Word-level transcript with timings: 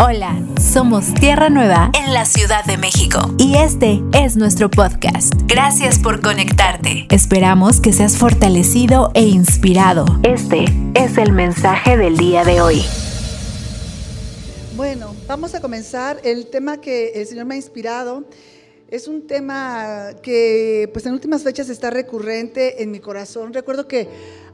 Hola, 0.00 0.40
somos 0.60 1.12
Tierra 1.12 1.50
Nueva 1.50 1.90
en 1.92 2.14
la 2.14 2.24
Ciudad 2.24 2.64
de 2.64 2.76
México 2.76 3.34
y 3.36 3.56
este 3.56 4.00
es 4.12 4.36
nuestro 4.36 4.70
podcast. 4.70 5.34
Gracias 5.46 5.98
por 5.98 6.20
conectarte. 6.20 7.08
Esperamos 7.10 7.80
que 7.80 7.92
seas 7.92 8.16
fortalecido 8.16 9.10
e 9.14 9.22
inspirado. 9.22 10.04
Este 10.22 10.66
es 10.94 11.18
el 11.18 11.32
mensaje 11.32 11.96
del 11.96 12.16
día 12.16 12.44
de 12.44 12.60
hoy. 12.60 12.84
Bueno, 14.76 15.16
vamos 15.26 15.56
a 15.56 15.60
comenzar. 15.60 16.20
El 16.22 16.46
tema 16.46 16.80
que 16.80 17.20
el 17.20 17.26
Señor 17.26 17.46
me 17.46 17.54
ha 17.54 17.56
inspirado 17.56 18.22
es 18.90 19.06
un 19.06 19.26
tema 19.26 20.14
que 20.22 20.88
pues 20.92 21.04
en 21.04 21.12
últimas 21.12 21.42
fechas 21.42 21.68
está 21.68 21.90
recurrente 21.90 22.82
en 22.82 22.90
mi 22.90 23.00
corazón. 23.00 23.52
Recuerdo 23.52 23.86
que 23.86 24.08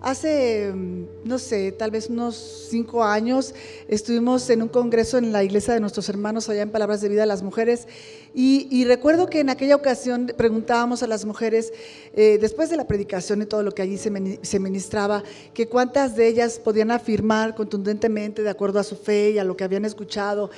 Hace, 0.05 0.71
mm, 0.71 1.05
no 1.25 1.39
sé, 1.39 1.73
tal 1.73 1.91
vez 1.91 2.11
unos 2.11 2.67
cinco 2.69 3.03
años, 3.03 3.55
estuvimos 3.89 4.51
en 4.51 4.61
un 4.61 4.69
congreso 4.69 5.17
en 5.17 5.33
la 5.33 5.43
iglesia 5.43 5.73
de 5.73 5.81
nuestros 5.81 6.11
hermanos 6.11 6.47
allá 6.51 6.61
en 6.61 6.69
Palabras 6.69 7.01
de 7.01 7.09
Vida 7.09 7.25
las 7.25 7.43
Mujeres 7.43 7.89
y, 8.35 8.85
recuerdo 8.85 9.29
que 9.29 9.41
en 9.41 9.49
aquella 9.49 9.77
ocasión 9.77 10.31
preguntábamos 10.37 11.03
a 11.03 11.07
las 11.07 11.25
mujeres, 11.25 11.73
eh, 12.15 12.37
después 12.39 12.69
de 12.69 12.77
la 12.77 12.87
predicación 12.87 13.41
y 13.41 13.47
todo 13.47 13.63
lo 13.63 13.73
que 13.73 13.81
allí 13.81 13.97
se, 13.97 14.11
ministraba, 14.59 15.23
que 15.55 15.69
cuántas 15.69 16.17
de 16.17 16.27
ellas 16.27 16.59
podían 16.59 16.91
afirmar 16.91 17.55
contundentemente, 17.55 18.43
de 18.43 18.51
acuerdo 18.51 18.81
a 18.81 18.85
su 18.85 18.97
fe 18.97 19.31
y 19.31 19.39
a 19.39 19.45
lo 19.45 19.57
que 19.57 19.65
habían 19.65 19.85
escuchado, 19.85 20.51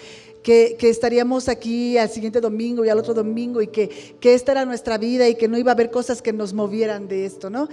que, 0.47 0.77
estaríamos 0.89 1.49
aquí 1.49 1.99
al 1.99 2.09
siguiente 2.09 2.41
domingo 2.41 2.85
y 2.85 2.89
al 2.89 2.99
otro 3.01 3.13
domingo 3.13 3.61
y 3.61 3.67
que, 3.67 3.89
que, 4.21 4.35
esta 4.35 4.53
era 4.53 4.65
nuestra 4.65 4.97
vida 4.97 5.29
y 5.29 5.35
que 5.35 5.49
no 5.49 5.59
iba 5.59 5.73
a 5.73 5.75
haber 5.75 5.91
cosas 5.91 6.23
que 6.23 6.33
nos 6.33 6.53
movieran 6.53 7.09
de 7.09 7.27
esto, 7.27 7.51
¿no? 7.51 7.69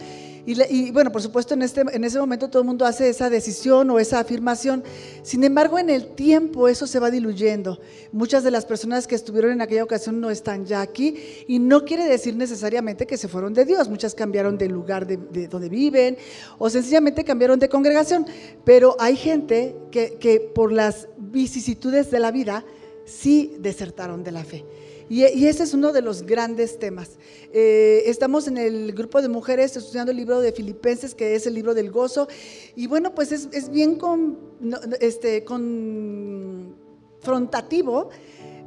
Y, 0.46 0.92
bueno, 0.92 1.10
por 1.10 1.22
supuesto, 1.22 1.54
en, 1.54 1.62
este, 1.62 1.82
en 1.90 2.04
ese 2.04 2.20
momento 2.20 2.50
todo 2.50 2.62
el 2.62 2.68
mundo 2.68 2.86
hace 2.86 3.08
esa 3.08 3.30
decisión 3.30 3.90
o 3.90 3.98
esa 3.98 4.20
afirmación. 4.20 4.84
Sin 5.22 5.42
embargo, 5.46 5.80
en 5.80 5.90
el 5.90 6.08
tiempo 6.16 6.68
eso 6.68 6.86
se 6.86 7.00
va 7.00 7.10
diluyendo. 7.10 7.80
Muchas 8.12 8.44
de 8.44 8.52
las 8.52 8.66
personas 8.66 9.08
que 9.08 9.16
estuvieron 9.16 9.54
en 9.54 9.62
aquella 9.62 9.86
ocasión 9.86 10.20
no 10.20 10.30
están 10.30 10.66
ya 10.66 10.82
aquí 10.82 11.18
y 11.48 11.60
no 11.60 11.86
quiere 11.86 12.04
decir 12.04 12.36
necesariamente 12.36 13.08
que 13.08 13.18
se 13.18 13.30
fueron 13.30 13.54
de 13.54 13.64
Dios. 13.64 13.88
Muchas 13.88 14.16
cambiaron 14.16 14.58
de 14.58 14.68
lugar 14.68 15.08
de, 15.08 15.48
donde 15.48 15.70
viven 15.70 16.18
o 16.58 16.70
sencillamente 16.70 17.24
cambiaron 17.24 17.58
de 17.58 17.70
congregación. 17.70 18.26
Pero 18.66 18.98
hay 19.00 19.16
gente 19.16 19.78
que, 19.92 20.18
que 20.20 20.42
por 20.42 20.74
las 20.74 21.08
vicisitudes 21.18 22.12
de 22.12 22.20
la 22.20 22.32
vida 22.32 22.66
sí 23.06 23.56
desertaron 23.60 24.26
de 24.26 24.32
la 24.34 24.44
fe. 24.44 24.66
Y, 25.14 25.46
ese 25.46 25.62
es 25.62 25.76
uno 25.76 25.94
de 25.94 26.02
los 26.02 26.24
grandes 26.24 26.80
temas. 26.80 27.20
Eh, 27.52 28.02
estamos 28.08 28.48
en 28.48 28.58
el 28.58 28.94
grupo 28.94 29.22
de 29.22 29.30
mujeres 29.30 29.78
estudiando 29.78 30.10
el 30.10 30.18
libro 30.18 30.42
de 30.42 30.52
Filipenses, 30.52 31.14
que 31.14 31.36
es 31.36 31.46
el 31.46 31.54
libro 31.54 31.76
del 31.76 31.92
gozo. 31.92 32.28
Y 32.76 32.88
bueno, 32.88 33.14
pues 33.14 33.32
es, 33.32 33.70
bien 33.70 33.98
con, 33.98 34.40
este, 35.02 35.44
confrontativo 35.44 38.10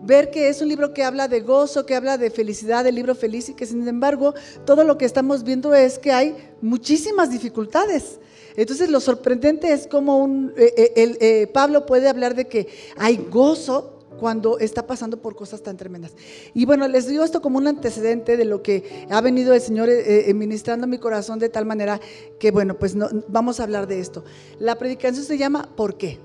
ver 0.05 0.31
que 0.31 0.49
es 0.49 0.63
un 0.63 0.69
libro 0.69 0.95
que 0.95 1.03
habla 1.03 1.27
de 1.27 1.41
gozo, 1.41 1.85
que 1.85 1.97
habla 1.97 2.17
de 2.17 2.31
felicidad, 2.31 2.87
el 2.87 2.95
libro 2.95 3.17
feliz, 3.17 3.49
y 3.49 3.55
que 3.55 3.67
sin 3.67 3.89
embargo 3.89 4.33
todo 4.65 4.85
lo 4.85 4.97
que 4.99 5.05
estamos 5.05 5.43
viendo 5.43 5.75
es 5.75 5.99
que 5.99 6.13
hay 6.13 6.37
muchísimas 6.63 7.33
dificultades. 7.33 8.21
Entonces 8.55 8.89
lo 8.89 9.01
sorprendente 9.01 9.73
es 9.73 9.89
como 9.89 10.19
un, 10.19 10.55
eh, 10.57 10.93
eh, 10.95 11.49
Pablo 11.49 11.87
puede 11.87 12.09
hablar 12.09 12.37
de 12.37 12.47
que 12.47 12.69
hay 12.97 13.17
gozo 13.17 13.96
cuando 14.19 14.59
está 14.59 14.87
pasando 14.87 15.21
por 15.21 15.35
cosas 15.37 15.63
tan 15.63 15.77
tremendas. 15.77 16.15
Y 16.55 16.65
bueno, 16.65 16.89
les 16.89 17.07
digo 17.07 17.25
esto 17.25 17.41
como 17.41 17.59
un 17.59 17.67
antecedente 17.67 18.37
de 18.37 18.45
lo 18.45 18.63
que 18.63 19.07
ha 19.11 19.21
venido 19.21 19.55
el 19.55 19.61
Señor 19.61 19.89
eh, 19.89 20.29
eh, 20.29 20.35
ministrando 20.35 20.87
mi 20.87 20.99
corazón 20.99 21.39
de 21.39 21.49
tal 21.49 21.67
manera 21.67 22.01
que, 22.39 22.51
bueno, 22.51 22.79
pues 22.79 22.95
no, 22.95 23.09
vamos 23.29 23.61
a 23.61 23.65
hablar 23.65 23.87
de 23.87 24.01
esto. 24.01 24.25
La 24.59 24.77
predicación 24.77 25.25
se 25.25 25.39
llama 25.39 25.69
¿Por 25.77 25.97
qué? 25.97 26.19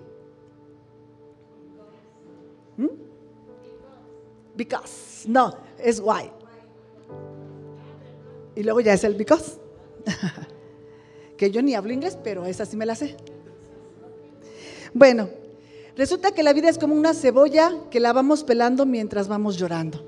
¿Mm? 2.77 2.87
Because. 4.55 5.27
No, 5.27 5.55
es 5.77 5.99
why. 5.99 6.31
Y 8.55 8.63
luego 8.63 8.81
ya 8.81 8.93
es 8.93 9.03
el 9.03 9.15
because. 9.15 9.59
que 11.37 11.51
yo 11.51 11.61
ni 11.61 11.73
hablo 11.73 11.91
inglés, 11.93 12.17
pero 12.23 12.45
esa 12.45 12.65
sí 12.65 12.77
me 12.77 12.85
la 12.85 12.95
sé. 12.95 13.15
Bueno, 14.93 15.29
Resulta 15.95 16.31
que 16.31 16.43
la 16.43 16.53
vida 16.53 16.69
es 16.69 16.77
como 16.77 16.95
una 16.95 17.13
cebolla 17.13 17.73
que 17.89 17.99
la 17.99 18.13
vamos 18.13 18.43
pelando 18.43 18.85
mientras 18.85 19.27
vamos 19.27 19.57
llorando. 19.57 20.05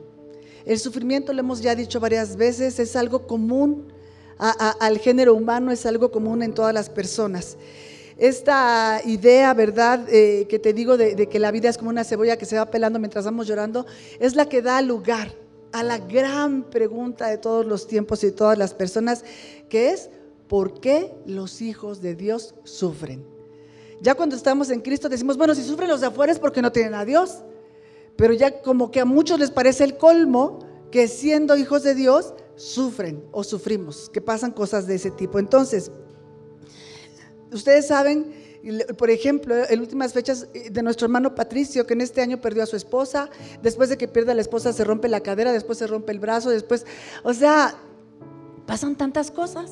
El 0.65 0.79
sufrimiento, 0.79 1.33
lo 1.33 1.41
hemos 1.41 1.61
ya 1.61 1.75
dicho 1.75 1.99
varias 1.99 2.37
veces, 2.37 2.79
es 2.79 2.95
algo 2.95 3.27
común 3.27 3.91
al 4.37 4.97
género 4.99 5.33
humano, 5.33 5.71
es 5.71 5.85
algo 5.85 6.11
común 6.11 6.41
en 6.41 6.53
todas 6.53 6.73
las 6.73 6.89
personas. 6.89 7.57
Esta 8.17 9.01
idea, 9.05 9.53
¿verdad?, 9.53 10.07
eh, 10.09 10.45
que 10.47 10.59
te 10.59 10.73
digo 10.73 10.97
de, 10.97 11.15
de 11.15 11.27
que 11.27 11.39
la 11.39 11.51
vida 11.51 11.69
es 11.69 11.77
como 11.77 11.89
una 11.89 12.03
cebolla 12.03 12.37
que 12.37 12.45
se 12.45 12.57
va 12.57 12.69
pelando 12.69 12.99
mientras 12.99 13.25
vamos 13.25 13.47
llorando, 13.47 13.85
es 14.19 14.35
la 14.35 14.47
que 14.47 14.61
da 14.61 14.81
lugar 14.81 15.33
a 15.73 15.83
la 15.83 15.97
gran 15.97 16.63
pregunta 16.63 17.27
de 17.27 17.37
todos 17.37 17.65
los 17.65 17.87
tiempos 17.87 18.23
y 18.23 18.27
de 18.27 18.33
todas 18.33 18.57
las 18.57 18.73
personas, 18.73 19.25
que 19.67 19.89
es, 19.89 20.09
¿por 20.47 20.79
qué 20.79 21.11
los 21.25 21.61
hijos 21.61 22.01
de 22.01 22.15
Dios 22.15 22.55
sufren? 22.63 23.32
Ya 24.03 24.15
cuando 24.15 24.35
estamos 24.35 24.69
en 24.69 24.81
Cristo 24.81 25.07
decimos, 25.07 25.37
bueno, 25.37 25.55
si 25.55 25.63
sufren 25.63 25.87
los 25.87 26.01
de 26.01 26.07
afuera 26.07 26.33
es 26.33 26.37
porque 26.37 26.61
no 26.61 26.73
tienen 26.73 26.93
a 26.93 27.05
Dios. 27.05 27.37
Pero 28.17 28.33
ya 28.33 28.61
como 28.61 28.91
que 28.91 28.99
a 28.99 29.05
muchos 29.05 29.39
les 29.39 29.49
parece 29.49 29.85
el 29.85 29.95
colmo 29.97 30.59
que 30.91 31.07
siendo 31.07 31.55
hijos 31.55 31.83
de 31.83 31.95
Dios 31.95 32.33
sufren 32.57 33.23
o 33.31 33.45
sufrimos, 33.45 34.09
que 34.09 34.19
pasan 34.19 34.51
cosas 34.51 34.87
de 34.87 34.95
ese 34.95 35.09
tipo. 35.09 35.39
Entonces, 35.39 35.89
ustedes 37.53 37.87
saben, 37.87 38.33
por 38.97 39.09
ejemplo, 39.09 39.55
en 39.69 39.79
últimas 39.79 40.11
fechas 40.11 40.49
eh, 40.53 40.69
de 40.69 40.83
nuestro 40.83 41.05
hermano 41.05 41.33
Patricio, 41.33 41.87
que 41.87 41.93
en 41.93 42.01
este 42.01 42.21
año 42.21 42.41
perdió 42.41 42.63
a 42.63 42.65
su 42.65 42.75
esposa, 42.75 43.29
después 43.61 43.87
de 43.87 43.97
que 43.97 44.09
pierde 44.09 44.33
a 44.33 44.35
la 44.35 44.41
esposa 44.41 44.73
se 44.73 44.83
rompe 44.83 45.07
la 45.07 45.21
cadera, 45.21 45.53
después 45.53 45.77
se 45.77 45.87
rompe 45.87 46.11
el 46.11 46.19
brazo, 46.19 46.49
después, 46.49 46.85
o 47.23 47.33
sea, 47.33 47.77
pasan 48.67 48.97
tantas 48.97 49.31
cosas. 49.31 49.71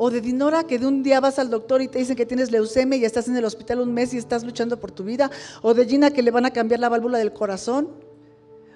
O 0.00 0.10
de 0.10 0.20
Dinora, 0.20 0.62
que 0.62 0.78
de 0.78 0.86
un 0.86 1.02
día 1.02 1.18
vas 1.18 1.40
al 1.40 1.50
doctor 1.50 1.82
y 1.82 1.88
te 1.88 1.98
dicen 1.98 2.14
que 2.14 2.24
tienes 2.24 2.52
leucemia 2.52 2.96
y 2.96 3.04
estás 3.04 3.26
en 3.26 3.36
el 3.36 3.44
hospital 3.44 3.80
un 3.80 3.92
mes 3.92 4.14
y 4.14 4.18
estás 4.18 4.44
luchando 4.44 4.78
por 4.78 4.92
tu 4.92 5.02
vida. 5.02 5.28
O 5.60 5.74
de 5.74 5.84
Gina, 5.86 6.12
que 6.12 6.22
le 6.22 6.30
van 6.30 6.46
a 6.46 6.52
cambiar 6.52 6.78
la 6.78 6.88
válvula 6.88 7.18
del 7.18 7.32
corazón. 7.32 7.88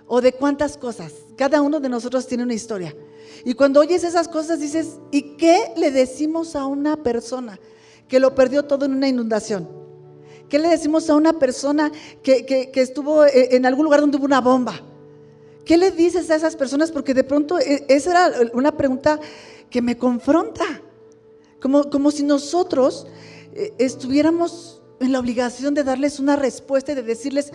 O 0.08 0.20
de 0.20 0.32
cuántas 0.32 0.76
cosas. 0.76 1.12
Cada 1.36 1.62
uno 1.62 1.78
de 1.78 1.88
nosotros 1.88 2.26
tiene 2.26 2.42
una 2.42 2.54
historia. 2.54 2.96
Y 3.44 3.54
cuando 3.54 3.78
oyes 3.78 4.02
esas 4.02 4.26
cosas 4.26 4.58
dices, 4.58 4.98
¿y 5.12 5.36
qué 5.36 5.72
le 5.76 5.92
decimos 5.92 6.56
a 6.56 6.66
una 6.66 6.96
persona 6.96 7.60
que 8.08 8.18
lo 8.18 8.34
perdió 8.34 8.64
todo 8.64 8.86
en 8.86 8.94
una 8.94 9.06
inundación? 9.06 9.68
¿Qué 10.48 10.58
le 10.58 10.70
decimos 10.70 11.08
a 11.08 11.14
una 11.14 11.38
persona 11.38 11.92
que, 12.24 12.44
que 12.44 12.80
estuvo 12.80 13.24
eh, 13.24 13.54
en 13.54 13.64
algún 13.64 13.84
lugar 13.84 14.00
donde 14.00 14.16
hubo 14.16 14.24
una 14.24 14.40
bomba? 14.40 14.82
¿Qué 15.64 15.76
le 15.76 15.92
dices 15.92 16.28
a 16.30 16.34
esas 16.34 16.56
personas? 16.56 16.90
Porque 16.90 17.14
de 17.14 17.22
pronto 17.22 17.60
eh, 17.60 17.84
esa 17.88 18.10
era 18.10 18.50
una 18.54 18.76
pregunta 18.76 19.20
que 19.70 19.80
me 19.80 19.96
confronta. 19.96 20.64
Como, 21.62 22.10
si 22.10 22.24
nosotros 22.24 23.06
eh, 23.54 23.72
estuviéramos 23.78 24.82
en 24.98 25.12
la 25.12 25.20
obligación 25.20 25.74
de 25.74 25.84
darles 25.84 26.18
una 26.18 26.34
respuesta 26.34 26.92
y 26.92 26.94
de 26.96 27.02
decirles, 27.02 27.52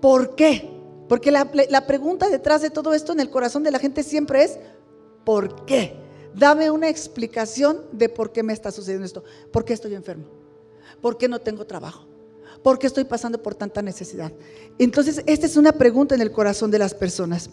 ¿por 0.00 0.34
qué? 0.36 0.70
Porque 1.08 1.30
la, 1.30 1.50
la 1.70 1.86
pregunta 1.86 2.28
detrás 2.28 2.60
de 2.60 2.70
todo 2.70 2.92
esto 2.92 3.12
en 3.12 3.20
el 3.20 3.30
corazón 3.30 3.62
de 3.62 3.70
la 3.70 3.78
gente 3.78 4.02
siempre 4.02 4.44
es, 4.44 4.58
¿por 5.24 5.64
qué? 5.64 5.96
Dame 6.34 6.70
una 6.70 6.90
explicación 6.90 7.80
de 7.92 8.10
por 8.10 8.30
qué 8.30 8.42
me 8.42 8.52
está 8.52 8.70
sucediendo 8.70 9.06
esto. 9.06 9.24
¿Por 9.50 9.64
qué 9.64 9.72
estoy 9.72 9.94
enfermo? 9.94 10.26
¿Por 11.00 11.16
qué 11.16 11.28
no 11.28 11.40
tengo 11.40 11.66
trabajo? 11.66 12.06
¿Por 12.62 12.78
qué 12.78 12.86
estoy 12.86 13.04
pasando 13.04 13.42
por 13.42 13.54
tanta 13.54 13.80
necesidad? 13.80 14.32
Entonces, 14.78 15.22
esta 15.26 15.46
es 15.46 15.56
una 15.56 15.72
pregunta 15.72 16.14
en 16.14 16.20
el 16.20 16.30
corazón 16.30 16.70
de 16.70 16.78
las 16.78 16.92
personas. 16.92 17.48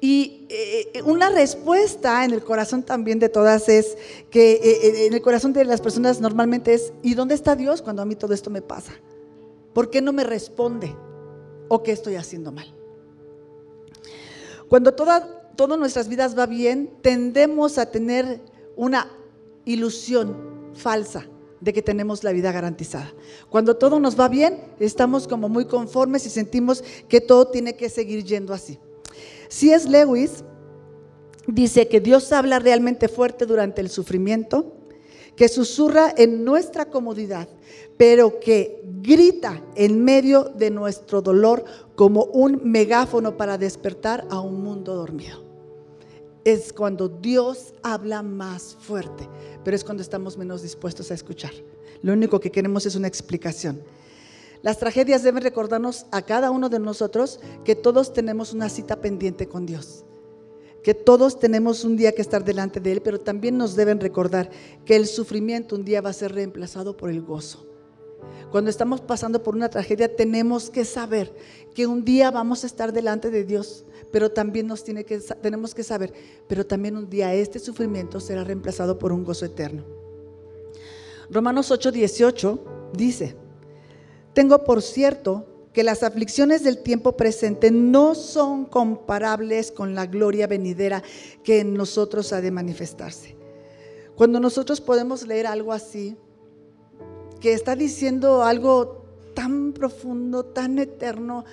Y 0.00 0.46
eh, 0.50 1.02
una 1.04 1.30
respuesta 1.30 2.24
en 2.24 2.32
el 2.32 2.44
corazón 2.44 2.82
también 2.82 3.18
de 3.18 3.28
todas 3.28 3.68
es 3.68 3.96
que 4.30 4.52
eh, 4.52 4.60
eh, 4.62 5.06
en 5.06 5.14
el 5.14 5.22
corazón 5.22 5.52
de 5.52 5.64
las 5.64 5.80
personas 5.80 6.20
normalmente 6.20 6.74
es, 6.74 6.92
¿y 7.02 7.14
dónde 7.14 7.34
está 7.34 7.56
Dios 7.56 7.80
cuando 7.80 8.02
a 8.02 8.04
mí 8.04 8.14
todo 8.14 8.34
esto 8.34 8.50
me 8.50 8.62
pasa? 8.62 8.92
¿Por 9.72 9.90
qué 9.90 10.00
no 10.00 10.12
me 10.12 10.24
responde? 10.24 10.94
¿O 11.68 11.82
qué 11.82 11.92
estoy 11.92 12.16
haciendo 12.16 12.52
mal? 12.52 12.74
Cuando 14.68 14.92
toda, 14.92 15.50
todas 15.56 15.78
nuestras 15.78 16.08
vidas 16.08 16.38
va 16.38 16.46
bien, 16.46 16.90
tendemos 17.00 17.78
a 17.78 17.90
tener 17.90 18.40
una 18.76 19.10
ilusión 19.64 20.36
falsa 20.74 21.26
de 21.60 21.72
que 21.72 21.82
tenemos 21.82 22.22
la 22.22 22.32
vida 22.32 22.52
garantizada. 22.52 23.12
Cuando 23.48 23.76
todo 23.76 23.98
nos 23.98 24.18
va 24.18 24.28
bien, 24.28 24.60
estamos 24.78 25.26
como 25.26 25.48
muy 25.48 25.64
conformes 25.64 26.26
y 26.26 26.30
sentimos 26.30 26.84
que 27.08 27.20
todo 27.20 27.48
tiene 27.48 27.74
que 27.74 27.88
seguir 27.88 28.22
yendo 28.24 28.52
así. 28.52 28.78
Si 29.54 29.70
es 29.70 29.88
Lewis 29.88 30.42
dice 31.46 31.86
que 31.86 32.00
Dios 32.00 32.32
habla 32.32 32.58
realmente 32.58 33.06
fuerte 33.06 33.46
durante 33.46 33.80
el 33.80 33.88
sufrimiento, 33.88 34.72
que 35.36 35.48
susurra 35.48 36.12
en 36.16 36.44
nuestra 36.44 36.86
comodidad, 36.86 37.46
pero 37.96 38.40
que 38.40 38.82
grita 39.00 39.62
en 39.76 40.02
medio 40.02 40.42
de 40.42 40.72
nuestro 40.72 41.22
dolor 41.22 41.64
como 41.94 42.24
un 42.24 42.62
megáfono 42.64 43.36
para 43.36 43.56
despertar 43.56 44.26
a 44.28 44.40
un 44.40 44.60
mundo 44.60 44.96
dormido. 44.96 45.44
Es 46.44 46.72
cuando 46.72 47.08
Dios 47.08 47.74
habla 47.84 48.24
más 48.24 48.76
fuerte, 48.80 49.28
pero 49.62 49.76
es 49.76 49.84
cuando 49.84 50.02
estamos 50.02 50.36
menos 50.36 50.62
dispuestos 50.62 51.12
a 51.12 51.14
escuchar. 51.14 51.52
Lo 52.02 52.12
único 52.12 52.40
que 52.40 52.50
queremos 52.50 52.86
es 52.86 52.96
una 52.96 53.06
explicación. 53.06 53.80
Las 54.64 54.78
tragedias 54.78 55.22
deben 55.22 55.42
recordarnos 55.42 56.06
a 56.10 56.22
cada 56.22 56.50
uno 56.50 56.70
de 56.70 56.78
nosotros 56.78 57.38
que 57.66 57.76
todos 57.76 58.14
tenemos 58.14 58.54
una 58.54 58.70
cita 58.70 58.98
pendiente 59.02 59.46
con 59.46 59.66
Dios, 59.66 60.06
que 60.82 60.94
todos 60.94 61.38
tenemos 61.38 61.84
un 61.84 61.98
día 61.98 62.12
que 62.12 62.22
estar 62.22 62.46
delante 62.46 62.80
de 62.80 62.92
Él, 62.92 63.02
pero 63.02 63.20
también 63.20 63.58
nos 63.58 63.76
deben 63.76 64.00
recordar 64.00 64.48
que 64.86 64.96
el 64.96 65.06
sufrimiento 65.06 65.76
un 65.76 65.84
día 65.84 66.00
va 66.00 66.08
a 66.08 66.14
ser 66.14 66.32
reemplazado 66.32 66.96
por 66.96 67.10
el 67.10 67.20
gozo. 67.20 67.66
Cuando 68.50 68.70
estamos 68.70 69.02
pasando 69.02 69.42
por 69.42 69.54
una 69.54 69.68
tragedia 69.68 70.16
tenemos 70.16 70.70
que 70.70 70.86
saber 70.86 71.34
que 71.74 71.86
un 71.86 72.02
día 72.02 72.30
vamos 72.30 72.64
a 72.64 72.66
estar 72.66 72.90
delante 72.90 73.30
de 73.30 73.44
Dios, 73.44 73.84
pero 74.10 74.30
también 74.30 74.66
nos 74.66 74.82
tiene 74.82 75.04
que, 75.04 75.18
tenemos 75.18 75.74
que 75.74 75.82
saber, 75.82 76.14
pero 76.48 76.64
también 76.64 76.96
un 76.96 77.10
día 77.10 77.34
este 77.34 77.58
sufrimiento 77.58 78.18
será 78.18 78.44
reemplazado 78.44 78.98
por 78.98 79.12
un 79.12 79.24
gozo 79.24 79.44
eterno. 79.44 79.84
Romanos 81.28 81.70
8:18 81.70 82.60
dice, 82.94 83.43
tengo 84.34 84.64
por 84.64 84.82
cierto 84.82 85.46
que 85.72 85.82
las 85.82 86.02
aflicciones 86.02 86.62
del 86.62 86.78
tiempo 86.78 87.16
presente 87.16 87.70
no 87.70 88.14
son 88.14 88.64
comparables 88.64 89.72
con 89.72 89.94
la 89.94 90.06
gloria 90.06 90.46
venidera 90.46 91.02
que 91.42 91.60
en 91.60 91.74
nosotros 91.74 92.32
ha 92.32 92.40
de 92.40 92.50
manifestarse. 92.50 93.36
Cuando 94.14 94.38
nosotros 94.38 94.80
podemos 94.80 95.26
leer 95.26 95.46
algo 95.46 95.72
así, 95.72 96.16
que 97.40 97.52
está 97.52 97.74
diciendo 97.74 98.44
algo 98.44 99.04
tan 99.34 99.72
profundo, 99.72 100.44
tan 100.44 100.78
eterno, 100.78 101.44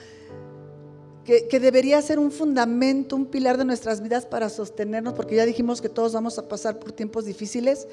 que, 1.25 1.59
debería 1.59 2.01
ser 2.01 2.19
un 2.19 2.31
fundamento, 2.31 3.15
un 3.15 3.25
pilar 3.25 3.57
de 3.57 3.65
nuestras 3.65 4.01
vidas 4.01 4.25
para 4.25 4.49
sostenernos, 4.49 5.13
porque 5.13 5.35
ya 5.35 5.45
dijimos 5.45 5.81
que 5.81 5.89
todos 5.89 6.13
vamos 6.13 6.37
a 6.37 6.47
pasar 6.47 6.79
por 6.79 6.91
tiempos 6.91 7.25
difíciles. 7.25 7.87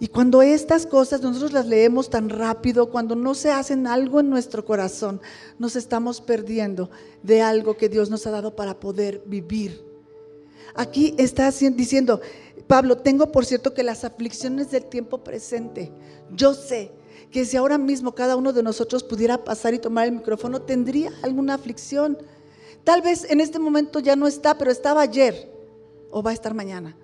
Y 0.00 0.08
cuando 0.08 0.40
estas 0.40 0.86
cosas 0.86 1.20
nosotros 1.20 1.52
las 1.52 1.66
leemos 1.66 2.08
tan 2.08 2.30
rápido, 2.30 2.88
cuando 2.88 3.14
no 3.14 3.34
se 3.34 3.50
hacen 3.50 3.86
algo 3.86 4.20
en 4.20 4.30
nuestro 4.30 4.64
corazón, 4.64 5.20
nos 5.58 5.76
estamos 5.76 6.22
perdiendo 6.22 6.90
de 7.22 7.42
algo 7.42 7.76
que 7.76 7.90
Dios 7.90 8.08
nos 8.08 8.26
ha 8.26 8.30
dado 8.30 8.56
para 8.56 8.80
poder 8.80 9.22
vivir. 9.26 9.84
Aquí 10.74 11.14
está 11.18 11.50
diciendo, 11.50 12.22
Pablo, 12.66 12.96
tengo 12.96 13.30
por 13.30 13.44
cierto 13.44 13.74
que 13.74 13.82
las 13.82 14.02
aflicciones 14.04 14.70
del 14.70 14.86
tiempo 14.86 15.18
presente, 15.18 15.92
yo 16.34 16.54
sé 16.54 16.92
que 17.30 17.44
si 17.44 17.58
ahora 17.58 17.76
mismo 17.76 18.14
cada 18.14 18.36
uno 18.36 18.54
de 18.54 18.62
nosotros 18.62 19.04
pudiera 19.04 19.44
pasar 19.44 19.74
y 19.74 19.78
tomar 19.78 20.06
el 20.06 20.12
micrófono, 20.12 20.62
tendría 20.62 21.12
alguna 21.22 21.54
aflicción. 21.54 22.16
Tal 22.84 23.02
vez 23.02 23.30
en 23.30 23.40
este 23.40 23.58
momento 23.58 24.00
ya 24.00 24.16
no 24.16 24.26
está, 24.26 24.56
pero 24.56 24.70
estaba 24.70 25.02
ayer 25.02 25.52
o 26.10 26.22
va 26.22 26.30
a 26.30 26.34
estar 26.34 26.54
mañana. 26.54 26.96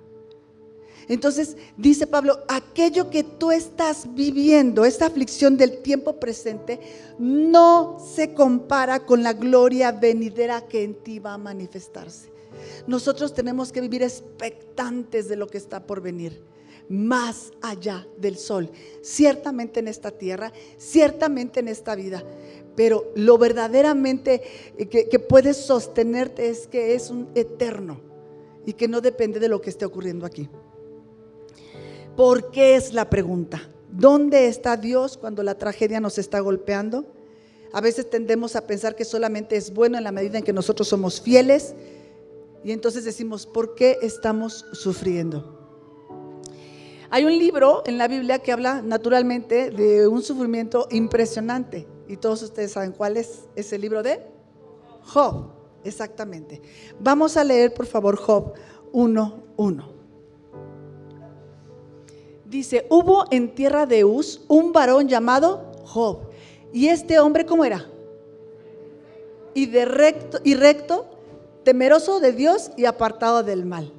Entonces 1.08 1.56
dice 1.76 2.06
Pablo, 2.06 2.40
aquello 2.48 3.10
que 3.10 3.22
tú 3.22 3.52
estás 3.52 4.14
viviendo, 4.14 4.84
esta 4.84 5.06
aflicción 5.06 5.56
del 5.56 5.78
tiempo 5.82 6.18
presente, 6.18 6.80
no 7.18 7.98
se 8.14 8.34
compara 8.34 9.06
con 9.06 9.22
la 9.22 9.32
gloria 9.32 9.92
venidera 9.92 10.66
que 10.66 10.82
en 10.82 10.94
ti 10.94 11.18
va 11.18 11.34
a 11.34 11.38
manifestarse. 11.38 12.30
Nosotros 12.86 13.34
tenemos 13.34 13.70
que 13.70 13.80
vivir 13.80 14.02
expectantes 14.02 15.28
de 15.28 15.36
lo 15.36 15.46
que 15.46 15.58
está 15.58 15.86
por 15.86 16.00
venir 16.00 16.42
más 16.88 17.52
allá 17.62 18.06
del 18.16 18.36
sol. 18.36 18.70
Ciertamente 19.02 19.80
en 19.80 19.88
esta 19.88 20.10
tierra, 20.10 20.52
ciertamente 20.76 21.60
en 21.60 21.68
esta 21.68 21.94
vida. 21.94 22.22
Pero 22.74 23.10
lo 23.14 23.38
verdaderamente 23.38 24.42
eh, 24.76 24.86
que, 24.86 25.08
que 25.08 25.18
puedes 25.18 25.56
sostenerte 25.56 26.48
es 26.48 26.66
que 26.66 26.94
es 26.94 27.10
un 27.10 27.28
eterno 27.34 28.00
y 28.66 28.74
que 28.74 28.88
no 28.88 29.00
depende 29.00 29.40
de 29.40 29.48
lo 29.48 29.60
que 29.60 29.70
esté 29.70 29.84
ocurriendo 29.84 30.26
aquí. 30.26 30.48
¿Por 32.16 32.50
qué 32.50 32.76
es 32.76 32.94
la 32.94 33.10
pregunta? 33.10 33.68
¿Dónde 33.92 34.48
está 34.48 34.78
Dios 34.78 35.18
cuando 35.18 35.42
la 35.42 35.56
tragedia 35.58 36.00
nos 36.00 36.16
está 36.16 36.40
golpeando? 36.40 37.04
A 37.72 37.82
veces 37.82 38.08
tendemos 38.08 38.56
a 38.56 38.66
pensar 38.66 38.96
que 38.96 39.04
solamente 39.04 39.54
es 39.56 39.74
bueno 39.74 39.98
en 39.98 40.04
la 40.04 40.12
medida 40.12 40.38
en 40.38 40.44
que 40.44 40.54
nosotros 40.54 40.88
somos 40.88 41.20
fieles 41.20 41.74
y 42.64 42.72
entonces 42.72 43.04
decimos, 43.04 43.46
¿por 43.46 43.74
qué 43.74 43.98
estamos 44.00 44.64
sufriendo? 44.72 45.56
Hay 47.10 47.24
un 47.24 47.38
libro 47.38 47.82
en 47.84 47.98
la 47.98 48.08
Biblia 48.08 48.38
que 48.38 48.50
habla 48.50 48.80
naturalmente 48.80 49.70
de 49.70 50.08
un 50.08 50.22
sufrimiento 50.22 50.88
impresionante. 50.90 51.86
Y 52.08 52.16
todos 52.16 52.42
ustedes 52.42 52.72
saben 52.72 52.92
cuál 52.92 53.16
es 53.18 53.44
ese 53.54 53.78
libro 53.78 54.02
de 54.02 54.20
Job. 55.02 55.50
Exactamente. 55.84 56.62
Vamos 56.98 57.36
a 57.36 57.44
leer, 57.44 57.74
por 57.74 57.86
favor, 57.86 58.16
Job 58.16 58.54
1.1. 58.92 59.95
Dice, 62.56 62.86
hubo 62.88 63.26
en 63.30 63.54
tierra 63.54 63.84
de 63.84 64.02
Uz 64.02 64.40
un 64.48 64.72
varón 64.72 65.08
llamado 65.08 65.72
Job. 65.84 66.30
Y 66.72 66.88
este 66.88 67.18
hombre, 67.18 67.44
¿cómo 67.44 67.66
era? 67.66 67.86
Y, 69.52 69.66
recto, 69.84 70.38
y 70.42 70.54
recto, 70.54 71.04
temeroso 71.64 72.18
de 72.18 72.32
Dios 72.32 72.70
y 72.78 72.86
apartado 72.86 73.42
del 73.42 73.66
mal. 73.66 73.92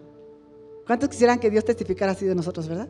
¿Cuántos 0.88 1.10
quisieran 1.10 1.40
que 1.40 1.52
Dios 1.52 1.66
testificara 1.66 2.14
así 2.14 2.26
de 2.26 2.34
nosotros, 2.34 2.68
verdad? 2.68 2.88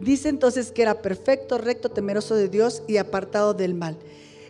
Dice 0.00 0.28
entonces 0.28 0.72
que 0.72 0.82
era 0.82 1.00
perfecto, 1.02 1.56
recto, 1.56 1.88
temeroso 1.88 2.34
de 2.34 2.48
Dios 2.48 2.82
y 2.88 2.96
apartado 2.96 3.54
del 3.54 3.74
mal. 3.74 3.96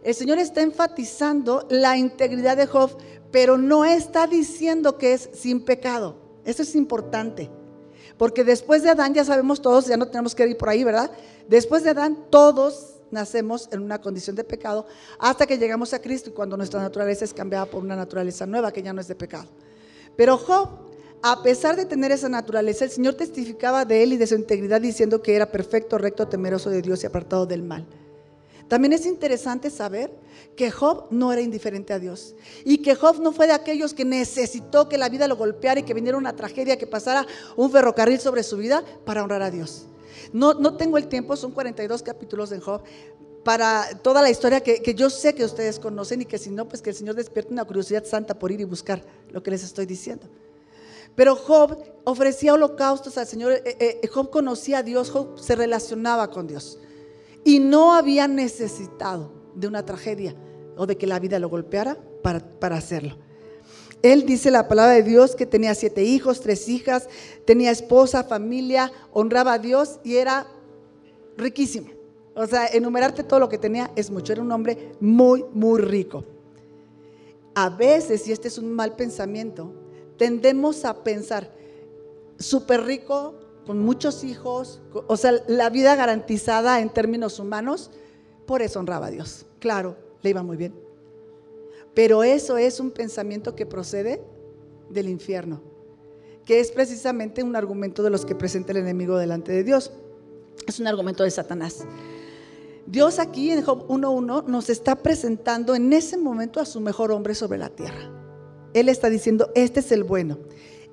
El 0.02 0.14
Señor 0.14 0.38
está 0.38 0.62
enfatizando 0.62 1.66
la 1.68 1.98
integridad 1.98 2.56
de 2.56 2.66
Job, 2.66 2.96
pero 3.30 3.58
no 3.58 3.84
está 3.84 4.26
diciendo 4.26 4.96
que 4.96 5.12
es 5.12 5.28
sin 5.34 5.66
pecado. 5.66 6.16
Eso 6.46 6.62
es 6.62 6.74
importante. 6.74 7.50
Porque 8.18 8.44
después 8.44 8.82
de 8.82 8.90
Adán, 8.90 9.14
ya 9.14 9.24
sabemos 9.24 9.60
todos, 9.60 9.86
ya 9.86 9.96
no 9.96 10.06
tenemos 10.06 10.34
que 10.34 10.46
ir 10.46 10.56
por 10.56 10.68
ahí, 10.68 10.84
¿verdad? 10.84 11.10
Después 11.48 11.82
de 11.82 11.90
Adán, 11.90 12.26
todos 12.30 12.96
nacemos 13.10 13.68
en 13.72 13.82
una 13.82 14.00
condición 14.00 14.36
de 14.36 14.44
pecado 14.44 14.86
hasta 15.18 15.46
que 15.46 15.58
llegamos 15.58 15.92
a 15.94 16.00
Cristo 16.00 16.30
y 16.30 16.32
cuando 16.32 16.56
nuestra 16.56 16.80
naturaleza 16.80 17.24
es 17.24 17.34
cambiada 17.34 17.66
por 17.66 17.82
una 17.82 17.96
naturaleza 17.96 18.46
nueva 18.46 18.72
que 18.72 18.82
ya 18.82 18.92
no 18.92 19.00
es 19.00 19.08
de 19.08 19.14
pecado. 19.14 19.48
Pero 20.16 20.36
Job 20.36 20.68
a 21.26 21.42
pesar 21.42 21.74
de 21.74 21.86
tener 21.86 22.12
esa 22.12 22.28
naturaleza, 22.28 22.84
el 22.84 22.90
Señor 22.90 23.14
testificaba 23.14 23.86
de 23.86 24.02
él 24.02 24.12
y 24.12 24.18
de 24.18 24.26
su 24.26 24.34
integridad 24.34 24.78
diciendo 24.78 25.22
que 25.22 25.34
era 25.34 25.50
perfecto, 25.50 25.96
recto, 25.96 26.28
temeroso 26.28 26.68
de 26.68 26.82
Dios 26.82 27.02
y 27.02 27.06
apartado 27.06 27.46
del 27.46 27.62
mal. 27.62 27.86
También 28.68 28.92
es 28.92 29.06
interesante 29.06 29.70
saber 29.70 30.10
que 30.56 30.70
Job 30.70 31.06
no 31.10 31.32
era 31.32 31.42
indiferente 31.42 31.92
a 31.92 31.98
Dios 31.98 32.34
y 32.64 32.78
que 32.78 32.94
Job 32.94 33.20
no 33.20 33.32
fue 33.32 33.46
de 33.46 33.52
aquellos 33.52 33.92
que 33.92 34.04
necesitó 34.04 34.88
que 34.88 34.98
la 34.98 35.08
vida 35.08 35.28
lo 35.28 35.36
golpeara 35.36 35.80
y 35.80 35.82
que 35.82 35.94
viniera 35.94 36.16
una 36.16 36.36
tragedia, 36.36 36.78
que 36.78 36.86
pasara 36.86 37.26
un 37.56 37.70
ferrocarril 37.70 38.20
sobre 38.20 38.42
su 38.42 38.56
vida 38.56 38.82
para 39.04 39.22
honrar 39.22 39.42
a 39.42 39.50
Dios. 39.50 39.86
No, 40.32 40.54
no 40.54 40.76
tengo 40.76 40.96
el 40.98 41.08
tiempo, 41.08 41.36
son 41.36 41.52
42 41.52 42.02
capítulos 42.02 42.52
en 42.52 42.60
Job, 42.60 42.82
para 43.44 43.86
toda 44.02 44.22
la 44.22 44.30
historia 44.30 44.60
que, 44.60 44.80
que, 44.80 44.94
yo 44.94 45.10
sé 45.10 45.34
que 45.34 45.44
ustedes 45.44 45.78
conocen 45.78 46.22
y 46.22 46.24
que 46.24 46.38
si 46.38 46.50
no, 46.50 46.66
pues 46.66 46.80
que 46.80 46.90
el 46.90 46.96
Señor 46.96 47.14
despierte 47.14 47.52
una 47.52 47.64
curiosidad 47.64 48.04
santa 48.04 48.38
por 48.38 48.50
ir 48.50 48.60
y 48.60 48.64
buscar 48.64 49.04
lo 49.30 49.42
que 49.42 49.50
les 49.50 49.62
estoy 49.62 49.84
diciendo. 49.84 50.26
Pero 51.14 51.36
Job 51.36 51.78
ofrecía 52.04 52.54
holocaustos 52.54 53.18
al 53.18 53.26
Señor. 53.26 53.52
Eh, 53.52 54.00
eh, 54.02 54.08
Job 54.08 54.30
conocía 54.30 54.78
a 54.78 54.82
Dios, 54.82 55.10
Job 55.10 55.38
se 55.38 55.54
relacionaba 55.54 56.30
con 56.30 56.46
Dios. 56.46 56.78
Y 57.44 57.60
no 57.60 57.94
había 57.94 58.26
necesitado 58.26 59.30
de 59.54 59.68
una 59.68 59.84
tragedia 59.84 60.34
o 60.76 60.86
de 60.86 60.96
que 60.96 61.06
la 61.06 61.20
vida 61.20 61.38
lo 61.38 61.48
golpeara 61.48 61.98
para, 62.22 62.40
para 62.40 62.76
hacerlo. 62.76 63.16
Él 64.02 64.26
dice 64.26 64.50
la 64.50 64.68
palabra 64.68 64.92
de 64.92 65.02
Dios 65.02 65.34
que 65.34 65.46
tenía 65.46 65.74
siete 65.74 66.04
hijos, 66.04 66.40
tres 66.40 66.68
hijas, 66.68 67.08
tenía 67.46 67.70
esposa, 67.70 68.24
familia, 68.24 68.92
honraba 69.12 69.54
a 69.54 69.58
Dios 69.58 69.98
y 70.04 70.16
era 70.16 70.46
riquísimo. 71.36 71.88
O 72.34 72.46
sea, 72.46 72.66
enumerarte 72.66 73.22
todo 73.22 73.40
lo 73.40 73.48
que 73.48 73.58
tenía 73.58 73.90
es 73.96 74.10
mucho. 74.10 74.32
Era 74.32 74.42
un 74.42 74.52
hombre 74.52 74.92
muy, 75.00 75.44
muy 75.52 75.80
rico. 75.80 76.24
A 77.54 77.70
veces, 77.70 78.26
y 78.26 78.32
este 78.32 78.48
es 78.48 78.58
un 78.58 78.72
mal 78.72 78.96
pensamiento, 78.96 79.72
tendemos 80.18 80.84
a 80.84 81.04
pensar, 81.04 81.50
súper 82.38 82.82
rico, 82.82 83.34
con 83.66 83.78
muchos 83.80 84.24
hijos, 84.24 84.80
o 85.06 85.16
sea, 85.16 85.32
la 85.46 85.70
vida 85.70 85.96
garantizada 85.96 86.80
en 86.80 86.90
términos 86.90 87.38
humanos, 87.38 87.90
por 88.46 88.62
eso 88.62 88.78
honraba 88.78 89.06
a 89.06 89.10
Dios. 89.10 89.46
Claro, 89.58 89.96
le 90.22 90.30
iba 90.30 90.42
muy 90.42 90.56
bien. 90.56 90.74
Pero 91.94 92.24
eso 92.24 92.58
es 92.58 92.80
un 92.80 92.90
pensamiento 92.90 93.54
que 93.54 93.66
procede 93.66 94.22
del 94.90 95.08
infierno, 95.08 95.62
que 96.44 96.60
es 96.60 96.72
precisamente 96.72 97.42
un 97.42 97.56
argumento 97.56 98.02
de 98.02 98.10
los 98.10 98.24
que 98.24 98.34
presenta 98.34 98.72
el 98.72 98.78
enemigo 98.78 99.16
delante 99.16 99.52
de 99.52 99.64
Dios. 99.64 99.92
Es 100.66 100.80
un 100.80 100.86
argumento 100.86 101.24
de 101.24 101.30
Satanás. 101.30 101.84
Dios 102.86 103.18
aquí 103.18 103.50
en 103.50 103.62
Job 103.62 103.86
1.1 103.88 104.44
nos 104.46 104.68
está 104.68 104.96
presentando 104.96 105.74
en 105.74 105.92
ese 105.92 106.18
momento 106.18 106.60
a 106.60 106.66
su 106.66 106.80
mejor 106.80 107.12
hombre 107.12 107.34
sobre 107.34 107.58
la 107.58 107.70
tierra. 107.70 108.10
Él 108.74 108.88
está 108.88 109.08
diciendo, 109.08 109.50
este 109.54 109.80
es 109.80 109.92
el 109.92 110.04
bueno. 110.04 110.38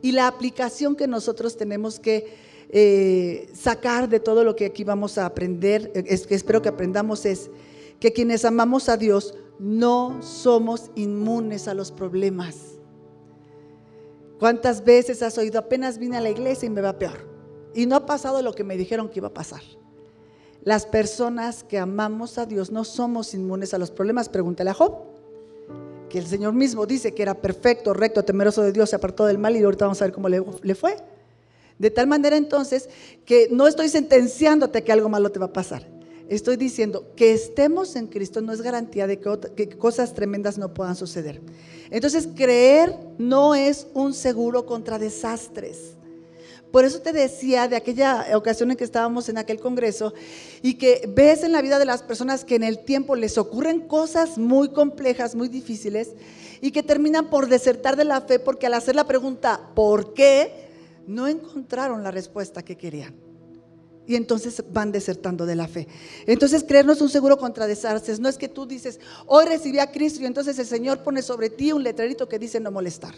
Y 0.01 0.13
la 0.13 0.27
aplicación 0.27 0.95
que 0.95 1.07
nosotros 1.07 1.57
tenemos 1.57 1.99
que 1.99 2.50
eh, 2.73 3.49
sacar 3.53 4.07
de 4.07 4.21
todo 4.21 4.45
lo 4.45 4.55
que 4.55 4.65
aquí 4.65 4.85
vamos 4.85 5.17
a 5.17 5.25
aprender, 5.25 5.91
es, 5.93 6.25
que 6.25 6.35
espero 6.35 6.61
que 6.61 6.69
aprendamos, 6.69 7.25
es 7.25 7.49
que 7.99 8.13
quienes 8.13 8.45
amamos 8.45 8.87
a 8.87 8.95
Dios 8.95 9.35
no 9.59 10.21
somos 10.21 10.89
inmunes 10.95 11.67
a 11.67 11.73
los 11.73 11.91
problemas. 11.91 12.55
¿Cuántas 14.39 14.85
veces 14.85 15.21
has 15.21 15.37
oído, 15.37 15.59
apenas 15.59 15.97
vine 15.97 16.15
a 16.17 16.21
la 16.21 16.29
iglesia 16.29 16.65
y 16.65 16.69
me 16.69 16.81
va 16.81 16.97
peor? 16.97 17.29
Y 17.75 17.85
no 17.85 17.97
ha 17.97 18.05
pasado 18.05 18.41
lo 18.41 18.53
que 18.53 18.63
me 18.63 18.77
dijeron 18.77 19.09
que 19.09 19.19
iba 19.19 19.27
a 19.27 19.33
pasar. 19.33 19.61
Las 20.63 20.85
personas 20.85 21.63
que 21.63 21.77
amamos 21.77 22.37
a 22.37 22.45
Dios 22.45 22.71
no 22.71 22.85
somos 22.85 23.33
inmunes 23.33 23.73
a 23.73 23.79
los 23.79 23.91
problemas. 23.91 24.29
Pregúntale 24.29 24.69
a 24.69 24.73
Job, 24.73 24.95
que 26.07 26.19
el 26.19 26.25
Señor 26.25 26.53
mismo 26.53 26.85
dice 26.85 27.13
que 27.13 27.21
era 27.21 27.33
perfecto, 27.33 27.93
recto, 27.93 28.23
temeroso 28.23 28.61
de 28.61 28.71
Dios, 28.71 28.89
se 28.89 28.95
apartó 28.95 29.25
del 29.25 29.37
mal 29.37 29.55
y 29.57 29.63
ahorita 29.63 29.85
vamos 29.85 30.01
a 30.01 30.05
ver 30.05 30.13
cómo 30.13 30.29
le 30.29 30.75
fue. 30.75 30.95
De 31.81 31.89
tal 31.89 32.05
manera 32.05 32.37
entonces 32.37 32.89
que 33.25 33.47
no 33.49 33.65
estoy 33.65 33.89
sentenciándote 33.89 34.83
que 34.83 34.91
algo 34.91 35.09
malo 35.09 35.31
te 35.31 35.39
va 35.39 35.47
a 35.47 35.53
pasar. 35.53 35.87
Estoy 36.29 36.55
diciendo 36.55 37.07
que 37.15 37.33
estemos 37.33 37.95
en 37.95 38.05
Cristo 38.05 38.39
no 38.39 38.53
es 38.53 38.61
garantía 38.61 39.07
de 39.07 39.19
que, 39.19 39.69
cosas 39.79 40.13
tremendas 40.13 40.59
no 40.59 40.75
puedan 40.75 40.95
suceder. 40.95 41.41
Entonces, 41.89 42.29
creer 42.35 42.95
no 43.17 43.55
es 43.55 43.87
un 43.95 44.13
seguro 44.13 44.67
contra 44.67 44.99
desastres. 44.99 45.95
Por 46.71 46.85
eso 46.85 47.01
te 47.01 47.13
decía 47.13 47.67
de 47.67 47.77
aquella 47.77 48.27
ocasión 48.37 48.69
en 48.69 48.77
que 48.77 48.83
estábamos 48.83 49.27
en 49.27 49.39
aquel 49.39 49.59
congreso 49.59 50.13
y 50.61 50.75
que 50.75 51.09
ves 51.11 51.41
en 51.41 51.51
la 51.51 51.63
vida 51.63 51.79
de 51.79 51.85
las 51.85 52.03
personas 52.03 52.45
que 52.45 52.55
en 52.55 52.63
el 52.63 52.85
tiempo 52.85 53.15
les 53.15 53.39
ocurren 53.39 53.87
cosas 53.87 54.37
muy 54.37 54.69
complejas, 54.69 55.33
muy 55.33 55.49
difíciles 55.49 56.11
y 56.61 56.69
que 56.69 56.83
terminan 56.83 57.31
por 57.31 57.49
desertar 57.49 57.95
de 57.95 58.05
la 58.05 58.21
fe 58.21 58.37
porque 58.37 58.67
al 58.67 58.75
hacer 58.75 58.95
la 58.95 59.07
pregunta 59.07 59.71
¿por 59.73 60.13
qué? 60.13 60.70
No 61.07 61.27
encontraron 61.27 62.03
la 62.03 62.11
respuesta 62.11 62.63
que 62.63 62.77
querían 62.77 63.15
y 64.07 64.15
entonces 64.15 64.63
van 64.71 64.91
desertando 64.91 65.45
de 65.45 65.55
la 65.55 65.67
fe. 65.67 65.87
Entonces 66.25 66.63
creernos 66.63 67.01
un 67.01 67.09
seguro 67.09 67.37
contra 67.37 67.67
desastres. 67.67 68.19
No 68.19 68.27
es 68.27 68.37
que 68.37 68.49
tú 68.49 68.65
dices, 68.65 68.99
hoy 69.25 69.45
recibí 69.45 69.79
a 69.79 69.91
Cristo 69.91 70.21
y 70.21 70.25
entonces 70.25 70.57
el 70.59 70.65
Señor 70.65 71.03
pone 71.03 71.21
sobre 71.21 71.49
ti 71.49 71.71
un 71.71 71.83
letrerito 71.83 72.27
que 72.27 72.39
dice 72.39 72.59
no 72.59 72.71
molestar. 72.71 73.13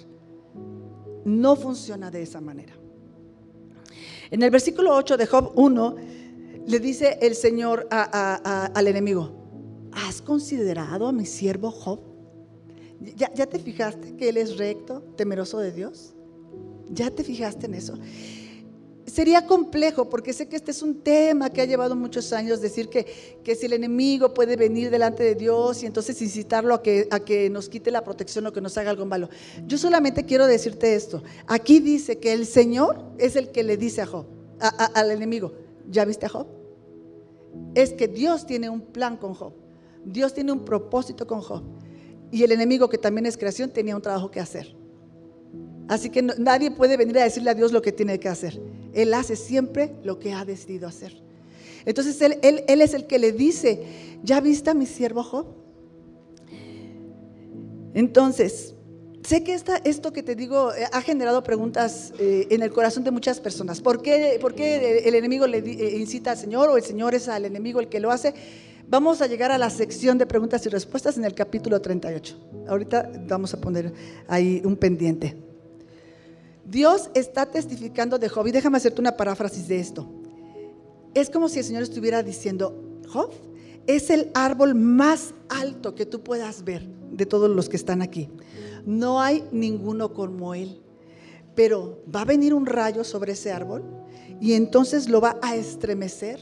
No 1.25 1.55
funciona 1.55 2.11
de 2.11 2.21
esa 2.21 2.41
manera. 2.41 2.73
En 4.29 4.43
el 4.43 4.51
versículo 4.51 4.95
8 4.95 5.17
de 5.17 5.25
Job 5.25 5.53
1 5.55 5.95
le 6.67 6.79
dice 6.79 7.17
el 7.21 7.35
Señor 7.35 7.87
al 7.89 8.87
enemigo, 8.87 9.31
¿has 9.91 10.21
considerado 10.21 11.07
a 11.07 11.11
mi 11.11 11.25
siervo 11.25 11.71
Job? 11.71 12.01
¿Ya, 13.15 13.33
¿Ya 13.33 13.45
te 13.45 13.59
fijaste 13.59 14.15
que 14.15 14.29
él 14.29 14.37
es 14.37 14.57
recto, 14.57 15.01
temeroso 15.15 15.59
de 15.59 15.71
Dios? 15.71 16.12
¿Ya 16.93 17.09
te 17.11 17.23
fijaste 17.23 17.65
en 17.65 17.73
eso? 17.73 17.97
sería 19.05 19.45
complejo, 19.45 20.09
porque 20.09 20.33
sé 20.33 20.47
que 20.47 20.55
este 20.55 20.71
es 20.71 20.81
un 20.81 21.01
tema 21.01 21.49
que 21.49 21.61
ha 21.61 21.65
llevado 21.65 21.95
muchos 21.95 22.33
años, 22.33 22.61
decir 22.61 22.89
que, 22.89 23.37
que 23.43 23.55
si 23.55 23.65
el 23.65 23.73
enemigo 23.73 24.33
puede 24.33 24.55
venir 24.55 24.89
delante 24.89 25.23
de 25.23 25.35
Dios 25.35 25.83
y 25.83 25.85
entonces 25.85 26.21
incitarlo 26.21 26.73
a 26.73 26.81
que, 26.81 27.07
a 27.11 27.19
que 27.19 27.49
nos 27.49 27.69
quite 27.69 27.91
la 27.91 28.03
protección 28.03 28.47
o 28.47 28.53
que 28.53 28.61
nos 28.61 28.77
haga 28.77 28.89
algo 28.91 29.05
malo. 29.05 29.29
Yo 29.67 29.77
solamente 29.77 30.25
quiero 30.25 30.47
decirte 30.47 30.95
esto. 30.95 31.23
Aquí 31.47 31.79
dice 31.79 32.19
que 32.19 32.33
el 32.33 32.45
Señor 32.45 33.03
es 33.17 33.35
el 33.35 33.51
que 33.51 33.63
le 33.63 33.77
dice 33.77 34.01
a 34.01 34.05
Job, 34.05 34.25
al 34.59 35.11
enemigo, 35.11 35.53
¿ya 35.89 36.05
viste 36.05 36.25
a 36.25 36.29
Job? 36.29 36.47
Es 37.75 37.93
que 37.93 38.07
Dios 38.07 38.47
tiene 38.47 38.69
un 38.69 38.81
plan 38.81 39.17
con 39.17 39.33
Job. 39.33 39.53
Dios 40.05 40.33
tiene 40.33 40.51
un 40.51 40.65
propósito 40.65 41.27
con 41.27 41.41
Job. 41.41 41.61
Y 42.31 42.43
el 42.43 42.51
enemigo, 42.51 42.89
que 42.89 42.97
también 42.97 43.27
es 43.27 43.37
creación, 43.37 43.69
tenía 43.69 43.95
un 43.95 44.01
trabajo 44.01 44.31
que 44.31 44.39
hacer. 44.39 44.75
Así 45.87 46.09
que 46.09 46.21
nadie 46.21 46.71
puede 46.71 46.97
venir 46.97 47.17
a 47.19 47.23
decirle 47.23 47.49
a 47.49 47.53
Dios 47.53 47.71
lo 47.71 47.81
que 47.81 47.91
tiene 47.91 48.19
que 48.19 48.29
hacer. 48.29 48.59
Él 48.93 49.13
hace 49.13 49.35
siempre 49.35 49.95
lo 50.03 50.19
que 50.19 50.33
ha 50.33 50.45
decidido 50.45 50.87
hacer. 50.87 51.21
Entonces 51.85 52.21
él, 52.21 52.63
es 52.67 52.93
el 52.93 53.07
que 53.07 53.19
le 53.19 53.31
dice, 53.31 53.83
¿ya 54.23 54.39
viste 54.39 54.69
a 54.69 54.73
mi 54.73 54.85
siervo 54.85 55.23
Job? 55.23 55.47
Entonces, 57.93 58.73
sé 59.23 59.43
que 59.43 59.59
esto 59.83 60.13
que 60.13 60.23
te 60.23 60.35
digo 60.35 60.73
eh, 60.73 60.85
ha 60.91 61.01
generado 61.01 61.43
preguntas 61.43 62.13
eh, 62.17 62.47
en 62.49 62.63
el 62.63 62.71
corazón 62.71 63.03
de 63.03 63.11
muchas 63.11 63.39
personas. 63.39 63.81
¿Por 63.81 64.01
qué, 64.01 64.39
el 65.05 65.15
enemigo 65.15 65.45
le 65.45 65.57
eh, 65.57 65.97
incita 65.97 66.31
al 66.31 66.37
Señor 66.37 66.69
o 66.69 66.77
el 66.77 66.83
Señor 66.83 67.13
es 67.13 67.27
al 67.27 67.45
enemigo 67.45 67.79
el 67.79 67.89
que 67.89 67.99
lo 67.99 68.11
hace? 68.11 68.33
Vamos 68.87 69.21
a 69.21 69.27
llegar 69.27 69.51
a 69.51 69.57
la 69.57 69.69
sección 69.69 70.17
de 70.17 70.25
preguntas 70.25 70.65
y 70.65 70.69
respuestas 70.69 71.17
en 71.17 71.25
el 71.25 71.33
capítulo 71.33 71.81
38. 71.81 72.37
Ahorita 72.67 73.11
vamos 73.27 73.53
a 73.53 73.59
poner 73.59 73.93
ahí 74.27 74.61
un 74.63 74.75
pendiente. 74.77 75.52
Dios 76.65 77.09
está 77.13 77.45
testificando 77.45 78.17
de 78.17 78.29
Job. 78.29 78.47
Y 78.47 78.51
déjame 78.51 78.77
hacerte 78.77 79.01
una 79.01 79.17
paráfrasis 79.17 79.67
de 79.67 79.79
esto. 79.79 80.07
Es 81.13 81.29
como 81.29 81.49
si 81.49 81.59
el 81.59 81.65
Señor 81.65 81.83
estuviera 81.83 82.23
diciendo, 82.23 83.01
Job 83.07 83.31
es 83.85 84.09
el 84.09 84.31
árbol 84.33 84.75
más 84.75 85.33
alto 85.49 85.93
que 85.93 86.05
tú 86.05 86.23
puedas 86.23 86.63
ver 86.63 86.87
de 87.11 87.25
todos 87.25 87.49
los 87.49 87.69
que 87.69 87.77
están 87.77 88.01
aquí. 88.01 88.29
No 88.85 89.21
hay 89.21 89.43
ninguno 89.51 90.13
como 90.13 90.53
él. 90.53 90.81
Pero 91.55 92.01
va 92.13 92.21
a 92.21 92.25
venir 92.25 92.53
un 92.53 92.65
rayo 92.65 93.03
sobre 93.03 93.33
ese 93.33 93.51
árbol 93.51 93.83
y 94.41 94.53
entonces 94.53 95.07
lo 95.07 95.21
va 95.21 95.37
a 95.43 95.55
estremecer, 95.55 96.39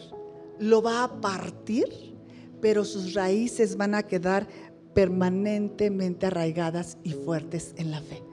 lo 0.57 0.81
va 0.81 1.03
a 1.03 1.19
partir, 1.19 2.15
pero 2.61 2.85
sus 2.85 3.13
raíces 3.13 3.75
van 3.75 3.93
a 3.93 4.03
quedar 4.03 4.47
permanentemente 4.93 6.27
arraigadas 6.27 6.97
y 7.03 7.11
fuertes 7.11 7.73
en 7.75 7.91
la 7.91 8.01
fe. 8.01 8.23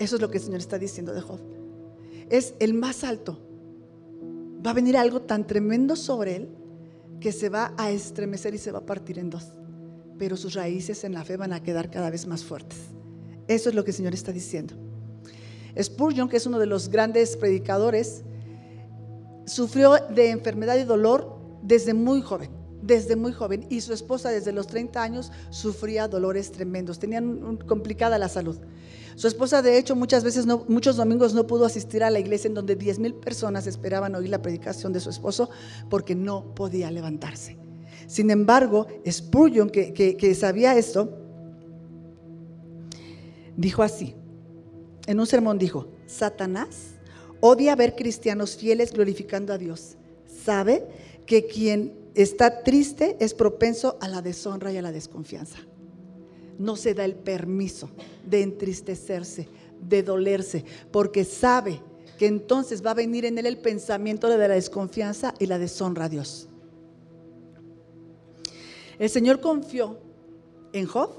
Eso 0.00 0.16
es 0.16 0.22
lo 0.22 0.30
que 0.30 0.38
el 0.38 0.44
Señor 0.44 0.60
está 0.60 0.78
diciendo 0.78 1.12
de 1.12 1.20
Job. 1.20 1.38
Es 2.30 2.54
el 2.58 2.72
más 2.72 3.04
alto. 3.04 3.38
Va 4.66 4.70
a 4.70 4.74
venir 4.74 4.96
algo 4.96 5.20
tan 5.20 5.46
tremendo 5.46 5.94
sobre 5.94 6.36
él 6.36 6.48
que 7.20 7.32
se 7.32 7.50
va 7.50 7.74
a 7.76 7.90
estremecer 7.90 8.54
y 8.54 8.58
se 8.58 8.72
va 8.72 8.78
a 8.78 8.86
partir 8.86 9.18
en 9.18 9.28
dos. 9.28 9.52
Pero 10.18 10.38
sus 10.38 10.54
raíces 10.54 11.04
en 11.04 11.12
la 11.12 11.22
fe 11.22 11.36
van 11.36 11.52
a 11.52 11.62
quedar 11.62 11.90
cada 11.90 12.08
vez 12.08 12.26
más 12.26 12.42
fuertes. 12.42 12.78
Eso 13.46 13.68
es 13.68 13.74
lo 13.74 13.84
que 13.84 13.90
el 13.90 13.96
Señor 13.96 14.14
está 14.14 14.32
diciendo. 14.32 14.74
Spurgeon, 15.78 16.30
que 16.30 16.38
es 16.38 16.46
uno 16.46 16.58
de 16.58 16.66
los 16.66 16.88
grandes 16.88 17.36
predicadores, 17.36 18.22
sufrió 19.44 19.96
de 20.14 20.30
enfermedad 20.30 20.78
y 20.78 20.84
dolor 20.84 21.36
desde 21.62 21.92
muy 21.92 22.22
joven, 22.22 22.48
desde 22.80 23.16
muy 23.16 23.32
joven, 23.32 23.66
y 23.68 23.82
su 23.82 23.92
esposa 23.92 24.30
desde 24.30 24.52
los 24.52 24.66
30 24.66 25.02
años 25.02 25.30
sufría 25.50 26.08
dolores 26.08 26.52
tremendos, 26.52 26.98
tenían 26.98 27.58
complicada 27.66 28.18
la 28.18 28.30
salud. 28.30 28.56
Su 29.20 29.28
esposa, 29.28 29.60
de 29.60 29.76
hecho, 29.76 29.94
muchas 29.94 30.24
veces, 30.24 30.46
muchos 30.46 30.96
domingos 30.96 31.34
no 31.34 31.46
pudo 31.46 31.66
asistir 31.66 32.02
a 32.02 32.08
la 32.08 32.18
iglesia 32.18 32.48
en 32.48 32.54
donde 32.54 32.74
10 32.74 33.00
mil 33.00 33.12
personas 33.12 33.66
esperaban 33.66 34.14
oír 34.14 34.30
la 34.30 34.40
predicación 34.40 34.94
de 34.94 35.00
su 35.00 35.10
esposo 35.10 35.50
porque 35.90 36.14
no 36.14 36.54
podía 36.54 36.90
levantarse. 36.90 37.58
Sin 38.06 38.30
embargo, 38.30 38.86
Spurgeon, 39.06 39.68
que 39.68 40.34
sabía 40.34 40.74
esto, 40.74 41.18
dijo 43.58 43.82
así, 43.82 44.14
en 45.06 45.20
un 45.20 45.26
sermón 45.26 45.58
dijo, 45.58 45.88
Satanás 46.06 46.94
odia 47.40 47.76
ver 47.76 47.96
cristianos 47.96 48.56
fieles 48.56 48.90
glorificando 48.90 49.52
a 49.52 49.58
Dios. 49.58 49.98
Sabe 50.46 50.86
que 51.26 51.46
quien 51.46 51.92
está 52.14 52.62
triste 52.62 53.18
es 53.20 53.34
propenso 53.34 53.98
a 54.00 54.08
la 54.08 54.22
deshonra 54.22 54.72
y 54.72 54.78
a 54.78 54.82
la 54.82 54.92
desconfianza 54.92 55.58
no 56.60 56.76
se 56.76 56.94
da 56.94 57.04
el 57.04 57.14
permiso 57.14 57.88
de 58.24 58.42
entristecerse, 58.42 59.48
de 59.80 60.02
dolerse, 60.02 60.64
porque 60.92 61.24
sabe 61.24 61.80
que 62.18 62.26
entonces 62.26 62.84
va 62.84 62.90
a 62.90 62.94
venir 62.94 63.24
en 63.24 63.38
él 63.38 63.46
el 63.46 63.58
pensamiento 63.58 64.28
de 64.28 64.36
la 64.36 64.48
desconfianza 64.48 65.34
y 65.38 65.46
la 65.46 65.58
deshonra 65.58 66.04
a 66.04 66.08
Dios. 66.10 66.48
El 68.98 69.08
Señor 69.08 69.40
confió 69.40 69.96
en 70.74 70.86
Job, 70.86 71.12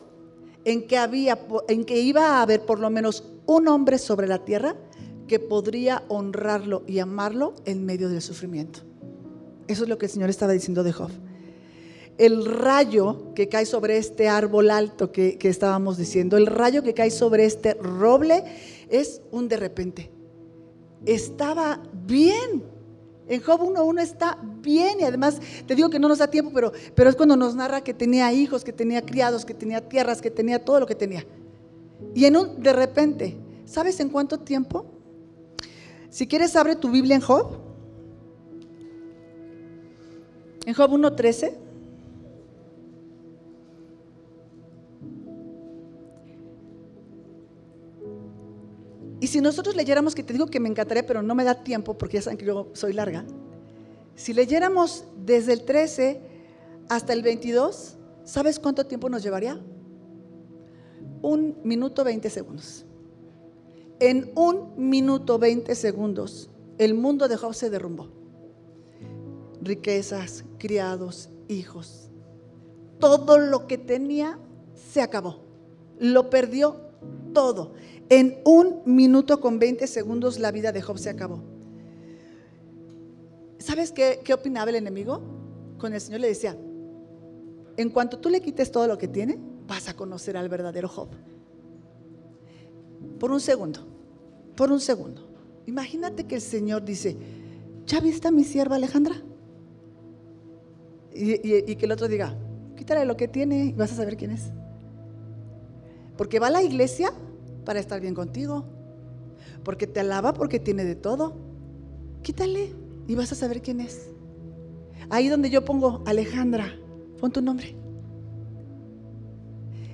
en 0.64 0.86
que, 0.86 1.00
había, 1.00 1.40
en 1.68 1.86
que 1.86 2.00
iba 2.00 2.38
a 2.38 2.42
haber 2.44 2.64
por 2.68 2.80
lo 2.80 2.92
menos 2.92 3.24
un 3.48 3.68
hombre 3.68 3.98
sobre 3.98 4.28
la 4.28 4.46
tierra 4.46 4.76
que 5.28 5.40
podría 5.40 6.04
honrarlo 6.08 6.84
y 6.86 7.00
amarlo 7.00 7.56
en 7.66 7.84
medio 7.84 8.10
del 8.10 8.22
sufrimiento. 8.22 8.82
Eso 9.68 9.84
es 9.84 9.90
lo 9.90 9.98
que 9.98 10.06
el 10.06 10.12
Señor 10.12 10.30
estaba 10.30 10.54
diciendo 10.54 10.84
de 10.84 10.92
Job 10.94 11.10
el 12.22 12.46
rayo 12.46 13.34
que 13.34 13.50
cae 13.50 13.66
sobre 13.66 13.98
este 13.98 14.30
árbol 14.30 14.70
alto 14.70 15.12
que, 15.12 15.40
estábamos 15.42 15.98
diciendo, 15.98 16.38
el 16.38 16.46
rayo 16.46 16.84
que 16.84 16.94
cae 16.94 17.10
sobre 17.10 17.46
este 17.46 17.74
roble 17.74 18.44
es 18.92 19.24
un 19.32 19.48
de 19.48 19.58
repente. 19.58 20.12
Estaba 21.04 21.82
bien. 22.06 22.64
En 23.28 23.42
Job 23.42 23.62
1.1 23.62 24.02
está 24.02 24.38
bien 24.62 25.00
y 25.00 25.04
además 25.04 25.40
te 25.66 25.74
digo 25.74 25.90
que 25.90 25.98
no 25.98 26.08
nos 26.08 26.20
da 26.20 26.28
tiempo, 26.28 26.52
pero, 26.54 26.72
pero 26.94 27.10
es 27.10 27.16
cuando 27.16 27.36
nos 27.36 27.56
narra 27.56 27.82
que 27.82 27.96
tenía 27.96 28.32
hijos, 28.32 28.64
que 28.64 28.74
tenía 28.74 29.04
criados, 29.04 29.44
que 29.44 29.56
tenía 29.56 29.82
tierras, 29.82 30.22
que 30.22 30.30
tenía 30.30 30.64
todo 30.64 30.80
lo 30.80 30.86
que 30.86 30.94
tenía. 30.94 31.26
Y 32.14 32.26
en 32.26 32.38
un 32.38 32.62
de 32.62 32.74
repente, 32.74 33.36
¿sabes 33.66 34.00
en 34.00 34.10
cuánto 34.10 34.40
tiempo? 34.40 34.86
Si 36.12 36.28
quieres, 36.28 36.56
abre 36.56 36.76
tu 36.76 36.92
Biblia 36.92 37.16
en 37.16 37.22
Job. 37.22 37.58
En 40.68 40.76
Job 40.76 40.92
1.13. 40.92 41.71
Y 49.22 49.28
si 49.28 49.40
nosotros 49.40 49.76
leyéramos, 49.76 50.16
que 50.16 50.24
te 50.24 50.34
digo 50.34 50.48
que 50.48 50.60
me 50.60 50.68
encantaría, 50.68 51.06
pero 51.06 51.22
no 51.22 51.36
me 51.36 51.44
da 51.44 51.64
tiempo 51.64 51.96
porque 51.96 52.18
ya 52.18 52.24
saben 52.24 52.40
que 52.40 52.46
yo 52.46 52.72
soy 52.74 52.92
larga, 52.92 53.24
si 54.16 54.34
leyéramos 54.34 55.06
desde 55.16 55.54
el 55.54 55.64
13 55.64 56.20
hasta 56.90 57.14
el 57.14 57.22
22, 57.22 57.98
¿sabes 58.24 58.60
cuánto 58.60 58.88
tiempo 58.88 59.10
nos 59.10 59.22
llevaría? 59.22 59.62
Un 61.22 61.56
minuto 61.64 62.04
20 62.04 62.32
segundos. 62.32 62.84
En 64.00 64.32
un 64.34 64.74
minuto 64.90 65.38
20 65.38 65.76
segundos, 65.76 66.50
el 66.80 66.96
mundo 66.96 67.28
de 67.28 67.38
Job 67.38 67.54
se 67.54 67.70
derrumbó. 67.70 68.10
Riquezas, 69.62 70.46
criados, 70.58 71.30
hijos. 71.48 72.10
Todo 72.98 73.38
lo 73.38 73.68
que 73.68 73.78
tenía 73.78 74.40
se 74.92 75.04
acabó. 75.04 75.44
Lo 76.00 76.32
perdió 76.32 76.78
todo. 77.34 77.74
En 78.12 78.42
un 78.44 78.82
minuto 78.84 79.40
con 79.40 79.58
20 79.58 79.88
segundos 79.88 80.38
la 80.38 80.52
vida 80.52 80.74
de 80.74 80.82
Job 80.82 80.98
se 80.98 81.10
acabó. 81.10 81.40
¿Sabes 83.58 83.94
qué, 83.94 84.20
qué 84.22 84.34
opinaba 84.34 84.70
el 84.70 84.76
enemigo? 84.76 85.22
Con 85.78 85.94
el 85.94 86.02
Señor 86.02 86.20
le 86.20 86.28
decía, 86.28 86.58
en 87.78 87.90
cuanto 87.90 88.20
tú 88.20 88.28
le 88.28 88.42
quites 88.42 88.70
todo 88.70 88.86
lo 88.86 88.98
que 88.98 89.08
tiene, 89.08 89.40
vas 89.66 89.88
a 89.88 89.96
conocer 89.96 90.36
al 90.36 90.50
verdadero 90.50 90.90
Job. 90.90 91.08
Por 93.18 93.32
un 93.32 93.40
segundo, 93.40 93.80
por 94.58 94.74
un 94.74 94.82
segundo. 94.82 95.26
Imagínate 95.66 96.26
que 96.26 96.36
el 96.36 96.42
Señor 96.42 96.84
dice, 96.84 97.16
¿ya 97.88 98.02
viste 98.02 98.28
a 98.28 98.32
mi 98.32 98.44
sierva 98.44 98.76
Alejandra? 98.76 99.16
Y, 101.14 101.76
que 101.78 101.86
el 101.86 101.94
otro 101.94 102.10
diga, 102.10 102.38
quítale 102.76 103.06
lo 103.06 103.16
que 103.16 103.30
tiene 103.30 103.68
y 103.68 103.72
vas 103.72 103.94
a 103.94 103.96
saber 103.96 104.18
quién 104.18 104.32
es. 104.32 104.52
Porque 106.18 106.40
va 106.40 106.48
a 106.48 106.52
la 106.52 106.62
iglesia 106.62 107.14
para 107.72 107.80
estar 107.80 108.02
bien 108.02 108.14
contigo. 108.14 108.66
Porque 109.64 109.88
te 109.88 110.02
alaba 110.02 110.34
porque 110.34 110.60
tiene 110.60 110.84
de 110.84 110.96
todo. 110.96 111.38
Quítale 112.22 112.74
y 113.08 113.16
vas 113.16 113.32
a 113.32 113.36
saber 113.36 113.62
quién 113.62 113.80
es. 113.80 114.10
Ahí 115.10 115.30
donde 115.30 115.50
yo 115.50 115.64
pongo 115.64 116.04
Alejandra, 116.06 116.76
pon 117.18 117.32
tu 117.32 117.42
nombre. 117.42 117.78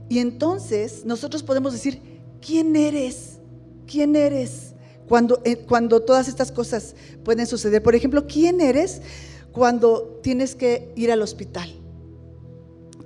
Y 0.10 0.17
entonces 0.17 1.05
nosotros 1.05 1.43
podemos 1.43 1.72
decir, 1.72 2.01
¿quién 2.41 2.75
eres? 2.75 3.38
¿Quién 3.86 4.15
eres? 4.15 4.74
Cuando, 5.07 5.39
eh, 5.46 5.57
cuando 5.57 6.01
todas 6.01 6.27
estas 6.27 6.51
cosas 6.51 6.96
pueden 7.24 7.46
suceder. 7.46 7.84
Por 7.84 7.93
ejemplo, 7.93 8.25
¿quién 8.25 8.60
eres 8.60 9.03
cuando 9.51 10.19
tienes 10.24 10.55
que 10.55 10.91
ir 10.96 11.12
al 11.12 11.22
hospital? 11.22 11.69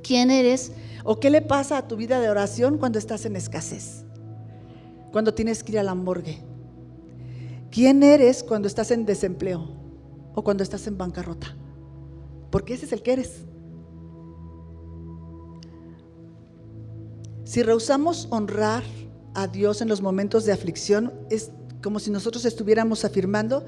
¿Quién 0.01 0.31
eres? 0.31 0.71
¿O 1.03 1.19
qué 1.19 1.29
le 1.29 1.41
pasa 1.41 1.77
a 1.77 1.89
tu 1.89 1.97
vida 1.97 2.21
de 2.21 2.29
oración 2.29 2.77
cuando 2.77 2.99
estás 2.99 3.25
en 3.25 3.35
escasez? 3.35 4.05
Cuando 5.11 5.33
tienes 5.33 5.63
que 5.63 5.73
ir 5.73 5.79
a 5.79 5.83
la 5.83 5.95
morgue. 5.95 6.39
¿Quién 7.69 8.03
eres 8.03 8.43
cuando 8.43 8.67
estás 8.67 8.91
en 8.91 9.05
desempleo? 9.05 9.67
¿O 10.35 10.43
cuando 10.43 10.63
estás 10.63 10.87
en 10.87 10.97
bancarrota? 10.97 11.55
Porque 12.49 12.73
ese 12.73 12.85
es 12.85 12.93
el 12.93 13.01
que 13.01 13.13
eres. 13.13 13.45
Si 17.43 17.63
rehusamos 17.63 18.27
honrar 18.29 18.83
a 19.33 19.47
Dios 19.47 19.81
en 19.81 19.87
los 19.87 20.01
momentos 20.01 20.45
de 20.45 20.51
aflicción, 20.51 21.13
es 21.29 21.51
como 21.81 21.99
si 21.99 22.11
nosotros 22.11 22.45
estuviéramos 22.45 23.03
afirmando 23.05 23.65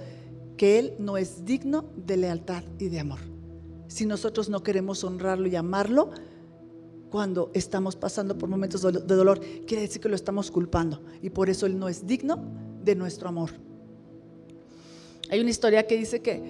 que 0.58 0.80
Él 0.80 0.94
no 1.00 1.18
es 1.18 1.46
digno 1.46 1.86
de 1.96 2.18
lealtad 2.18 2.64
y 2.80 2.90
de 2.90 3.00
amor. 3.00 3.20
Si 3.88 4.06
nosotros 4.06 4.50
no 4.50 4.64
queremos 4.64 5.04
honrarlo 5.04 5.48
y 5.48 5.56
amarlo, 5.56 6.12
cuando 7.14 7.52
estamos 7.54 7.96
pasando 7.96 8.36
por 8.36 8.50
momentos 8.50 8.82
de 8.82 9.16
dolor, 9.16 9.40
quiere 9.68 9.84
decir 9.84 10.02
que 10.02 10.10
lo 10.10 10.16
estamos 10.16 10.50
culpando 10.50 11.00
y 11.22 11.30
por 11.30 11.48
eso 11.48 11.68
Él 11.68 11.78
no 11.78 11.88
es 11.88 12.08
digno 12.08 12.44
de 12.84 12.96
nuestro 12.96 13.30
amor. 13.30 13.52
Hay 15.30 15.40
una 15.40 15.52
historia 15.52 15.86
que 15.86 15.96
dice 15.96 16.24
que 16.24 16.42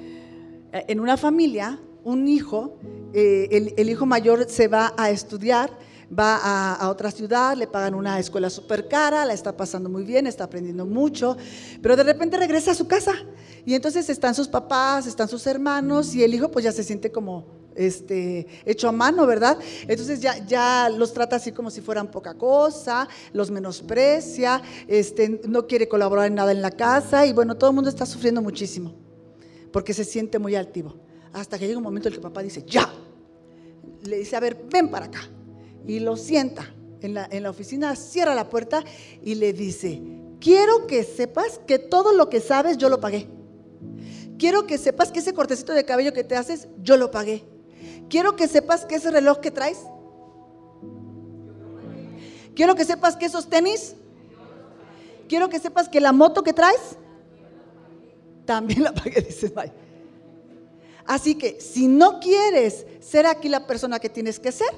eh, 0.72 0.86
en 0.88 1.01
una 1.01 1.17
familia, 1.17 1.82
un 2.05 2.29
hijo, 2.29 2.77
eh, 3.12 3.74
el, 3.75 3.89
hijo 3.89 4.05
mayor 4.05 4.50
se 4.50 4.70
va 4.70 4.93
a 4.96 5.10
estudiar 5.10 5.70
va 6.17 6.75
a, 6.75 6.89
otra 6.89 7.12
ciudad, 7.12 7.58
le 7.58 7.67
pagan 7.67 7.93
una 7.93 8.17
escuela 8.17 8.50
súper 8.50 8.88
cara, 8.88 9.25
la 9.25 9.34
está 9.34 9.58
pasando 9.58 9.89
muy 9.89 10.05
bien, 10.05 10.27
está 10.27 10.46
aprendiendo 10.46 10.86
mucho, 10.86 11.36
pero 11.82 11.98
de 11.98 12.03
repente 12.03 12.38
regresa 12.38 12.72
a 12.72 12.75
su 12.75 12.88
casa 12.88 13.12
y 13.65 13.74
entonces 13.74 14.10
están 14.10 14.34
sus 14.34 14.48
papás, 14.48 15.08
están 15.08 15.27
sus 15.27 15.46
hermanos 15.46 16.15
y 16.15 16.24
el 16.24 16.34
hijo 16.34 16.50
pues 16.51 16.63
ya 16.63 16.72
se 16.72 16.86
siente 16.86 17.12
como 17.12 17.62
este, 17.75 18.48
hecho 18.65 18.89
a 18.89 18.92
mano, 18.92 19.25
¿verdad? 19.25 19.58
Entonces 19.88 20.20
ya, 20.20 20.46
ya 20.46 20.89
los 20.89 21.13
trata 21.13 21.38
así 21.38 21.51
como 21.51 21.70
si 21.70 21.82
fueran 21.82 22.12
poca 22.12 22.34
cosa, 22.36 23.08
los 23.34 23.51
menosprecia, 23.51 24.62
este, 24.88 25.42
no 25.48 25.68
quiere 25.68 25.88
colaborar 25.88 26.27
en 26.27 26.36
nada 26.36 26.51
en 26.51 26.62
la 26.62 26.72
casa 26.72 27.25
y 27.25 27.33
bueno, 27.33 27.55
todo 27.55 27.70
el 27.70 27.75
mundo 27.75 27.90
está 27.90 28.05
sufriendo 28.05 28.42
muchísimo 28.42 28.94
porque 29.72 29.94
se 29.94 30.05
siente 30.05 30.40
muy 30.40 30.55
altivo. 30.55 30.96
Hasta 31.33 31.57
que 31.57 31.66
llega 31.66 31.77
un 31.77 31.83
momento 31.83 32.07
en 32.07 32.14
el 32.14 32.20
que 32.20 32.24
papá 32.24 32.44
dice, 32.44 32.64
ya, 32.68 32.94
le 34.03 34.20
dice, 34.20 34.36
a 34.36 34.40
ver, 34.40 34.66
ven 34.72 34.90
para 34.90 35.07
acá 35.07 35.22
y 35.86 36.00
lo 36.00 36.16
sienta 36.16 36.74
en 37.01 37.16
la, 37.16 37.27
en 37.29 37.44
la 37.44 37.50
oficina, 37.50 37.96
cierra 37.96 38.36
la 38.36 38.50
puerta 38.50 38.83
y 39.22 39.36
le 39.36 39.51
dice, 39.51 40.01
quiero 40.40 40.88
que 40.88 41.03
sepas 41.03 41.59
que 41.66 41.79
todo 41.79 42.14
lo 42.14 42.29
que 42.29 42.40
sabes 42.40 42.77
yo 42.77 42.88
lo 42.90 43.00
pagué. 43.00 43.27
Quiero 44.38 44.68
que 44.68 44.77
sepas 44.77 45.12
que 45.12 45.20
ese 45.20 45.33
cortecito 45.33 45.74
de 45.74 45.86
cabello 45.86 46.14
que 46.14 46.24
te 46.24 46.36
haces, 46.36 46.68
yo 46.81 46.98
lo 46.98 47.12
pagué. 47.12 47.44
Quiero 48.09 48.35
que 48.35 48.48
sepas 48.48 48.85
que 48.85 48.96
ese 48.96 49.11
reloj 49.11 49.39
que 49.39 49.51
traes. 49.51 49.79
Quiero 52.55 52.75
que 52.75 52.85
sepas 52.85 53.16
que 53.16 53.25
esos 53.25 53.50
tenis. 53.50 53.96
Quiero 55.27 55.50
que 55.50 55.59
sepas 55.59 55.89
que 55.89 56.00
la 56.00 56.11
moto 56.11 56.44
que 56.44 56.53
traes. 56.53 56.98
También 58.46 58.83
la 58.83 58.94
pagué, 58.94 59.22
dice 59.27 59.53
Así 61.05 61.35
que 61.35 61.59
si 61.59 61.87
no 61.87 62.20
quieres 62.20 62.85
ser 63.00 63.25
aquí 63.25 63.50
la 63.50 63.68
persona 63.68 64.00
que 64.00 64.09
tienes 64.09 64.39
que 64.39 64.51
ser, 64.51 64.70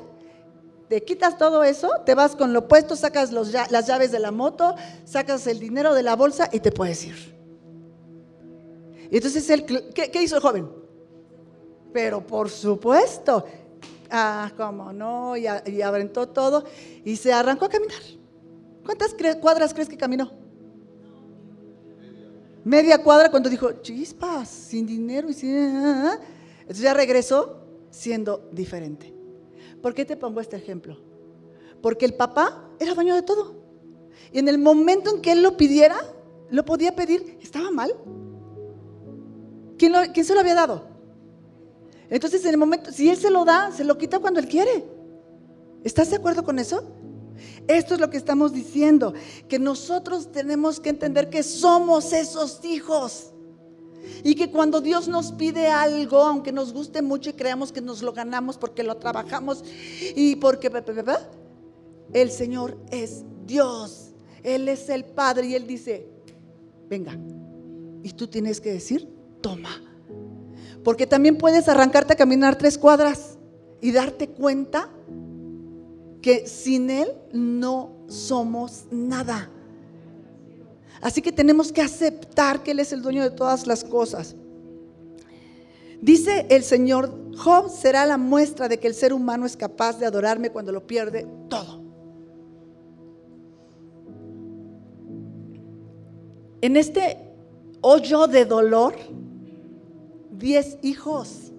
te 0.87 1.03
quitas 1.03 1.37
todo 1.37 1.63
eso, 1.63 1.89
te 2.05 2.15
vas 2.15 2.35
con 2.35 2.53
lo 2.53 2.59
opuesto, 2.59 2.95
sacas 2.95 3.31
las 3.31 3.87
llaves 3.87 4.11
de 4.11 4.19
la 4.19 4.31
moto, 4.31 4.75
sacas 5.03 5.47
el 5.47 5.59
dinero 5.59 5.93
de 5.93 6.03
la 6.03 6.15
bolsa 6.15 6.49
y 6.51 6.59
te 6.59 6.71
puedes 6.71 7.05
ir. 7.05 7.35
Y 9.11 9.17
entonces, 9.17 9.49
él, 9.49 9.65
¿qué, 9.65 10.21
hizo 10.21 10.35
el 10.35 10.41
joven? 10.41 10.69
Pero 11.95 12.19
por 12.19 12.49
supuesto, 12.49 13.45
ah, 14.11 14.51
cómo 14.57 14.91
no, 14.91 15.37
y, 15.37 15.45
y 15.67 15.81
aventó 15.81 16.27
todo 16.27 16.65
y 17.05 17.15
se 17.15 17.31
arrancó 17.31 17.63
a 17.63 17.69
caminar. 17.69 18.01
¿Cuántas 18.83 19.15
cuadras 19.39 19.73
crees 19.73 19.87
que 19.87 19.95
caminó? 19.95 20.29
Media 22.65 23.01
cuadra 23.01 23.31
cuando 23.31 23.49
dijo, 23.49 23.71
chispas, 23.81 24.49
sin 24.49 24.85
dinero 24.85 25.29
y 25.29 25.33
sin... 25.33 25.55
Entonces 25.55 26.83
ya 26.83 26.93
regresó 26.93 27.61
siendo 27.91 28.49
diferente. 28.51 29.13
¿Por 29.81 29.93
qué 29.93 30.03
te 30.03 30.17
pongo 30.17 30.41
este 30.41 30.57
ejemplo? 30.57 30.97
Porque 31.81 32.03
el 32.03 32.15
papá 32.15 32.71
era 32.77 32.93
dueño 32.93 33.15
de 33.15 33.21
todo. 33.21 33.55
Y 34.33 34.39
en 34.39 34.49
el 34.49 34.57
momento 34.57 35.15
en 35.15 35.21
que 35.21 35.31
él 35.31 35.41
lo 35.41 35.55
pidiera, 35.55 35.95
lo 36.49 36.65
podía 36.65 36.93
pedir, 36.93 37.39
estaba 37.41 37.71
mal. 37.71 37.95
¿Quién, 39.77 40.25
se 40.25 40.33
lo 40.33 40.41
había 40.41 40.55
dado? 40.55 40.94
Entonces, 42.09 42.43
en 42.45 42.51
el 42.51 42.57
momento, 42.57 42.91
si 42.91 43.09
él 43.09 43.17
se 43.17 43.29
lo 43.29 43.45
da, 43.45 43.71
se 43.71 43.83
lo 43.83 43.97
quita 43.97 44.19
cuando 44.19 44.39
él 44.39 44.47
quiere. 44.47 44.85
¿Estás 45.83 46.09
de 46.09 46.17
acuerdo 46.17 46.43
con 46.43 46.59
eso? 46.59 46.83
Esto 47.67 47.95
es 47.95 47.99
lo 47.99 48.09
que 48.09 48.17
estamos 48.17 48.53
diciendo, 48.53 49.13
que 49.47 49.59
nosotros 49.59 50.31
tenemos 50.31 50.79
que 50.79 50.89
entender 50.89 51.29
que 51.29 51.43
somos 51.43 52.13
esos 52.13 52.63
hijos. 52.63 53.31
Y 54.23 54.35
que 54.35 54.51
cuando 54.51 54.81
Dios 54.81 55.07
nos 55.07 55.31
pide 55.31 55.67
algo, 55.67 56.21
aunque 56.21 56.51
nos 56.51 56.73
guste 56.73 57.01
mucho 57.01 57.31
y 57.31 57.33
creamos 57.33 57.71
que 57.71 57.81
nos 57.81 58.01
lo 58.01 58.13
ganamos 58.13 58.57
porque 58.57 58.83
lo 58.83 58.97
trabajamos 58.97 59.63
y 60.15 60.35
porque 60.35 60.71
el 62.13 62.31
Señor 62.31 62.77
es 62.91 63.23
Dios. 63.45 64.11
Él 64.43 64.69
es 64.69 64.89
el 64.89 65.05
Padre 65.05 65.47
y 65.47 65.55
Él 65.55 65.65
dice, 65.65 66.07
venga. 66.87 67.17
Y 68.03 68.11
tú 68.11 68.27
tienes 68.27 68.61
que 68.61 68.73
decir, 68.73 69.09
toma. 69.41 69.81
Porque 70.83 71.07
también 71.07 71.37
puedes 71.37 71.67
arrancarte 71.67 72.13
a 72.13 72.15
caminar 72.15 72.57
tres 72.57 72.77
cuadras 72.77 73.37
y 73.81 73.91
darte 73.91 74.29
cuenta 74.29 74.89
que 76.21 76.47
sin 76.47 76.89
Él 76.89 77.13
no 77.31 78.05
somos 78.07 78.85
nada. 78.91 79.49
Así 81.01 81.21
que 81.21 81.31
tenemos 81.31 81.71
que 81.71 81.81
aceptar 81.81 82.63
que 82.63 82.71
Él 82.71 82.79
es 82.79 82.91
el 82.91 83.01
dueño 83.01 83.21
de 83.23 83.31
todas 83.31 83.67
las 83.67 83.83
cosas. 83.83 84.35
Dice 86.01 86.45
el 86.49 86.63
Señor, 86.63 87.13
Job 87.37 87.69
será 87.69 88.05
la 88.05 88.17
muestra 88.17 88.67
de 88.67 88.79
que 88.79 88.87
el 88.87 88.93
ser 88.93 89.13
humano 89.13 89.45
es 89.45 89.57
capaz 89.57 89.99
de 89.99 90.05
adorarme 90.05 90.51
cuando 90.51 90.71
lo 90.71 90.85
pierde 90.87 91.27
todo. 91.49 91.83
En 96.61 96.77
este 96.77 97.17
hoyo 97.81 98.25
de 98.25 98.45
dolor, 98.45 98.95
diez 100.37 100.77
hijos 100.81 101.51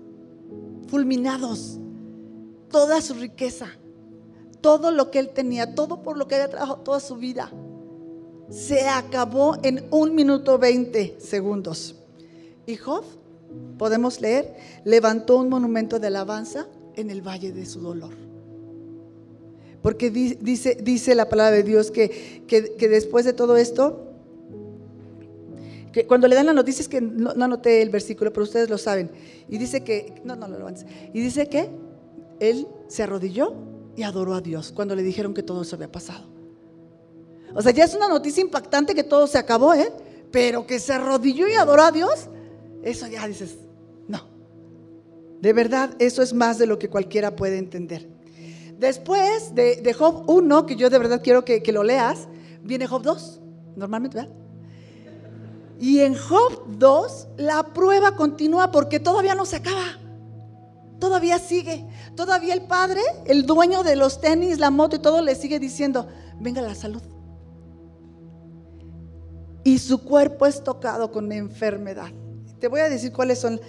fulminados, 0.88 1.78
toda 2.70 3.00
su 3.00 3.14
riqueza, 3.14 3.68
todo 4.60 4.90
lo 4.90 5.10
que 5.10 5.18
él 5.18 5.30
tenía, 5.30 5.74
todo 5.74 6.02
por 6.02 6.16
lo 6.16 6.28
que 6.28 6.36
había 6.36 6.50
trabajado 6.50 6.80
toda 6.80 7.00
su 7.00 7.16
vida 7.16 7.50
se 8.50 8.82
acabó 8.88 9.56
en 9.62 9.84
un 9.90 10.14
minuto 10.14 10.58
20 10.58 11.16
segundos. 11.18 11.96
Y 12.66 12.76
Job, 12.76 13.04
podemos 13.78 14.20
leer, 14.20 14.56
levantó 14.84 15.38
un 15.38 15.48
monumento 15.48 15.98
de 15.98 16.08
alabanza 16.08 16.66
en 16.94 17.10
el 17.10 17.22
valle 17.22 17.52
de 17.52 17.66
su 17.66 17.80
dolor. 17.80 18.12
Porque 19.82 20.10
dice, 20.10 20.76
dice 20.82 21.14
la 21.14 21.28
palabra 21.28 21.56
de 21.56 21.62
Dios 21.62 21.90
que, 21.90 22.44
que, 22.46 22.88
después 22.88 23.24
de 23.24 23.32
todo 23.32 23.56
esto, 23.56 24.06
cuando 26.04 26.28
le 26.28 26.35
dan 26.35 26.46
la 26.46 26.52
noticia 26.52 26.82
es 26.82 26.88
que 26.88 27.00
no, 27.00 27.32
no 27.35 27.44
anoté 27.44 27.80
el 27.80 27.90
versículo, 27.90 28.32
pero 28.32 28.44
ustedes 28.44 28.68
lo 28.68 28.76
saben. 28.76 29.11
Y 29.48 29.56
dice 29.56 29.82
que, 29.82 30.20
no, 30.24 30.37
no, 30.37 30.48
no 30.48 30.59
lo 30.59 30.66
antes. 30.66 30.85
Y 31.14 31.20
dice 31.20 31.48
que 31.48 31.70
él 32.40 32.66
se 32.88 33.02
arrodilló 33.02 33.54
y 33.96 34.02
adoró 34.02 34.35
a 34.35 34.40
Dios 34.40 34.72
cuando 34.72 34.94
le 34.94 35.02
dijeron 35.02 35.32
que 35.32 35.42
todo 35.42 35.62
eso 35.62 35.76
había 35.76 35.90
pasado. 35.90 36.24
O 37.54 37.62
sea, 37.62 37.72
ya 37.72 37.85
es 37.85 37.94
una 37.94 38.09
noticia 38.09 38.42
impactante 38.42 38.94
que 38.94 39.04
todo 39.04 39.26
se 39.26 39.38
acabó, 39.38 39.72
¿eh? 39.72 39.90
Pero 40.30 40.66
que 40.66 40.78
se 40.78 40.92
arrodilló 40.92 41.48
y 41.48 41.54
adoró 41.54 41.82
a 41.82 41.92
Dios, 41.92 42.28
eso 42.82 43.06
ya 43.06 43.26
dices, 43.26 43.56
no. 44.06 44.26
De 45.40 45.52
verdad, 45.52 45.94
eso 45.98 46.22
es 46.22 46.35
más 46.35 46.59
de 46.59 46.66
lo 46.66 46.78
que 46.78 46.90
cualquiera 46.90 47.35
puede 47.35 47.59
entender. 47.59 48.09
Después 48.78 49.54
de, 49.54 49.94
Job 49.96 50.28
1, 50.28 50.66
que 50.66 50.76
yo 50.76 50.90
de 50.90 50.98
verdad 50.98 51.22
quiero 51.24 51.44
que, 51.44 51.62
que 51.62 51.72
lo 51.72 51.82
leas, 51.82 52.28
viene 52.62 52.87
Job 52.87 53.02
2, 53.02 53.40
normalmente, 53.76 54.18
¿verdad? 54.18 54.45
Y 55.78 56.00
en 56.00 56.14
Job 56.14 56.64
2 56.78 57.28
la 57.36 57.62
prueba 57.62 58.16
continúa 58.16 58.70
porque 58.70 59.00
todavía 59.00 59.34
no 59.34 59.44
se 59.44 59.56
acaba. 59.56 59.98
Todavía 60.98 61.38
sigue. 61.38 61.86
Todavía 62.14 62.54
el 62.54 62.62
padre, 62.62 63.00
el 63.26 63.44
dueño 63.44 63.82
de 63.82 63.96
los 63.96 64.20
tenis, 64.20 64.58
la 64.58 64.70
moto 64.70 64.96
y 64.96 65.00
todo, 65.00 65.20
le 65.20 65.34
sigue 65.34 65.58
diciendo, 65.58 66.08
venga 66.40 66.62
la 66.62 66.74
salud. 66.74 67.02
Y 69.64 69.78
su 69.78 70.02
cuerpo 70.02 70.46
es 70.46 70.62
tocado 70.64 71.10
con 71.10 71.30
enfermedad. 71.32 72.10
Te 72.58 72.68
voy 72.68 72.80
a 72.80 72.88
decir 72.88 73.12
cuáles 73.12 73.38
son 73.38 73.60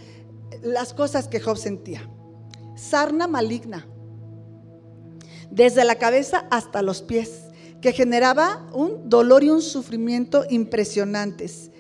las 0.62 0.94
cosas 0.94 1.28
que 1.28 1.42
Job 1.42 1.58
sentía. 1.58 2.10
Sarna 2.76 3.28
maligna, 3.28 3.88
desde 5.50 5.84
la 5.84 5.96
cabeza 5.96 6.46
hasta 6.52 6.82
los 6.82 7.02
pies, 7.02 7.48
que 7.82 7.92
generaba 7.92 8.68
un 8.74 9.10
dolor 9.10 9.44
y 9.44 9.50
un 9.50 9.62
sufrimiento 9.62 10.46
impresionantes 10.50 11.72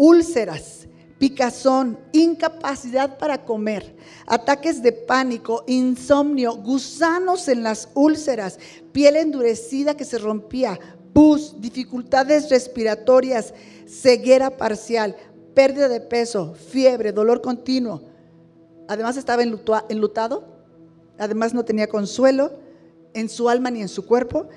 úlceras, 0.00 0.88
picazón, 1.18 1.98
incapacidad 2.12 3.18
para 3.18 3.44
comer, 3.44 3.94
ataques 4.26 4.82
de 4.82 4.92
pánico, 4.92 5.62
insomnio, 5.66 6.56
gusanos 6.56 7.48
en 7.48 7.62
las 7.62 7.90
úlceras, 7.92 8.58
piel 8.92 9.16
endurecida 9.16 9.98
que 9.98 10.06
se 10.06 10.16
rompía, 10.16 10.80
pus, 11.12 11.60
dificultades 11.60 12.48
respiratorias, 12.48 13.52
ceguera 13.86 14.56
parcial, 14.56 15.16
pérdida 15.54 15.90
de 15.90 16.00
peso, 16.00 16.54
fiebre, 16.54 17.12
dolor 17.12 17.42
continuo. 17.42 18.00
Además 18.88 19.18
estaba 19.18 19.42
enlutado, 19.42 20.44
además 21.18 21.52
no 21.52 21.62
tenía 21.66 21.88
consuelo 21.88 22.52
en 23.12 23.28
su 23.28 23.50
alma 23.50 23.70
ni 23.70 23.82
en 23.82 23.88
su 23.88 24.06
cuerpo, 24.06 24.48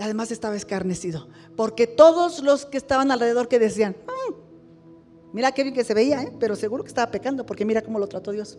además 0.00 0.30
estaba 0.30 0.56
escarnecido, 0.56 1.28
porque 1.56 1.86
todos 1.86 2.42
los 2.42 2.64
que 2.64 2.78
estaban 2.78 3.10
alrededor 3.10 3.48
que 3.48 3.58
decían, 3.58 3.94
mm, 4.06 4.47
Mira 5.32 5.52
qué 5.52 5.62
bien 5.62 5.74
que 5.74 5.84
se 5.84 5.94
veía, 5.94 6.22
¿eh? 6.22 6.32
pero 6.38 6.56
seguro 6.56 6.82
que 6.82 6.88
estaba 6.88 7.10
pecando 7.10 7.44
porque 7.44 7.64
mira 7.64 7.82
cómo 7.82 7.98
lo 7.98 8.06
trató 8.06 8.32
Dios. 8.32 8.58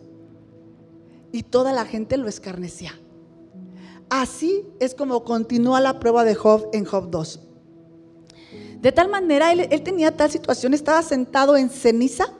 Y 1.32 1.42
toda 1.42 1.72
la 1.72 1.84
gente 1.84 2.16
lo 2.16 2.28
escarnecía. 2.28 2.92
Así 4.08 4.66
es 4.80 4.94
como 4.94 5.24
continúa 5.24 5.80
la 5.80 6.00
prueba 6.00 6.24
de 6.24 6.34
Job 6.34 6.68
en 6.72 6.84
Job 6.84 7.10
2. 7.10 7.40
De 8.80 8.92
tal 8.92 9.08
manera, 9.08 9.52
él, 9.52 9.82
tenía 9.82 10.16
tal 10.16 10.30
situación, 10.30 10.74
estaba 10.74 11.02
sentado 11.02 11.56
en 11.56 11.68
ceniza, 11.68 12.32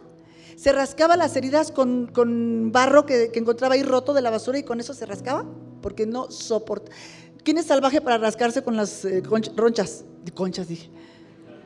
se 0.57 0.73
rascaba 0.73 1.17
las 1.17 1.37
heridas 1.37 1.71
con, 1.71 2.73
barro 2.73 3.07
que, 3.07 3.31
encontraba 3.35 3.75
ahí 3.75 3.83
roto 3.83 4.15
de 4.15 4.23
la 4.23 4.31
basura 4.31 4.59
y 4.59 4.63
con 4.63 4.81
eso 4.81 4.95
se 4.95 5.07
rascaba, 5.07 5.45
porque 5.83 6.07
no 6.07 6.31
soporta. 6.31 6.91
¿Quién 7.45 7.59
es 7.59 7.67
salvaje 7.67 8.01
para 8.01 8.19
rascarse 8.19 8.63
con 8.63 8.77
las 8.77 9.05
eh, 9.05 9.23
ronchas? 9.55 10.05
Conchas, 10.35 10.69
dije. 10.69 10.91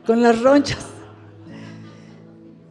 Con 0.06 0.22
las 0.22 0.40
ronchas. 0.40 0.84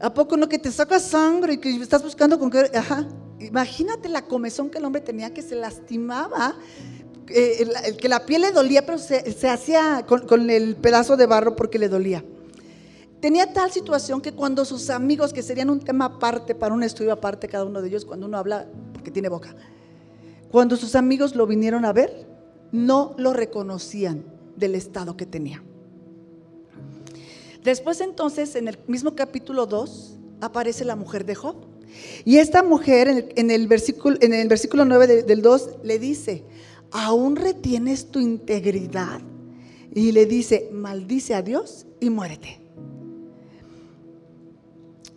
¿A 0.04 0.14
poco 0.14 0.36
no 0.36 0.50
que 0.50 0.60
te 0.60 0.70
saca 0.70 1.00
sangre 1.00 1.54
y 1.54 1.58
que 1.60 1.78
estás 1.78 2.04
buscando 2.04 2.38
con 2.38 2.52
qué? 2.52 2.70
Ajá. 2.76 3.08
Imagínate 3.40 4.10
la 4.10 4.24
comezón 4.24 4.70
que 4.70 4.78
el 4.78 4.84
hombre 4.84 5.00
tenía, 5.00 5.34
que 5.34 5.42
se 5.42 5.56
lastimaba, 5.56 6.58
eh, 7.30 7.96
que 7.98 8.10
la 8.10 8.26
piel 8.26 8.42
le 8.42 8.52
dolía, 8.52 8.86
pero 8.86 8.98
se, 8.98 9.50
hacía 9.50 10.04
con, 10.06 10.28
con, 10.28 10.50
el 10.50 10.76
pedazo 10.76 11.16
de 11.16 11.26
barro 11.26 11.56
porque 11.56 11.80
le 11.80 11.88
dolía. 11.88 12.22
Tenía 13.22 13.54
tal 13.54 13.72
situación 13.72 14.20
que 14.20 14.34
cuando 14.34 14.66
sus 14.66 14.90
amigos, 14.90 15.32
que 15.32 15.42
serían 15.42 15.70
un 15.70 15.80
tema 15.80 16.04
aparte, 16.04 16.54
para 16.54 16.74
un 16.74 16.84
estudio 16.84 17.14
aparte 17.14 17.48
cada 17.48 17.64
uno 17.64 17.82
de 17.82 17.88
ellos, 17.88 18.04
cuando 18.04 18.26
uno 18.28 18.38
habla, 18.38 18.68
porque 18.92 19.10
tiene 19.10 19.30
boca, 19.30 19.56
cuando 20.52 20.76
sus 20.76 20.96
amigos 20.96 21.34
lo 21.34 21.48
vinieron 21.48 21.86
a 21.86 21.94
ver, 21.94 22.28
no 22.74 23.16
lo 23.18 23.32
reconocían 23.32 24.26
del 24.58 24.76
estado 24.76 25.16
que 25.16 25.26
tenía. 25.26 25.64
Después 27.64 28.02
entonces, 28.02 28.56
en 28.56 28.68
el 28.68 28.78
mismo 28.88 29.16
capítulo 29.16 29.66
2, 29.66 30.18
aparece 30.42 30.84
la 30.84 30.96
mujer 30.96 31.26
de 31.26 31.36
Job. 31.36 31.56
Y 32.26 32.38
esta 32.38 32.64
mujer 32.64 33.32
en 33.36 33.52
el, 33.52 33.68
versículo, 33.68 34.18
en 34.20 34.34
el 34.34 34.48
versículo 34.48 34.84
9 34.84 35.24
del 35.24 35.42
2 35.42 35.70
le 35.84 36.00
dice, 36.00 36.44
¿aún 36.92 37.36
retienes 37.36 38.12
tu 38.12 38.20
integridad? 38.20 39.22
Y 39.94 40.12
le 40.12 40.26
dice, 40.26 40.70
maldice 40.74 41.36
a 41.36 41.42
Dios 41.42 41.86
y 42.00 42.10
muérete. 42.10 42.60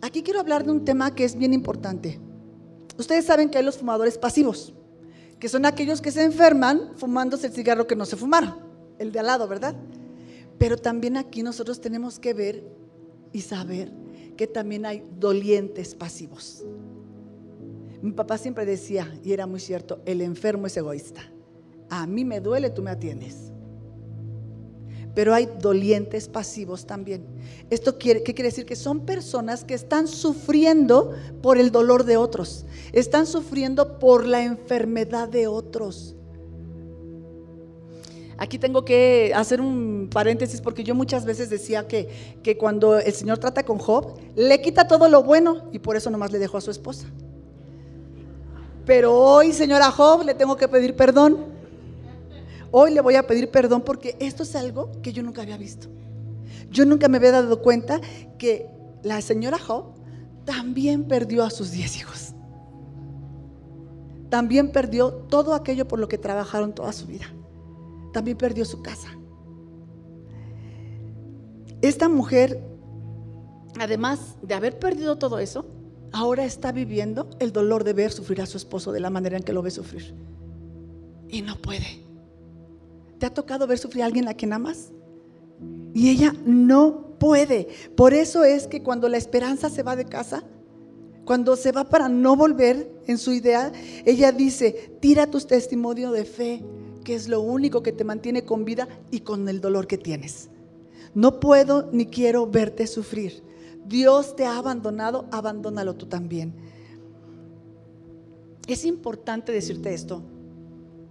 Aquí 0.01 0.21
quiero 0.21 0.39
hablar 0.39 0.63
de 0.63 0.71
un 0.71 0.85
tema 0.85 1.15
que 1.15 1.23
es 1.23 1.35
bien 1.35 1.53
importante. 1.53 2.19
Ustedes 2.97 3.25
saben 3.25 3.49
que 3.49 3.57
hay 3.57 3.63
los 3.63 3.77
fumadores 3.77 4.17
pasivos, 4.17 4.73
que 5.39 5.49
son 5.49 5.65
aquellos 5.65 6.01
que 6.01 6.11
se 6.11 6.23
enferman 6.23 6.91
fumándose 6.95 7.47
el 7.47 7.53
cigarro 7.53 7.87
que 7.87 7.95
no 7.95 8.05
se 8.05 8.15
fumaron, 8.15 8.55
el 8.99 9.11
de 9.11 9.19
al 9.19 9.25
lado, 9.25 9.47
¿verdad? 9.47 9.75
Pero 10.57 10.77
también 10.77 11.17
aquí 11.17 11.43
nosotros 11.43 11.79
tenemos 11.79 12.19
que 12.19 12.33
ver 12.33 12.63
y 13.31 13.41
saber 13.41 13.91
que 14.35 14.47
también 14.47 14.85
hay 14.85 15.03
dolientes 15.19 15.95
pasivos. 15.95 16.63
Mi 18.01 18.11
papá 18.11 18.37
siempre 18.37 18.65
decía, 18.65 19.11
y 19.23 19.33
era 19.33 19.47
muy 19.47 19.59
cierto, 19.59 20.01
el 20.05 20.21
enfermo 20.21 20.67
es 20.67 20.77
egoísta. 20.77 21.21
A 21.89 22.05
mí 22.05 22.25
me 22.25 22.39
duele, 22.39 22.69
tú 22.69 22.81
me 22.81 22.91
atiendes. 22.91 23.51
Pero 25.15 25.33
hay 25.33 25.49
dolientes 25.59 26.27
pasivos 26.27 26.85
también. 26.85 27.25
¿Esto 27.71 27.97
quiere, 27.97 28.21
qué 28.21 28.35
quiere 28.35 28.49
decir? 28.49 28.67
Que 28.67 28.75
son 28.75 29.03
personas 29.03 29.63
que 29.63 29.73
están 29.73 30.07
sufriendo 30.07 31.15
por 31.41 31.57
el 31.57 31.71
dolor 31.71 32.03
de 32.03 32.17
otros. 32.17 32.67
Están 32.93 33.25
sufriendo 33.25 33.97
por 33.97 34.27
la 34.27 34.43
enfermedad 34.43 35.27
de 35.27 35.47
otros. 35.47 36.16
Aquí 38.39 38.59
tengo 38.59 38.85
que 38.85 39.31
hacer 39.35 39.59
un 39.59 40.09
paréntesis 40.13 40.61
porque 40.61 40.83
yo 40.83 40.93
muchas 40.93 41.25
veces 41.25 41.49
decía 41.49 41.87
que, 41.87 42.37
que 42.43 42.55
cuando 42.55 42.99
el 42.99 43.13
Señor 43.13 43.39
trata 43.39 43.63
con 43.63 43.79
Job, 43.79 44.19
le 44.35 44.61
quita 44.61 44.87
todo 44.87 45.09
lo 45.09 45.23
bueno 45.23 45.63
y 45.71 45.79
por 45.79 45.95
eso 45.95 46.11
nomás 46.11 46.31
le 46.31 46.37
dejó 46.37 46.57
a 46.57 46.61
su 46.61 46.69
esposa. 46.69 47.07
Pero 48.85 49.13
hoy, 49.13 49.53
señora 49.53 49.89
Job, 49.91 50.23
le 50.23 50.35
tengo 50.35 50.55
que 50.55 50.67
pedir 50.67 50.95
perdón. 50.95 51.45
Hoy 52.69 52.93
le 52.93 53.01
voy 53.01 53.15
a 53.15 53.25
pedir 53.25 53.49
perdón 53.49 53.81
porque 53.81 54.15
esto 54.19 54.43
es 54.43 54.55
algo 54.55 54.91
que 55.01 55.13
yo 55.13 55.23
nunca 55.23 55.41
había 55.41 55.57
visto. 55.57 55.87
Yo 56.69 56.85
nunca 56.85 57.07
me 57.07 57.17
había 57.17 57.31
dado 57.31 57.61
cuenta 57.63 57.99
que 58.37 58.69
la 59.01 59.19
señora 59.21 59.57
Job 59.57 59.95
también 60.45 61.05
perdió 61.05 61.43
a 61.43 61.49
sus 61.49 61.71
diez 61.71 61.97
hijos. 61.97 62.33
También 64.29 64.71
perdió 64.71 65.11
todo 65.11 65.55
aquello 65.55 65.87
por 65.87 65.97
lo 65.97 66.07
que 66.07 66.19
trabajaron 66.19 66.73
toda 66.73 66.93
su 66.93 67.07
vida 67.07 67.25
también 68.17 68.35
perdió 68.35 68.65
su 68.65 68.81
casa. 68.81 69.09
Esta 71.83 72.09
mujer, 72.09 72.59
además 73.79 74.37
de 74.41 74.55
haber 74.55 74.79
perdido 74.79 75.19
todo 75.19 75.37
eso, 75.37 75.67
ahora 76.11 76.43
está 76.43 76.71
viviendo 76.71 77.29
el 77.39 77.51
dolor 77.51 77.83
de 77.83 77.93
ver 77.93 78.11
sufrir 78.11 78.41
a 78.41 78.47
su 78.47 78.57
esposo 78.57 78.91
de 78.91 79.01
la 79.01 79.11
manera 79.11 79.37
en 79.37 79.43
que 79.43 79.53
lo 79.53 79.61
ve 79.61 79.69
sufrir. 79.69 80.15
Y 81.29 81.43
no 81.43 81.61
puede. 81.61 81.85
¿Te 83.19 83.27
ha 83.27 83.33
tocado 83.35 83.67
ver 83.67 83.77
sufrir 83.77 84.01
a 84.01 84.07
alguien 84.07 84.27
a 84.27 84.33
quien 84.33 84.51
amas? 84.51 84.91
Y 85.93 86.09
ella 86.09 86.33
no 86.43 87.19
puede. 87.19 87.67
Por 87.95 88.15
eso 88.15 88.43
es 88.43 88.65
que 88.65 88.81
cuando 88.81 89.09
la 89.09 89.17
esperanza 89.17 89.69
se 89.69 89.83
va 89.83 89.95
de 89.95 90.05
casa, 90.05 90.43
cuando 91.23 91.55
se 91.55 91.71
va 91.71 91.83
para 91.83 92.09
no 92.09 92.35
volver 92.35 92.89
en 93.05 93.19
su 93.19 93.31
idea, 93.31 93.71
ella 94.05 94.31
dice, 94.31 94.97
tira 95.01 95.27
tus 95.27 95.45
testimonios 95.45 96.13
de 96.13 96.25
fe, 96.25 96.63
que 97.07 97.15
es 97.15 97.29
lo 97.29 97.39
único 97.39 97.83
que 97.83 97.93
te 97.93 98.03
mantiene 98.03 98.43
con 98.43 98.65
vida 98.65 98.85
y 99.11 99.21
con 99.21 99.47
el 99.47 99.61
dolor 99.61 99.87
que 99.87 99.97
tienes. 99.97 100.49
No 101.15 101.39
puedo 101.39 101.87
ni 101.93 102.07
quiero 102.07 102.47
verte 102.47 102.85
sufrir. 102.85 103.41
Dios 103.85 104.35
te 104.35 104.45
ha 104.45 104.57
abandonado, 104.57 105.25
abandónalo 105.31 105.95
tú 105.95 106.07
también. 106.07 106.53
Es 108.67 108.83
importante 108.83 109.53
decirte 109.53 109.93
esto, 109.93 110.21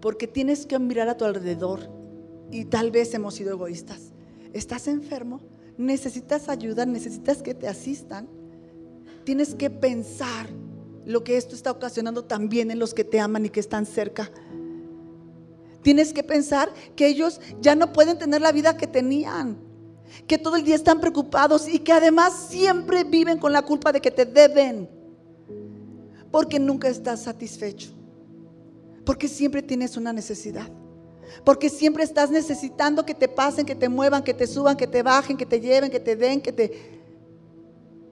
porque 0.03 0.27
tienes 0.27 0.67
que 0.67 0.79
mirar 0.79 1.09
a 1.09 1.17
tu 1.17 1.25
alrededor 1.25 1.89
y 2.51 2.67
tal 2.67 2.91
vez 2.91 3.15
hemos 3.15 3.33
sido 3.33 3.53
egoístas. 3.53 4.13
¿Estás 4.53 4.89
enfermo? 4.89 5.41
¿Necesitas 5.79 6.51
ayuda? 6.51 6.85
¿Necesitas 6.85 7.43
que 7.43 7.55
te 7.55 7.69
asistan? 7.69 8.29
Tienes 9.25 9.55
que 9.55 9.71
pensar 9.71 10.47
lo 11.07 11.25
que 11.25 11.39
esto 11.39 11.55
está 11.55 11.71
ocasionando 11.71 12.23
también 12.23 12.71
en 12.71 12.81
los 12.81 12.93
que 12.93 13.05
te 13.05 13.19
aman 13.19 13.47
y 13.47 13.49
que 13.49 13.61
están 13.61 13.87
cerca. 13.87 14.31
Tienes 15.87 16.13
que 16.13 16.25
pensar 16.25 16.69
que 16.97 17.07
ellos 17.07 17.41
ya 17.61 17.77
no 17.77 17.93
pueden 17.93 18.19
tener 18.19 18.41
la 18.41 18.51
vida 18.51 18.77
que 18.77 18.89
tenían. 18.89 19.57
que 20.27 20.37
todo 20.37 20.57
el 20.57 20.65
día 20.65 20.75
están 20.75 20.99
preocupados 20.99 21.69
y 21.69 21.79
que 21.79 21.93
además 21.93 22.49
siempre 22.49 23.05
viven 23.05 23.39
con 23.39 23.53
la 23.53 23.63
culpa 23.63 23.93
de 23.93 24.01
que 24.01 24.11
te 24.11 24.25
deben, 24.25 24.89
porque 26.33 26.59
nunca 26.59 26.89
estás 26.89 27.23
satisfecho, 27.23 27.91
porque 29.05 29.29
siempre 29.29 29.63
tienes 29.63 29.97
una 29.97 30.13
necesidad. 30.13 30.69
Porque 31.45 31.69
siempre 31.69 32.03
estás 32.03 32.33
necesitando 32.33 33.07
que 33.07 33.15
te 33.15 33.29
pasen, 33.29 33.65
que 33.65 33.77
te 33.77 33.89
muevan, 33.89 34.25
que 34.25 34.35
te 34.35 34.49
suban, 34.49 34.77
que 34.77 34.89
te 34.89 35.05
bajen, 35.05 35.37
que 35.37 35.47
te 35.47 35.61
lleven, 35.61 35.89
que 35.89 36.01
te 36.01 36.17
den, 36.17 36.41
que 36.41 36.53
te... 36.53 36.73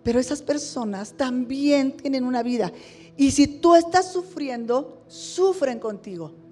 Pero 0.04 0.20
esas 0.20 0.42
personas 0.42 1.12
también 1.12 1.96
tienen 1.96 2.24
una 2.24 2.44
vida. 2.44 2.72
Y 3.16 3.32
si 3.32 3.48
tú 3.48 3.74
estás 3.74 4.12
sufriendo, 4.12 5.02
sufren 5.08 5.80
contigo. 5.80 6.43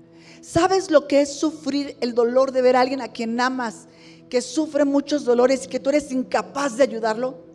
¿Sabes 0.42 0.90
lo 0.90 1.06
que 1.06 1.20
es 1.20 1.32
sufrir 1.32 1.96
el 2.00 2.14
dolor 2.14 2.50
de 2.50 2.62
ver 2.62 2.74
a 2.74 2.80
alguien 2.80 3.00
a 3.00 3.08
quien 3.08 3.40
amas, 3.40 3.86
que 4.28 4.42
sufre 4.42 4.84
muchos 4.84 5.24
dolores 5.24 5.64
y 5.64 5.68
que 5.68 5.78
tú 5.78 5.90
eres 5.90 6.10
incapaz 6.10 6.76
de 6.76 6.82
ayudarlo? 6.82 7.46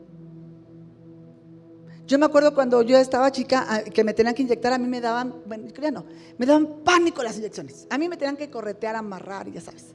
Yo 2.06 2.18
me 2.18 2.26
acuerdo 2.26 2.56
cuando 2.56 2.82
yo 2.84 2.98
estaba 2.98 3.30
chica, 3.30 3.66
ah, 3.68 3.82
que 3.84 4.06
me 4.06 4.14
tenían 4.14 4.34
que 4.34 4.42
inyectar, 4.42 4.72
a 4.72 4.78
mí 4.78 4.88
me 4.88 5.02
daban, 5.02 5.36
bueno, 5.46 5.68
ya 5.68 5.92
no, 5.92 6.06
me 6.38 6.46
daban 6.46 6.82
pánico 6.86 7.22
las 7.22 7.38
inyecciones. 7.38 7.86
A 7.90 7.98
mí 7.98 8.08
me 8.08 8.16
tenían 8.16 8.38
que 8.38 8.50
corretear, 8.50 8.96
amarrar, 8.96 9.52
ya 9.52 9.60
sabes. 9.60 9.88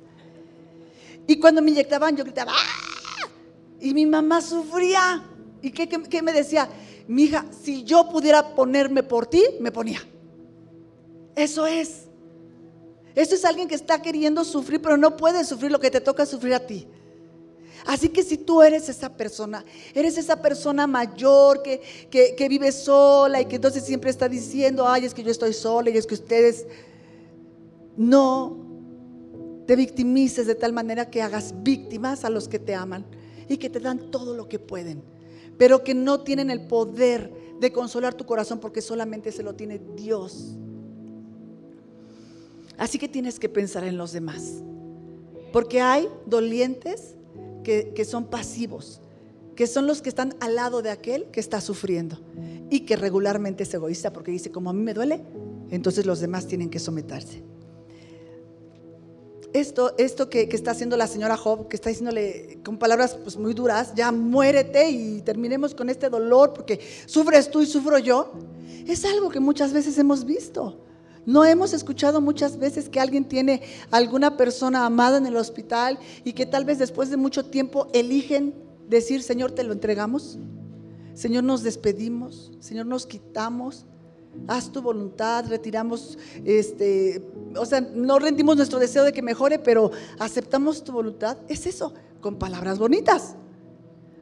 Y 1.27 1.41
cuando 1.41 1.63
me 1.63 1.71
inyectaban, 1.71 2.15
yo 2.15 2.25
gritaba, 2.25 2.53
¡Ah! 2.55 3.29
Y 3.81 3.95
mi 3.95 4.05
mamá 4.05 4.43
sufría. 4.43 5.25
¿Y 5.63 5.71
qué, 5.71 5.89
qué 5.89 6.21
me 6.21 6.35
decía? 6.35 6.69
Mi 7.09 7.23
hija, 7.23 7.47
si 7.63 7.85
yo 7.85 8.11
pudiera 8.11 8.55
ponerme 8.55 9.03
por 9.03 9.27
ti, 9.27 9.43
me 9.61 9.73
ponía. 9.73 10.01
Eso 11.35 11.67
es. 11.67 12.12
Eso 13.14 13.35
es 13.35 13.44
alguien 13.44 13.68
que 13.68 13.75
está 13.75 14.01
queriendo 14.01 14.44
sufrir, 14.44 14.81
pero 14.81 14.96
no 14.96 15.16
puede 15.16 15.44
sufrir 15.44 15.70
lo 15.70 15.81
que 15.81 15.90
te 15.90 16.01
toca 16.01 16.25
sufrir 16.25 16.55
a 16.55 16.66
ti. 16.66 16.87
Así 17.85 18.09
que 18.09 18.22
si 18.22 18.38
tú 18.38 18.62
eres 18.62 18.88
esa 18.88 19.16
persona, 19.16 19.64
eres 19.94 20.16
esa 20.16 20.40
persona 20.40 20.87
mayor 20.87 21.62
que, 21.62 21.81
que, 22.11 22.48
vive 22.48 22.70
sola 22.70 23.40
y 23.40 23.46
que 23.46 23.57
entonces 23.57 23.85
siempre 23.85 24.11
está 24.11 24.29
diciendo, 24.29 24.87
ay, 24.87 25.05
es 25.05 25.14
que 25.14 25.22
yo 25.22 25.31
estoy 25.31 25.53
sola 25.53 25.90
y 25.90 25.96
es 25.96 26.07
que 26.07 26.14
ustedes 26.14 26.66
no 27.96 28.57
te 29.66 29.75
victimices 29.75 30.46
de 30.46 30.55
tal 30.55 30.72
manera 30.72 31.11
que 31.11 31.22
hagas 31.22 31.55
víctimas 31.62 32.25
a 32.25 32.31
los 32.31 32.48
que 32.48 32.59
te 32.59 32.75
aman 32.75 33.05
y 33.48 33.57
que 33.57 33.68
te 33.68 33.81
dan 33.81 34.11
todo 34.11 34.37
lo 34.37 34.48
que 34.48 34.59
pueden, 34.59 35.03
pero 35.59 35.83
que 35.83 35.94
no 35.94 36.20
tienen 36.20 36.51
el 36.51 36.66
poder 36.66 37.33
de 37.59 37.72
consolar 37.72 38.14
tu 38.14 38.27
corazón 38.27 38.61
porque 38.61 38.81
solamente 38.81 39.33
se 39.33 39.42
lo 39.42 39.55
tiene 39.55 39.81
Dios. 39.96 40.57
Así 42.83 42.99
que 42.99 43.07
tienes 43.07 43.38
que 43.38 43.49
pensar 43.49 43.85
en 43.85 43.97
los 43.97 44.11
demás, 44.11 44.61
porque 45.53 45.81
hay 45.81 46.09
dolientes 46.27 47.14
que, 47.62 48.05
son 48.05 48.25
pasivos, 48.25 49.01
que 49.55 49.68
son 49.68 49.87
los 49.87 50.03
que 50.03 50.09
están 50.09 50.35
al 50.40 50.57
lado 50.57 50.83
de 50.83 50.90
aquel 50.90 51.27
que 51.27 51.38
está 51.38 51.61
sufriendo 51.61 52.18
y 52.71 52.81
que 52.81 52.97
regularmente 52.97 53.62
es 53.62 53.73
egoísta 53.73 54.12
porque 54.12 54.33
dice, 54.33 54.51
como 54.51 54.68
a 54.68 54.73
mí 54.73 54.83
me 54.83 54.95
duele, 54.95 55.23
entonces 55.71 56.07
los 56.07 56.18
demás 56.18 56.49
tienen 56.49 56.71
que 56.71 56.81
someterse. 56.81 57.45
Esto, 59.53 59.95
esto 59.97 60.29
que, 60.29 60.49
está 60.51 60.73
haciendo 60.73 60.97
la 60.97 61.07
señora 61.07 61.37
Job, 61.37 61.68
que 61.68 61.77
está 61.77 61.88
diciéndole 61.88 62.59
con 62.64 62.79
palabras 62.79 63.16
pues, 63.23 63.37
muy 63.37 63.55
duras, 63.55 63.92
ya 63.95 64.11
muérete 64.11 64.90
y 64.90 65.23
terminemos 65.23 65.73
con 65.73 65.88
este 65.88 66.11
dolor 66.11 66.53
porque 66.53 66.81
sufres 67.07 67.49
tú 67.49 67.62
y 67.62 67.66
sufro 67.66 67.99
yo, 67.99 68.33
es 68.88 69.05
algo 69.05 69.29
que 69.29 69.38
muchas 69.38 69.73
veces 69.73 69.97
hemos 69.99 70.25
visto. 70.25 70.81
No 71.25 71.45
hemos 71.45 71.73
escuchado 71.73 72.21
muchas 72.21 72.59
veces 72.59 72.89
que 72.89 72.99
alguien 72.99 73.25
tiene 73.25 73.63
alguna 73.91 74.37
persona 74.37 74.85
amada 74.85 75.19
en 75.19 75.27
el 75.27 75.37
hospital 75.37 75.99
y 76.25 76.33
que 76.33 76.47
tal 76.47 76.65
vez 76.65 76.79
después 76.79 77.11
de 77.11 77.17
mucho 77.17 77.45
tiempo 77.45 77.89
eligen 77.93 78.55
decir, 78.89 79.23
Señor, 79.23 79.53
te 79.53 79.63
lo 79.63 79.73
entregamos. 79.73 80.39
Señor, 81.15 81.45
nos 81.45 81.63
despedimos. 81.63 82.53
Señor, 82.59 82.87
nos 82.87 83.07
quitamos. 83.07 83.87
Haz 84.49 84.73
tu 84.73 84.81
voluntad, 84.81 85.45
retiramos, 85.47 86.19
este, 86.45 87.23
o 87.55 87.67
sea, 87.67 87.83
no 87.83 88.19
rendimos 88.19 88.57
nuestro 88.57 88.79
deseo 88.79 89.05
de 89.05 89.13
que 89.13 89.21
mejore, 89.21 89.59
pero 89.59 89.91
aceptamos 90.19 90.83
tu 90.83 90.91
voluntad. 90.91 91.37
Es 91.49 91.67
eso, 91.67 91.93
con 92.21 92.37
palabras 92.37 92.79
bonitas. 92.79 93.37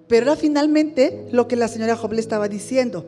Pero 0.08 0.26
era 0.26 0.36
finalmente 0.36 1.28
lo 1.30 1.46
que 1.46 1.54
la 1.54 1.68
señora 1.68 1.96
Job 1.96 2.12
le 2.12 2.20
estaba 2.20 2.48
diciendo. 2.48 3.06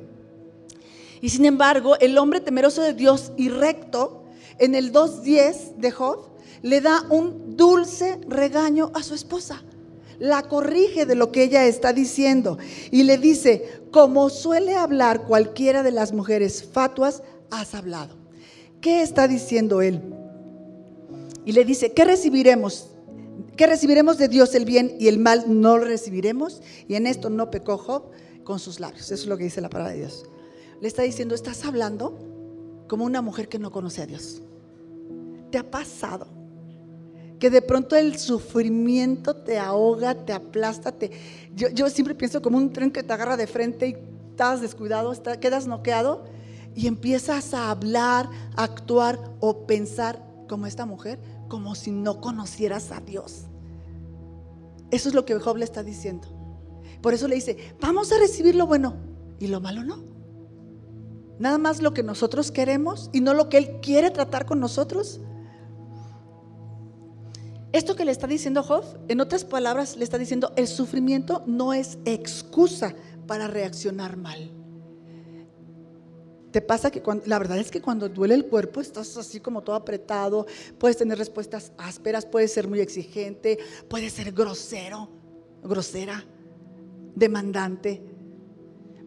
Y 1.23 1.31
sin 1.31 1.45
embargo, 1.45 1.97
el 2.01 2.19
hombre 2.19 2.41
temeroso 2.41 2.83
de 2.83 2.95
Dios 2.95 3.31
y 3.37 3.49
recto, 3.49 4.25
en 4.59 4.75
el 4.75 4.93
2.10 4.93 5.77
de 5.77 5.93
Job, 5.93 6.33
le 6.63 6.81
da 6.81 7.07
un 7.11 7.57
dulce 7.57 8.21
regaño 8.29 8.91
a 8.93 9.05
su 9.05 9.15
esposa. 9.15 9.63
La 10.19 10.43
corrige 10.43 11.07
de 11.07 11.15
lo 11.15 11.31
que 11.31 11.45
ella 11.45 11.65
está 11.65 11.93
diciendo 11.93 12.59
y 12.91 13.05
le 13.05 13.19
dice, 13.19 13.83
como 13.93 14.31
suele 14.31 14.75
hablar 14.75 15.23
cualquiera 15.23 15.85
de 15.85 15.93
las 15.93 16.13
mujeres 16.13 16.69
fatuas, 16.71 17.23
has 17.51 17.75
hablado. 17.77 18.17
¿Qué 18.81 19.03
está 19.03 19.29
diciendo 19.29 19.81
él? 19.81 20.03
Y 21.45 21.53
le 21.53 21.65
dice, 21.65 21.93
¿qué 21.93 22.05
recibiremos? 22.05 22.89
¿Qué 23.57 23.69
recibiremos 23.69 24.19
de 24.19 24.27
Dios 24.27 24.57
el 24.57 24.65
bien 24.65 24.97
y 24.99 25.07
el 25.07 25.21
mal 25.21 25.45
no 25.47 25.79
lo 25.79 25.85
recibiremos? 25.85 26.63
Y 26.89 26.97
en 26.97 27.07
esto 27.07 27.31
no 27.31 27.51
pecó 27.51 27.79
Job 27.79 28.11
con 28.43 28.59
sus 28.59 28.81
labios. 28.81 29.05
Eso 29.05 29.15
es 29.15 29.27
lo 29.27 29.37
que 29.37 29.45
dice 29.45 29.61
la 29.61 29.71
palabra 29.71 29.93
de 29.93 30.01
Dios 30.01 30.25
le 30.83 30.89
está 30.89 31.03
diciendo, 31.03 31.37
estás 31.37 31.65
hablando 31.65 32.19
como 32.89 33.05
una 33.05 33.23
mujer 33.23 33.49
que 33.49 33.61
no 33.61 33.71
conoce 33.71 34.03
a 34.03 34.07
Dios. 34.07 34.43
¿Te 35.53 35.57
ha 35.57 35.71
pasado? 35.71 36.27
Que 37.39 37.51
de 37.51 37.63
pronto 37.63 37.95
el 37.95 38.19
sufrimiento 38.19 39.37
te 39.37 39.61
ahoga, 39.61 40.17
te 40.17 40.33
aplasta, 40.33 40.91
te... 40.91 41.13
Yo, 41.55 41.89
siempre 41.89 42.17
pienso 42.17 42.43
como 42.43 42.59
un 42.59 42.73
tren 42.73 42.91
que 42.91 43.05
te 43.05 43.13
agarra 43.13 43.37
de 43.37 43.47
frente 43.47 43.89
y 43.89 43.97
estás 44.31 44.61
descuidado, 44.61 45.13
quedas 45.39 45.69
noqueado 45.69 46.25
y 46.75 46.89
empiezas 46.89 47.55
a 47.55 47.71
hablar, 47.71 48.29
a 48.57 48.65
actuar 48.65 49.21
o 49.39 49.69
pensar 49.69 50.21
como 50.49 50.67
esta 50.67 50.85
mujer, 50.85 51.21
como 51.47 51.77
si 51.77 51.93
no 51.93 52.21
conocieras 52.21 52.91
a 52.91 52.99
Dios. 52.99 53.45
Eso 54.91 55.09
es 55.09 55.15
lo 55.15 55.25
que 55.25 55.39
Job 55.39 55.59
le 55.59 55.65
está 55.65 55.85
diciendo. 55.85 56.27
Por 57.01 57.15
eso 57.15 57.29
le 57.29 57.37
dice, 57.37 57.77
vamos 57.81 58.11
a 58.11 58.19
recibir 58.19 58.57
lo 58.57 58.67
bueno 58.67 58.97
y 59.39 59.47
lo 59.47 59.61
malo 59.61 59.85
no. 59.85 60.12
Nada 61.43 61.59
más 61.59 61.83
lo 61.83 61.93
que 61.93 62.05
nosotros 62.05 62.53
queremos 62.53 63.11
y 63.13 63.21
no 63.21 63.35
lo 63.35 63.49
que 63.49 63.59
Él 63.59 63.81
quiere 63.83 64.13
tratar 64.13 64.47
con 64.47 64.61
nosotros. 64.61 65.21
Esto 67.73 67.97
que 67.97 68.05
le 68.05 68.13
está 68.13 68.29
diciendo 68.29 68.63
Job, 68.63 68.85
en 69.09 69.21
otras 69.21 69.45
palabras, 69.45 69.97
le 69.97 70.05
está 70.05 70.19
diciendo, 70.19 70.53
el 70.55 70.69
sufrimiento 70.69 71.43
no 71.49 71.73
es 71.73 71.99
excusa 72.05 72.95
para 73.27 73.49
reaccionar 73.49 74.17
mal. 74.17 74.53
Te 76.53 76.61
pasa 76.61 76.93
que 76.93 77.03
la 77.27 77.41
verdad 77.41 77.59
es 77.59 77.73
que 77.73 77.83
cuando 77.83 78.09
duele 78.09 78.37
el 78.37 78.47
cuerpo 78.47 78.81
estás 78.81 79.17
así 79.17 79.41
como 79.41 79.63
todo 79.63 79.75
apretado, 79.75 80.47
puedes 80.79 80.97
tener 80.97 81.19
respuestas 81.19 81.73
ásperas, 81.77 82.25
puedes 82.25 82.53
ser 82.53 82.69
muy 82.69 82.79
exigente, 82.79 83.59
puedes 83.89 84.13
ser 84.13 84.31
grosero, 84.31 85.09
grosera, 85.65 86.25
demandante. 87.17 88.12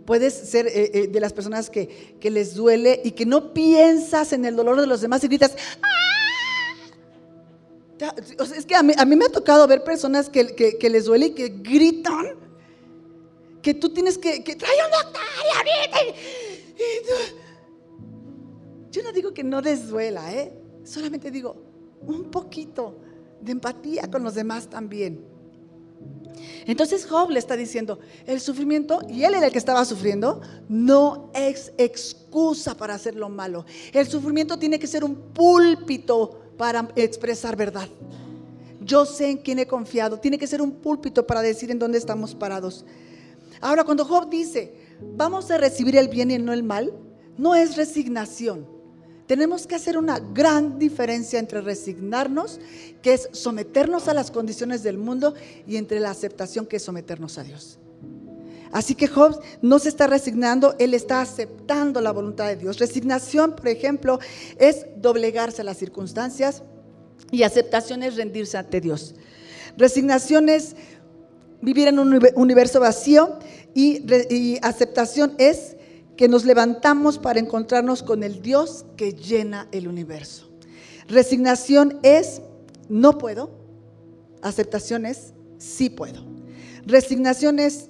Puedes 0.06 0.34
ser 0.34 0.68
eh, 0.68 0.92
eh, 0.94 1.08
de 1.08 1.20
las 1.20 1.34
personas 1.34 1.70
que, 1.70 2.18
les 2.22 2.56
duele 2.56 3.02
y 3.04 3.12
que 3.12 3.26
no 3.26 3.54
piensas 3.54 4.34
en 4.34 4.46
el 4.46 4.56
dolor 4.56 4.80
de 4.80 4.88
los 4.88 5.02
demás 5.02 5.24
y 5.24 5.28
gritas, 5.28 5.56
¡Ah! 5.82 6.06
es 8.56 8.66
que 8.66 8.76
a 8.76 8.84
mí, 8.84 8.94
me 9.16 9.26
ha 9.26 9.30
tocado 9.30 9.68
ver 9.68 9.84
personas 9.84 10.30
que, 10.30 10.78
les 10.90 11.06
duele 11.06 11.28
y 11.28 11.32
que 11.32 11.50
gritan, 11.50 12.36
que 13.62 13.74
tú 13.74 13.90
tienes 13.90 14.18
que, 14.18 14.44
que 14.44 14.56
trae 14.56 14.76
un 14.86 14.92
doctor 14.92 15.22
Yo 18.92 19.02
no 19.02 19.12
digo 19.12 19.34
que 19.34 19.44
no 19.44 19.62
les 19.62 19.88
duela, 19.88 20.34
¿eh? 20.34 20.54
solamente 20.84 21.32
digo 21.32 21.56
un 22.02 22.30
poquito 22.30 23.00
de 23.42 23.52
empatía 23.52 24.10
con 24.10 24.24
los 24.24 24.36
demás 24.36 24.70
también. 24.70 25.35
Entonces 26.66 27.06
Job 27.06 27.30
le 27.30 27.40
está 27.40 27.56
diciendo, 27.56 28.00
el 28.26 28.40
sufrimiento, 28.40 29.02
y 29.10 29.24
él 29.24 29.36
era 29.36 29.48
el 29.48 29.52
que 29.52 29.58
estaba 29.58 29.86
sufriendo, 29.86 30.42
no 30.68 31.32
es 31.34 31.72
excusa 31.78 32.76
para 32.76 32.96
hacer 32.96 33.16
lo 33.16 33.30
malo. 33.30 33.66
El 33.94 34.08
sufrimiento 34.08 34.58
tiene 34.58 34.80
que 34.80 34.88
ser 34.88 35.04
un 35.04 35.16
púlpito 35.16 36.42
para 36.58 36.88
expresar 36.96 37.56
verdad. 37.56 37.88
Yo 38.82 39.06
sé 39.06 39.32
en 39.32 39.38
quién 39.38 39.60
he 39.60 39.66
confiado. 39.66 40.20
Tiene 40.20 40.38
que 40.38 40.48
ser 40.48 40.62
un 40.62 40.72
púlpito 40.72 41.26
para 41.26 41.42
decir 41.42 41.72
en 41.72 41.80
dónde 41.80 41.98
estamos 41.98 42.36
parados. 42.36 42.86
Ahora, 43.60 43.84
cuando 43.84 44.06
Job 44.06 44.30
dice, 44.30 44.76
vamos 45.16 45.50
a 45.50 45.58
recibir 45.58 45.96
el 45.96 46.08
bien 46.08 46.30
y 46.30 46.38
no 46.38 46.54
el 46.54 46.64
mal, 46.64 46.94
no 47.38 47.56
es 47.56 47.78
resignación. 47.78 48.75
Tenemos 49.28 49.66
que 49.66 49.76
hacer 49.76 49.98
una 49.98 50.20
gran 50.20 50.78
diferencia 50.78 51.40
entre 51.40 51.62
resignarnos, 51.62 52.60
que 53.02 53.14
es 53.14 53.30
someternos 53.32 54.08
a 54.08 54.14
las 54.14 54.30
condiciones 54.30 54.84
del 54.84 54.98
mundo, 54.98 55.34
y 55.66 55.78
entre 55.78 56.00
la 56.00 56.12
aceptación, 56.12 56.68
que 56.68 56.78
es 56.78 56.84
someternos 56.84 57.38
a 57.38 57.44
Dios. 57.44 57.80
Así 58.72 58.94
que 58.94 59.08
Job 59.08 59.40
no 59.62 59.80
se 59.80 59.90
está 59.90 60.06
resignando, 60.06 60.76
él 60.80 60.94
está 60.94 61.22
aceptando 61.22 62.02
la 62.02 62.12
voluntad 62.12 62.48
de 62.48 62.58
Dios. 62.58 62.78
Resignación, 62.78 63.56
por 63.56 63.70
ejemplo, 63.70 64.20
es 64.60 64.86
doblegarse 64.98 65.62
a 65.62 65.66
las 65.66 65.78
circunstancias 65.78 66.62
y 67.32 67.44
aceptación 67.44 68.04
es 68.04 68.18
rendirse 68.18 68.58
ante 68.58 68.82
Dios. 68.82 69.16
Resignación 69.78 70.50
es 70.50 70.76
vivir 71.62 71.88
en 71.88 72.00
un 72.00 72.20
universo 72.36 72.82
vacío 72.82 73.40
y, 73.74 74.04
y 74.30 74.60
aceptación 74.62 75.36
es 75.38 75.75
que 76.18 76.28
nos 76.28 76.46
levantamos 76.46 77.18
para 77.18 77.40
encontrarnos 77.40 78.04
con 78.04 78.24
el 78.24 78.42
Dios 78.42 78.86
que 78.96 79.14
llena 79.14 79.68
el 79.72 79.88
universo. 79.88 80.50
Resignación 81.08 82.00
es 82.04 82.42
no 82.90 83.18
puedo, 83.18 83.52
aceptación 84.42 85.06
es 85.06 85.34
sí 85.58 85.90
puedo. 85.90 86.24
Resignación 86.86 87.60
es 87.60 87.90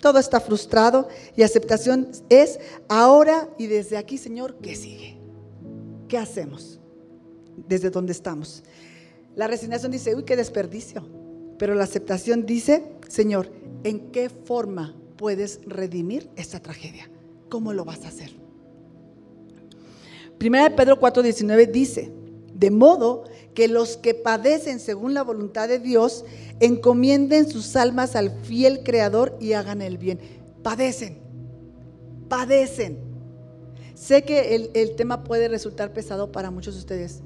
todo 0.00 0.18
está 0.18 0.40
frustrado 0.40 1.08
y 1.36 1.42
aceptación 1.42 2.08
es 2.28 2.60
ahora 2.88 3.48
y 3.58 3.66
desde 3.66 3.96
aquí, 3.96 4.18
Señor, 4.18 4.56
¿qué 4.62 4.76
sigue? 4.76 5.18
¿Qué 6.08 6.18
hacemos 6.18 6.80
desde 7.68 7.90
donde 7.90 8.12
estamos? 8.12 8.62
La 9.34 9.48
resignación 9.48 9.92
dice, 9.92 10.14
uy, 10.14 10.24
qué 10.24 10.36
desperdicio. 10.36 11.04
Pero 11.58 11.74
la 11.74 11.84
aceptación 11.84 12.46
dice, 12.46 12.84
Señor, 13.08 13.50
¿en 13.84 14.10
qué 14.12 14.28
forma 14.28 14.94
puedes 15.16 15.60
redimir 15.66 16.30
esta 16.36 16.60
tragedia? 16.60 17.10
¿Cómo 17.48 17.72
lo 17.72 17.84
vas 17.84 18.04
a 18.04 18.08
hacer? 18.08 18.30
Primera 20.38 20.68
de 20.68 20.76
Pedro 20.76 21.00
4:19 21.00 21.70
dice, 21.70 22.12
de 22.54 22.70
modo 22.70 23.24
que 23.54 23.68
los 23.68 23.96
que 23.96 24.14
padecen 24.14 24.80
según 24.80 25.14
la 25.14 25.22
voluntad 25.22 25.68
de 25.68 25.78
Dios 25.78 26.24
encomienden 26.60 27.48
sus 27.48 27.76
almas 27.76 28.16
al 28.16 28.30
fiel 28.42 28.82
Creador 28.82 29.36
y 29.40 29.52
hagan 29.52 29.82
el 29.82 29.98
bien. 29.98 30.18
Padecen, 30.62 31.18
padecen. 32.28 32.98
Sé 33.94 34.24
que 34.24 34.54
el, 34.54 34.70
el 34.74 34.94
tema 34.94 35.24
puede 35.24 35.48
resultar 35.48 35.92
pesado 35.92 36.32
para 36.32 36.50
muchos 36.50 36.74
de 36.74 36.80
ustedes, 36.80 37.22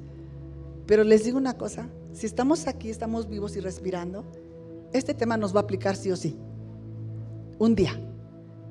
pero 0.85 1.03
les 1.03 1.25
digo 1.25 1.37
una 1.37 1.57
cosa, 1.57 1.89
si 2.13 2.25
estamos 2.25 2.67
aquí, 2.67 2.89
estamos 2.89 3.27
vivos 3.27 3.55
y 3.57 3.59
respirando, 3.59 4.25
este 4.93 5.13
tema 5.13 5.37
nos 5.37 5.53
va 5.53 5.61
a 5.61 5.63
aplicar 5.63 5.95
sí 5.95 6.11
o 6.11 6.15
sí. 6.15 6.37
Un 7.59 7.75
día. 7.75 8.10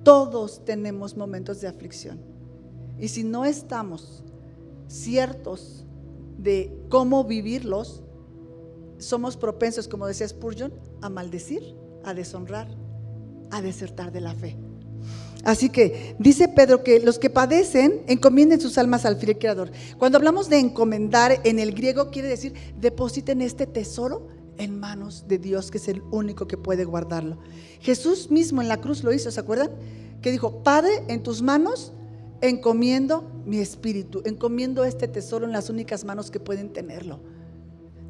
Todos 0.03 0.65
tenemos 0.65 1.17
momentos 1.17 1.61
de 1.61 1.69
aflicción. 1.69 2.21
Y 2.99 3.09
si 3.09 3.25
no 3.25 3.45
estamos 3.45 4.23
ciertos 4.89 5.85
de 6.39 6.77
cómo 6.89 7.25
vivirlos, 7.25 8.03
somos 8.99 9.37
propensos, 9.37 9.89
como 9.89 10.07
decía 10.07 10.29
Spurgeon, 10.29 10.73
a 11.01 11.09
maldecir, 11.09 11.75
a 12.05 12.15
deshonrar, 12.15 12.69
a 13.51 13.63
desertar 13.63 14.13
de 14.13 14.21
la 14.21 14.35
fe. 14.35 14.57
Así 15.45 15.71
que 15.71 16.17
dice 16.19 16.49
Pedro 16.49 16.83
que 16.83 17.01
los 17.01 17.19
que 17.19 17.31
padecen 17.31 18.03
encomienden 18.07 18.61
sus 18.61 18.77
almas 18.77 19.07
al 19.07 19.17
fiel 19.17 19.39
creador. 19.39 19.71
Cuando 19.99 20.19
hablamos 20.19 20.51
de 20.51 20.59
encomendar 20.59 21.41
en 21.45 21.59
el 21.59 21.73
griego 21.73 22.11
quiere 22.11 22.29
decir 22.29 22.53
depositen 22.79 23.41
este 23.41 23.67
tesoro 23.67 24.29
en 24.61 24.79
manos 24.79 25.25
de 25.27 25.39
Dios, 25.39 25.71
que 25.71 25.79
es 25.79 25.89
el 25.89 26.03
único 26.11 26.47
que 26.47 26.57
puede 26.57 26.85
guardarlo. 26.85 27.39
Jesús 27.81 28.31
mismo 28.31 28.61
en 28.63 28.69
la 28.69 28.81
cruz 28.81 29.03
lo 29.03 29.13
hizo, 29.13 29.31
¿se 29.31 29.41
acuerdan? 29.41 29.71
Que 30.23 30.31
dijo, 30.31 30.63
Padre, 30.63 31.03
en 31.09 31.23
tus 31.23 31.43
manos 31.43 31.93
encomiendo 32.43 33.31
mi 33.45 33.59
espíritu, 33.59 34.23
encomiendo 34.25 34.85
este 34.85 35.09
tesoro 35.09 35.47
en 35.47 35.53
las 35.53 35.71
únicas 35.71 36.05
manos 36.05 36.31
que 36.31 36.41
pueden 36.41 36.73
tenerlo. 36.73 37.21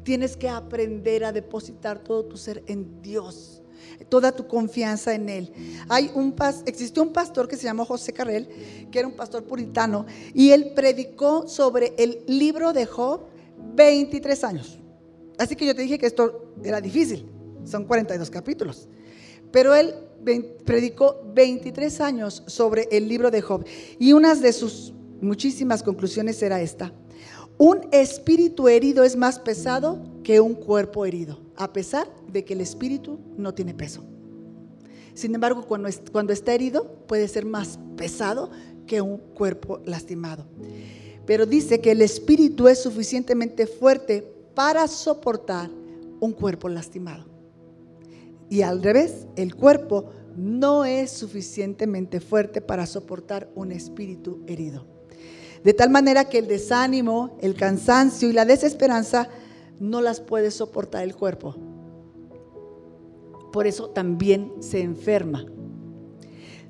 Tienes 0.03 0.35
que 0.35 0.49
aprender 0.49 1.23
a 1.23 1.31
depositar 1.31 1.99
todo 1.99 2.25
tu 2.25 2.37
ser 2.37 2.63
en 2.67 3.01
Dios, 3.01 3.61
toda 4.09 4.31
tu 4.31 4.47
confianza 4.47 5.13
en 5.13 5.29
Él. 5.29 5.53
Hay 5.87 6.11
un 6.13 6.35
existió 6.65 7.03
un 7.03 7.13
pastor 7.13 7.47
que 7.47 7.55
se 7.55 7.63
llamó 7.63 7.85
José 7.85 8.11
Carrel, 8.11 8.49
que 8.91 8.99
era 8.99 9.07
un 9.07 9.15
pastor 9.15 9.43
puritano, 9.43 10.05
y 10.33 10.51
él 10.51 10.73
predicó 10.75 11.47
sobre 11.47 11.93
el 11.97 12.23
libro 12.27 12.73
de 12.73 12.85
Job 12.85 13.21
23 13.75 14.43
años. 14.43 14.80
Así 15.41 15.55
que 15.55 15.65
yo 15.65 15.73
te 15.73 15.81
dije 15.81 15.97
que 15.97 16.05
esto 16.05 16.53
era 16.63 16.79
difícil, 16.79 17.25
son 17.65 17.85
42 17.85 18.29
capítulos. 18.29 18.87
Pero 19.51 19.73
él 19.73 19.95
predicó 20.65 21.19
23 21.33 21.99
años 21.99 22.43
sobre 22.45 22.87
el 22.91 23.07
libro 23.07 23.31
de 23.31 23.41
Job 23.41 23.65
y 23.97 24.13
una 24.13 24.35
de 24.35 24.53
sus 24.53 24.93
muchísimas 25.19 25.81
conclusiones 25.81 26.39
era 26.43 26.61
esta. 26.61 26.93
Un 27.57 27.87
espíritu 27.91 28.67
herido 28.67 29.03
es 29.03 29.15
más 29.15 29.39
pesado 29.39 30.03
que 30.23 30.39
un 30.39 30.53
cuerpo 30.53 31.07
herido, 31.07 31.39
a 31.55 31.73
pesar 31.73 32.07
de 32.31 32.45
que 32.45 32.53
el 32.53 32.61
espíritu 32.61 33.19
no 33.35 33.51
tiene 33.55 33.73
peso. 33.73 34.03
Sin 35.15 35.33
embargo, 35.33 35.65
cuando, 35.67 35.89
cuando 36.11 36.33
está 36.33 36.53
herido 36.53 37.03
puede 37.07 37.27
ser 37.27 37.45
más 37.45 37.79
pesado 37.97 38.51
que 38.85 39.01
un 39.01 39.17
cuerpo 39.17 39.81
lastimado. 39.85 40.45
Pero 41.25 41.47
dice 41.47 41.81
que 41.81 41.91
el 41.91 42.03
espíritu 42.03 42.67
es 42.67 42.83
suficientemente 42.83 43.65
fuerte 43.65 44.40
para 44.53 44.87
soportar 44.87 45.69
un 46.19 46.33
cuerpo 46.33 46.69
lastimado. 46.69 47.25
Y 48.49 48.63
al 48.63 48.83
revés, 48.83 49.27
el 49.35 49.55
cuerpo 49.55 50.09
no 50.35 50.85
es 50.85 51.11
suficientemente 51.11 52.19
fuerte 52.19 52.61
para 52.61 52.85
soportar 52.85 53.49
un 53.55 53.71
espíritu 53.71 54.43
herido. 54.47 54.85
De 55.63 55.73
tal 55.73 55.89
manera 55.89 56.25
que 56.25 56.39
el 56.39 56.47
desánimo, 56.47 57.37
el 57.41 57.55
cansancio 57.55 58.29
y 58.29 58.33
la 58.33 58.45
desesperanza 58.45 59.29
no 59.79 60.01
las 60.01 60.19
puede 60.19 60.51
soportar 60.51 61.03
el 61.03 61.15
cuerpo. 61.15 61.55
Por 63.51 63.67
eso 63.67 63.89
también 63.89 64.51
se 64.59 64.81
enferma. 64.81 65.45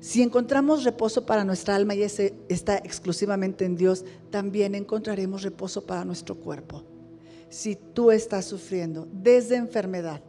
Si 0.00 0.20
encontramos 0.20 0.82
reposo 0.82 1.26
para 1.26 1.44
nuestra 1.44 1.76
alma 1.76 1.94
y 1.94 2.02
ese 2.02 2.34
está 2.48 2.76
exclusivamente 2.78 3.64
en 3.64 3.76
Dios, 3.76 4.04
también 4.30 4.74
encontraremos 4.74 5.42
reposo 5.42 5.86
para 5.86 6.04
nuestro 6.04 6.34
cuerpo. 6.34 6.84
Si 7.52 7.76
tú 7.76 8.10
estás 8.10 8.46
sufriendo 8.46 9.06
desde 9.12 9.56
enfermedad, 9.56 10.22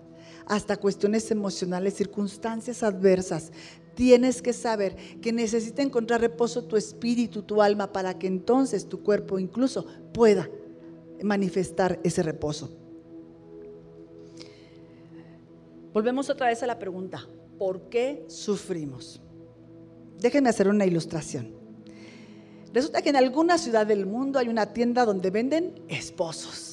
hasta 0.46 0.76
cuestiones 0.76 1.32
emocionales, 1.32 1.94
circunstancias 1.94 2.84
adversas. 2.84 3.54
Tienes 3.96 4.42
que 4.42 4.52
saber 4.52 4.98
que 5.22 5.32
necesita 5.32 5.82
encontrar 5.82 6.20
reposo 6.20 6.66
tu 6.66 6.76
espíritu, 6.76 7.44
tu 7.44 7.62
alma, 7.62 7.94
para 7.94 8.20
que 8.20 8.28
entonces 8.28 8.90
tu 8.90 9.04
cuerpo 9.04 9.40
incluso 9.40 9.86
pueda 10.14 10.50
manifestar 11.24 11.98
ese 12.04 12.24
reposo. 12.24 12.76
Volvemos 15.94 16.30
otra 16.30 16.48
vez 16.48 16.62
a 16.62 16.68
la 16.68 16.78
pregunta, 16.78 17.26
¿por 17.58 17.88
qué 17.88 18.26
sufrimos? 18.28 19.22
Déjenme 20.20 20.50
hacer 20.50 20.68
una 20.68 20.86
ilustración. 20.86 21.54
Resulta 22.74 23.02
que 23.02 23.12
en 23.12 23.16
alguna 23.16 23.58
ciudad 23.58 23.88
del 23.88 24.08
mundo 24.08 24.40
hay 24.40 24.50
una 24.50 24.74
tienda 24.74 25.06
donde 25.06 25.30
venden 25.30 25.82
esposos. 25.88 26.73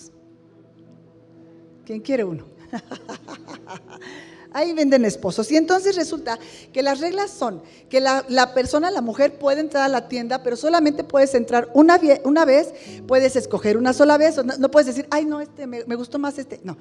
¿Quién 1.90 2.02
quiere 2.02 2.22
uno? 2.22 2.44
Ahí 4.52 4.72
venden 4.74 5.04
esposos. 5.04 5.50
Y 5.50 5.56
entonces 5.56 5.96
resulta 5.96 6.38
que 6.72 6.84
las 6.84 7.00
reglas 7.00 7.32
son 7.32 7.64
que 7.88 7.98
la, 7.98 8.54
persona, 8.54 8.92
la 8.92 9.00
mujer, 9.00 9.40
puede 9.40 9.58
entrar 9.58 9.82
a 9.82 9.88
la 9.88 10.06
tienda, 10.06 10.40
pero 10.44 10.54
solamente 10.54 11.02
puedes 11.02 11.34
entrar 11.34 11.68
una, 11.74 11.98
una 12.22 12.44
vez, 12.44 12.72
puedes 13.08 13.34
escoger 13.34 13.76
una 13.76 13.92
sola 13.92 14.18
vez, 14.18 14.36
no, 14.36 14.56
no 14.56 14.70
puedes 14.70 14.86
decir, 14.86 15.08
ay, 15.10 15.24
no, 15.24 15.40
este 15.40 15.66
me, 15.66 15.84
me, 15.84 15.96
gustó 15.96 16.20
más 16.20 16.38
este. 16.38 16.60
No, 16.62 16.76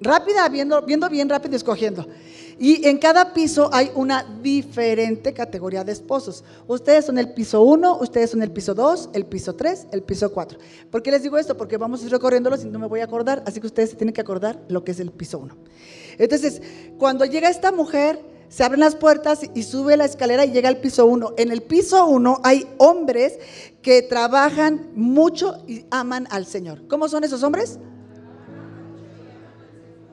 rápida, 0.00 0.48
viendo, 0.48 0.82
viendo 0.82 1.08
bien 1.08 1.28
rápido, 1.28 1.54
escogiendo. 1.54 2.08
Y 2.62 2.86
en 2.86 2.98
cada 2.98 3.32
piso 3.32 3.70
hay 3.72 3.90
una 3.94 4.22
diferente 4.42 5.32
categoría 5.32 5.82
de 5.82 5.92
esposos. 5.92 6.44
Ustedes 6.66 7.06
son 7.06 7.16
el 7.16 7.32
piso 7.32 7.62
1, 7.62 7.96
ustedes 8.00 8.28
son 8.28 8.42
el 8.42 8.52
piso 8.52 8.74
2, 8.74 9.08
el 9.14 9.24
piso 9.24 9.54
3, 9.54 9.86
el 9.92 10.02
piso 10.02 10.30
4. 10.30 10.58
¿Por 10.90 11.02
qué 11.02 11.10
les 11.10 11.22
digo 11.22 11.38
esto? 11.38 11.56
Porque 11.56 11.78
vamos 11.78 12.02
a 12.02 12.04
ir 12.04 12.10
recorriéndolos 12.10 12.62
y 12.62 12.68
no 12.68 12.78
me 12.78 12.86
voy 12.86 13.00
a 13.00 13.04
acordar, 13.04 13.42
así 13.46 13.62
que 13.62 13.66
ustedes 13.66 13.88
se 13.88 13.96
tienen 13.96 14.12
que 14.12 14.20
acordar 14.20 14.60
lo 14.68 14.84
que 14.84 14.92
es 14.92 15.00
el 15.00 15.10
piso 15.10 15.38
1. 15.38 15.56
Entonces, 16.18 16.60
cuando 16.98 17.24
llega 17.24 17.48
esta 17.48 17.72
mujer, 17.72 18.22
se 18.50 18.62
abren 18.62 18.80
las 18.80 18.94
puertas 18.94 19.40
y 19.54 19.62
sube 19.62 19.96
la 19.96 20.04
escalera 20.04 20.44
y 20.44 20.50
llega 20.50 20.68
al 20.68 20.82
piso 20.82 21.06
1. 21.06 21.36
En 21.38 21.52
el 21.52 21.62
piso 21.62 22.04
1 22.04 22.42
hay 22.44 22.68
hombres 22.76 23.38
que 23.80 24.02
trabajan 24.02 24.90
mucho 24.94 25.64
y 25.66 25.86
aman 25.90 26.28
al 26.30 26.44
Señor. 26.44 26.86
¿Cómo 26.88 27.08
son 27.08 27.24
esos 27.24 27.42
hombres? 27.42 27.78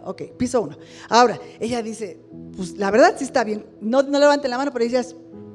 Ok, 0.07 0.21
piso 0.37 0.61
uno. 0.61 0.77
Ahora, 1.09 1.37
ella 1.59 1.83
dice, 1.83 2.17
pues 2.55 2.77
la 2.77 2.89
verdad 2.91 3.15
sí 3.17 3.25
está 3.25 3.43
bien. 3.43 3.65
No, 3.81 4.03
no 4.03 4.17
levanten 4.17 4.49
la 4.49 4.57
mano, 4.57 4.71
pero 4.71 4.85
ella 4.85 5.01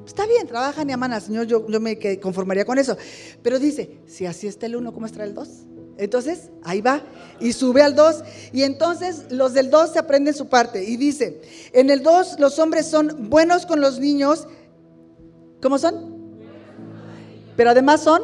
está 0.05 0.27
bien, 0.27 0.45
trabajan 0.45 0.87
y 0.87 0.93
aman 0.93 1.11
al 1.11 1.23
Señor, 1.23 1.47
yo, 1.47 1.67
yo 1.67 1.79
me 1.79 1.97
conformaría 2.19 2.63
con 2.63 2.77
eso. 2.77 2.95
Pero 3.41 3.57
dice, 3.57 3.97
si 4.05 4.27
así 4.27 4.45
está 4.45 4.67
el 4.67 4.75
uno, 4.75 4.93
¿cómo 4.93 5.07
está 5.07 5.23
el 5.23 5.33
dos? 5.33 5.49
Entonces, 5.97 6.51
ahí 6.63 6.81
va 6.81 7.01
y 7.39 7.51
sube 7.53 7.81
al 7.81 7.95
dos. 7.95 8.23
Y 8.51 8.61
entonces 8.61 9.25
los 9.31 9.53
del 9.53 9.71
dos 9.71 9.93
se 9.93 9.97
aprenden 9.97 10.35
su 10.35 10.47
parte. 10.49 10.83
Y 10.83 10.97
dice, 10.97 11.41
en 11.73 11.89
el 11.89 12.03
dos 12.03 12.39
los 12.39 12.59
hombres 12.59 12.85
son 12.85 13.31
buenos 13.31 13.65
con 13.65 13.81
los 13.81 13.99
niños. 13.99 14.47
¿Cómo 15.63 15.79
son? 15.79 16.13
Pero 17.55 17.71
además 17.71 18.03
son... 18.03 18.21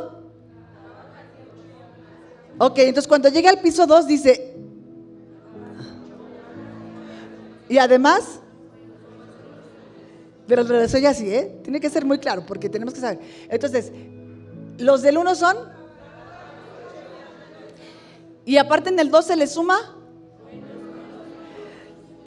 Ok, 2.59 2.77
entonces 2.79 3.07
cuando 3.07 3.29
llega 3.29 3.49
al 3.49 3.61
piso 3.61 3.87
2 3.87 4.05
dice, 4.05 4.48
Y 7.69 7.77
además, 7.77 8.39
pero 10.47 10.63
lo 10.63 10.89
soy 10.89 11.05
así, 11.05 11.31
¿eh? 11.31 11.59
Tiene 11.63 11.79
que 11.79 11.89
ser 11.89 12.03
muy 12.03 12.17
claro 12.17 12.43
porque 12.45 12.67
tenemos 12.67 12.95
que 12.95 12.99
saber. 12.99 13.19
Entonces, 13.47 13.91
los 14.79 15.03
del 15.03 15.19
1 15.19 15.35
son. 15.35 15.57
Y 18.45 18.57
aparte 18.57 18.89
en 18.89 18.99
el 18.99 19.11
2 19.11 19.25
se 19.25 19.35
le 19.35 19.45
suma. 19.45 19.95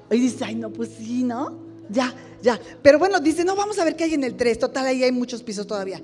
Y 0.09 0.19
dice, 0.19 0.45
ay, 0.45 0.55
no, 0.55 0.71
pues 0.71 0.91
sí, 0.91 1.25
¿no? 1.25 1.59
Ya, 1.89 2.15
ya. 2.41 2.61
Pero 2.81 3.01
bueno, 3.01 3.19
dice, 3.19 3.45
no, 3.45 3.57
vamos 3.57 3.79
a 3.81 3.85
ver 3.85 3.97
qué 3.97 4.05
hay 4.05 4.15
en 4.15 4.23
el 4.23 4.37
3. 4.37 4.61
Total, 4.61 4.87
ahí 4.87 5.03
hay 5.03 5.11
muchos 5.11 5.43
pisos 5.43 5.67
todavía. 5.67 6.01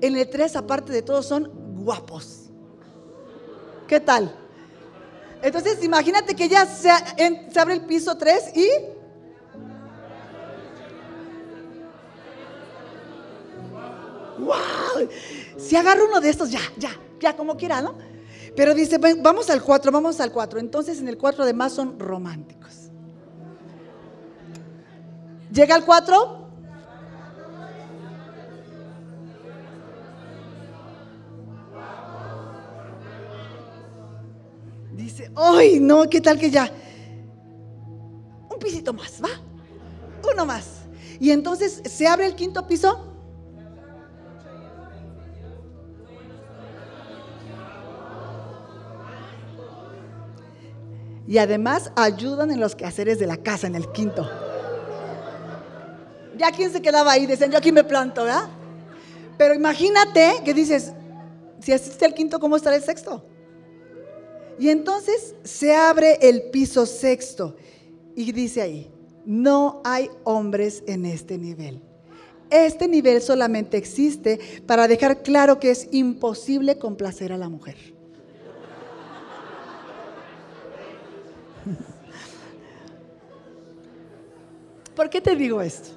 En 0.00 0.16
el 0.16 0.30
3, 0.30 0.54
aparte 0.54 0.92
de 0.92 1.02
todo, 1.02 1.22
son 1.22 1.50
guapos. 1.82 2.50
¿Qué 3.88 3.98
tal? 3.98 4.32
Entonces, 5.42 5.82
imagínate 5.82 6.34
que 6.34 6.48
ya 6.48 6.66
se, 6.66 6.90
se 7.50 7.60
abre 7.60 7.74
el 7.74 7.82
piso 7.82 8.16
3 8.16 8.56
y... 8.56 8.68
¡Wow! 14.38 15.08
Si 15.58 15.76
agarro 15.76 16.06
uno 16.06 16.20
de 16.20 16.30
estos, 16.30 16.50
ya, 16.50 16.60
ya, 16.76 16.90
ya, 17.20 17.36
como 17.36 17.56
quiera, 17.56 17.80
¿no? 17.80 17.96
Pero 18.56 18.74
dice, 18.74 18.98
vamos 18.98 19.48
al 19.50 19.62
4, 19.62 19.92
vamos 19.92 20.20
al 20.20 20.32
4. 20.32 20.60
Entonces, 20.60 20.98
en 20.98 21.08
el 21.08 21.16
4 21.16 21.44
además 21.44 21.72
son 21.72 21.98
románticos. 21.98 22.90
Llega 25.52 25.74
al 25.74 25.84
4. 25.84 26.39
Dice, 35.00 35.30
¡ay, 35.34 35.80
no! 35.80 36.08
¿Qué 36.10 36.20
tal 36.20 36.38
que 36.38 36.50
ya? 36.50 36.70
Un 38.50 38.58
pisito 38.58 38.92
más, 38.92 39.20
¿va? 39.22 39.30
Uno 40.30 40.44
más. 40.44 40.82
Y 41.18 41.30
entonces 41.30 41.80
se 41.86 42.06
abre 42.06 42.26
el 42.26 42.34
quinto 42.34 42.66
piso. 42.66 43.06
Y 51.26 51.38
además 51.38 51.92
ayudan 51.96 52.50
en 52.50 52.60
los 52.60 52.74
quehaceres 52.74 53.18
de 53.18 53.26
la 53.26 53.38
casa, 53.38 53.68
en 53.68 53.76
el 53.76 53.90
quinto. 53.92 54.28
Ya 56.36 56.50
quién 56.50 56.72
se 56.72 56.82
quedaba 56.82 57.12
ahí, 57.12 57.24
decían, 57.24 57.50
yo 57.50 57.58
aquí 57.58 57.72
me 57.72 57.84
planto, 57.84 58.24
¿verdad? 58.24 58.48
Pero 59.38 59.54
imagínate 59.54 60.42
que 60.44 60.52
dices, 60.52 60.92
si 61.60 61.72
asiste 61.72 62.04
el 62.04 62.12
quinto, 62.12 62.38
¿cómo 62.38 62.56
estará 62.56 62.76
el 62.76 62.82
sexto? 62.82 63.29
Y 64.60 64.68
entonces 64.68 65.34
se 65.42 65.74
abre 65.74 66.18
el 66.20 66.50
piso 66.50 66.84
sexto 66.84 67.56
y 68.14 68.30
dice 68.30 68.60
ahí, 68.60 68.90
no 69.24 69.80
hay 69.84 70.10
hombres 70.24 70.84
en 70.86 71.06
este 71.06 71.38
nivel. 71.38 71.80
Este 72.50 72.86
nivel 72.86 73.22
solamente 73.22 73.78
existe 73.78 74.38
para 74.66 74.86
dejar 74.86 75.22
claro 75.22 75.58
que 75.58 75.70
es 75.70 75.88
imposible 75.92 76.76
complacer 76.76 77.32
a 77.32 77.38
la 77.38 77.48
mujer. 77.48 77.78
¿Por 84.94 85.08
qué 85.08 85.22
te 85.22 85.36
digo 85.36 85.62
esto? 85.62 85.88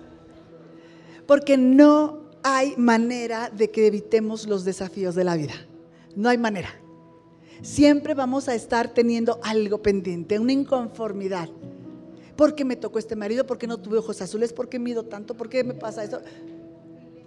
Porque 1.27 1.57
no 1.57 2.29
hay 2.43 2.75
manera 2.77 3.49
de 3.49 3.71
que 3.71 3.87
evitemos 3.87 4.47
los 4.47 4.63
desafíos 4.63 5.15
de 5.15 5.25
la 5.25 5.35
vida. 5.35 5.55
No 6.15 6.29
hay 6.29 6.37
manera 6.37 6.79
siempre 7.63 8.13
vamos 8.13 8.49
a 8.49 8.53
estar 8.53 8.93
teniendo 8.93 9.39
algo 9.41 9.81
pendiente, 9.81 10.37
una 10.37 10.51
inconformidad. 10.51 11.49
¿Por 12.35 12.55
qué 12.55 12.65
me 12.65 12.75
tocó 12.75 12.99
este 12.99 13.15
marido? 13.15 13.47
¿Por 13.47 13.57
qué 13.57 13.67
no 13.67 13.79
tuve 13.79 13.97
ojos 13.97 14.21
azules? 14.21 14.53
¿Por 14.53 14.69
qué 14.69 14.77
mido 14.79 15.03
tanto? 15.03 15.35
¿Por 15.35 15.49
qué 15.49 15.63
me 15.63 15.73
pasa 15.73 16.03
eso? 16.03 16.19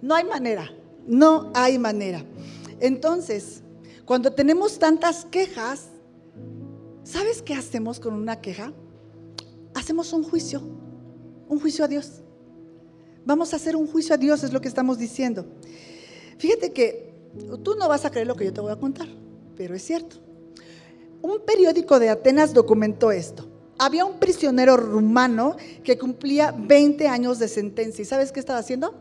No 0.01 0.15
hay 0.15 0.23
manera, 0.23 0.71
no 1.07 1.51
hay 1.53 1.79
manera. 1.79 2.23
Entonces, 2.79 3.63
cuando 4.05 4.31
tenemos 4.31 4.77
tantas 4.77 5.25
quejas, 5.25 5.87
¿sabes 7.03 7.41
qué 7.41 7.55
hacemos 7.55 7.99
con 7.99 8.13
una 8.13 8.39
queja? 8.39 8.73
Hacemos 9.73 10.13
un 10.13 10.23
juicio, 10.23 10.61
un 11.49 11.59
juicio 11.59 11.83
a 11.83 11.87
Dios. 11.87 12.21
Vamos 13.25 13.53
a 13.53 13.55
hacer 13.55 13.75
un 13.75 13.87
juicio 13.87 14.13
a 14.13 14.17
Dios, 14.17 14.43
es 14.43 14.53
lo 14.53 14.61
que 14.61 14.67
estamos 14.67 14.99
diciendo. 14.99 15.45
Fíjate 16.37 16.73
que 16.73 17.13
tú 17.63 17.75
no 17.75 17.87
vas 17.87 18.05
a 18.05 18.11
creer 18.11 18.27
lo 18.27 18.35
que 18.35 18.45
yo 18.45 18.53
te 18.53 18.61
voy 18.61 18.71
a 18.71 18.75
contar, 18.75 19.07
pero 19.55 19.73
es 19.73 19.81
cierto. 19.81 20.26
Un 21.21 21.41
periódico 21.45 21.99
de 21.99 22.09
Atenas 22.09 22.53
documentó 22.53 23.11
esto. 23.11 23.47
Había 23.79 24.05
un 24.05 24.19
prisionero 24.19 24.77
rumano 24.77 25.55
que 25.83 25.97
cumplía 25.97 26.53
20 26.57 27.07
años 27.07 27.39
de 27.39 27.47
sentencia. 27.47 28.01
¿Y 28.01 28.05
sabes 28.05 28.31
qué 28.31 28.39
estaba 28.39 28.59
haciendo? 28.59 28.95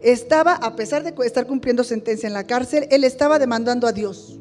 Estaba, 0.00 0.54
a 0.54 0.76
pesar 0.76 1.02
de 1.02 1.14
estar 1.26 1.46
cumpliendo 1.46 1.84
sentencia 1.84 2.26
en 2.26 2.32
la 2.32 2.46
cárcel, 2.46 2.86
él 2.90 3.04
estaba 3.04 3.38
demandando 3.38 3.86
a 3.86 3.92
Dios. 3.92 4.38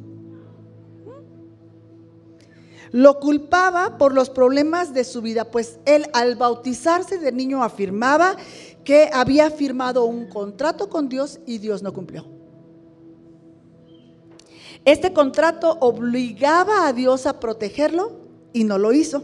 Lo 2.91 3.20
culpaba 3.20 3.97
por 3.97 4.13
los 4.13 4.32
problemas 4.32 4.93
de 4.93 5.03
su 5.03 5.22
vida, 5.22 5.51
pues 5.51 5.80
él 5.86 6.07
al 6.13 6.36
bautizarse 6.36 7.20
de 7.20 7.32
niño 7.32 7.63
afirmaba 7.63 8.36
que 8.84 9.09
había 9.13 9.51
firmado 9.51 10.05
un 10.05 10.28
contrato 10.28 10.89
con 10.89 11.07
Dios 11.07 11.39
y 11.45 11.59
Dios 11.59 11.84
no 11.84 11.93
cumplió. 11.93 12.39
Este 14.86 15.14
contrato 15.14 15.78
obligaba 15.82 16.88
a 16.88 16.94
Dios 16.94 17.26
a 17.26 17.40
protegerlo 17.40 18.20
y 18.54 18.64
no 18.64 18.78
lo 18.78 18.94
hizo. 18.94 19.24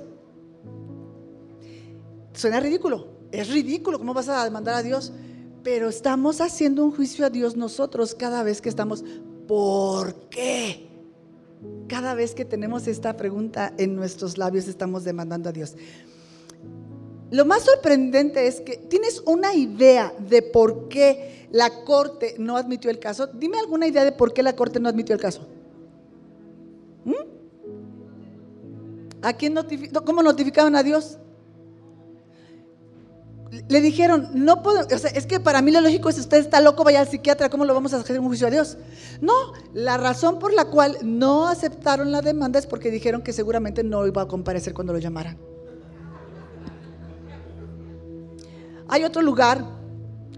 Suena 2.33 2.59
ridículo, 2.59 3.07
es 3.31 3.49
ridículo, 3.49 3.97
¿cómo 3.97 4.13
vas 4.13 4.29
a 4.29 4.43
demandar 4.43 4.75
a 4.75 4.83
Dios? 4.83 5.13
Pero 5.63 5.89
estamos 5.89 6.41
haciendo 6.41 6.83
un 6.83 6.91
juicio 6.91 7.25
a 7.25 7.29
Dios 7.29 7.55
nosotros 7.55 8.13
cada 8.13 8.43
vez 8.43 8.61
que 8.61 8.69
estamos, 8.69 9.03
¿por 9.47 10.29
qué? 10.29 10.89
Cada 11.87 12.13
vez 12.13 12.35
que 12.35 12.45
tenemos 12.45 12.87
esta 12.87 13.15
pregunta 13.15 13.73
en 13.77 13.95
nuestros 13.95 14.37
labios 14.37 14.67
estamos 14.67 15.03
demandando 15.03 15.49
a 15.49 15.53
Dios. 15.53 15.75
Lo 17.35 17.43
más 17.43 17.63
sorprendente 17.63 18.47
es 18.47 18.61
que 18.61 18.77
tienes 18.77 19.21
una 19.25 19.53
idea 19.53 20.13
de 20.17 20.41
por 20.41 20.87
qué 20.87 21.49
la 21.51 21.83
corte 21.83 22.35
no 22.37 22.55
admitió 22.55 22.89
el 22.89 22.97
caso. 22.97 23.27
Dime 23.27 23.59
alguna 23.59 23.87
idea 23.87 24.05
de 24.05 24.13
por 24.13 24.31
qué 24.31 24.41
la 24.41 24.55
corte 24.55 24.79
no 24.79 24.87
admitió 24.87 25.13
el 25.13 25.19
caso. 25.19 25.45
¿Mm? 27.03 27.11
¿A 29.21 29.33
quién 29.33 29.53
notificó? 29.53 30.05
¿Cómo 30.05 30.23
notificaron 30.23 30.77
a 30.77 30.83
Dios? 30.83 31.17
Le 33.67 33.81
dijeron, 33.81 34.29
no 34.33 34.63
puedo, 34.63 34.87
o 34.87 34.97
sea, 34.97 35.11
es 35.11 35.25
que 35.25 35.41
para 35.41 35.61
mí 35.61 35.71
lo 35.71 35.81
lógico 35.81 36.07
es, 36.07 36.17
usted 36.17 36.37
está 36.37 36.61
loco, 36.61 36.85
vaya 36.85 37.01
al 37.01 37.09
psiquiatra, 37.09 37.49
¿cómo 37.49 37.65
lo 37.65 37.73
vamos 37.73 37.93
a 37.93 37.97
hacer 37.97 38.17
un 38.17 38.27
juicio 38.27 38.47
a 38.47 38.51
Dios? 38.51 38.77
No, 39.19 39.33
la 39.73 39.97
razón 39.97 40.39
por 40.39 40.53
la 40.53 40.69
cual 40.69 40.99
no 41.03 41.49
aceptaron 41.49 42.13
la 42.13 42.21
demanda 42.21 42.59
es 42.59 42.65
porque 42.65 42.91
dijeron 42.91 43.23
que 43.23 43.33
seguramente 43.33 43.83
no 43.83 44.07
iba 44.07 44.21
a 44.21 44.27
comparecer 44.29 44.73
cuando 44.73 44.93
lo 44.93 44.99
llamaran. 44.99 45.37
Hay 48.87 49.03
otro 49.03 49.21
lugar, 49.21 49.65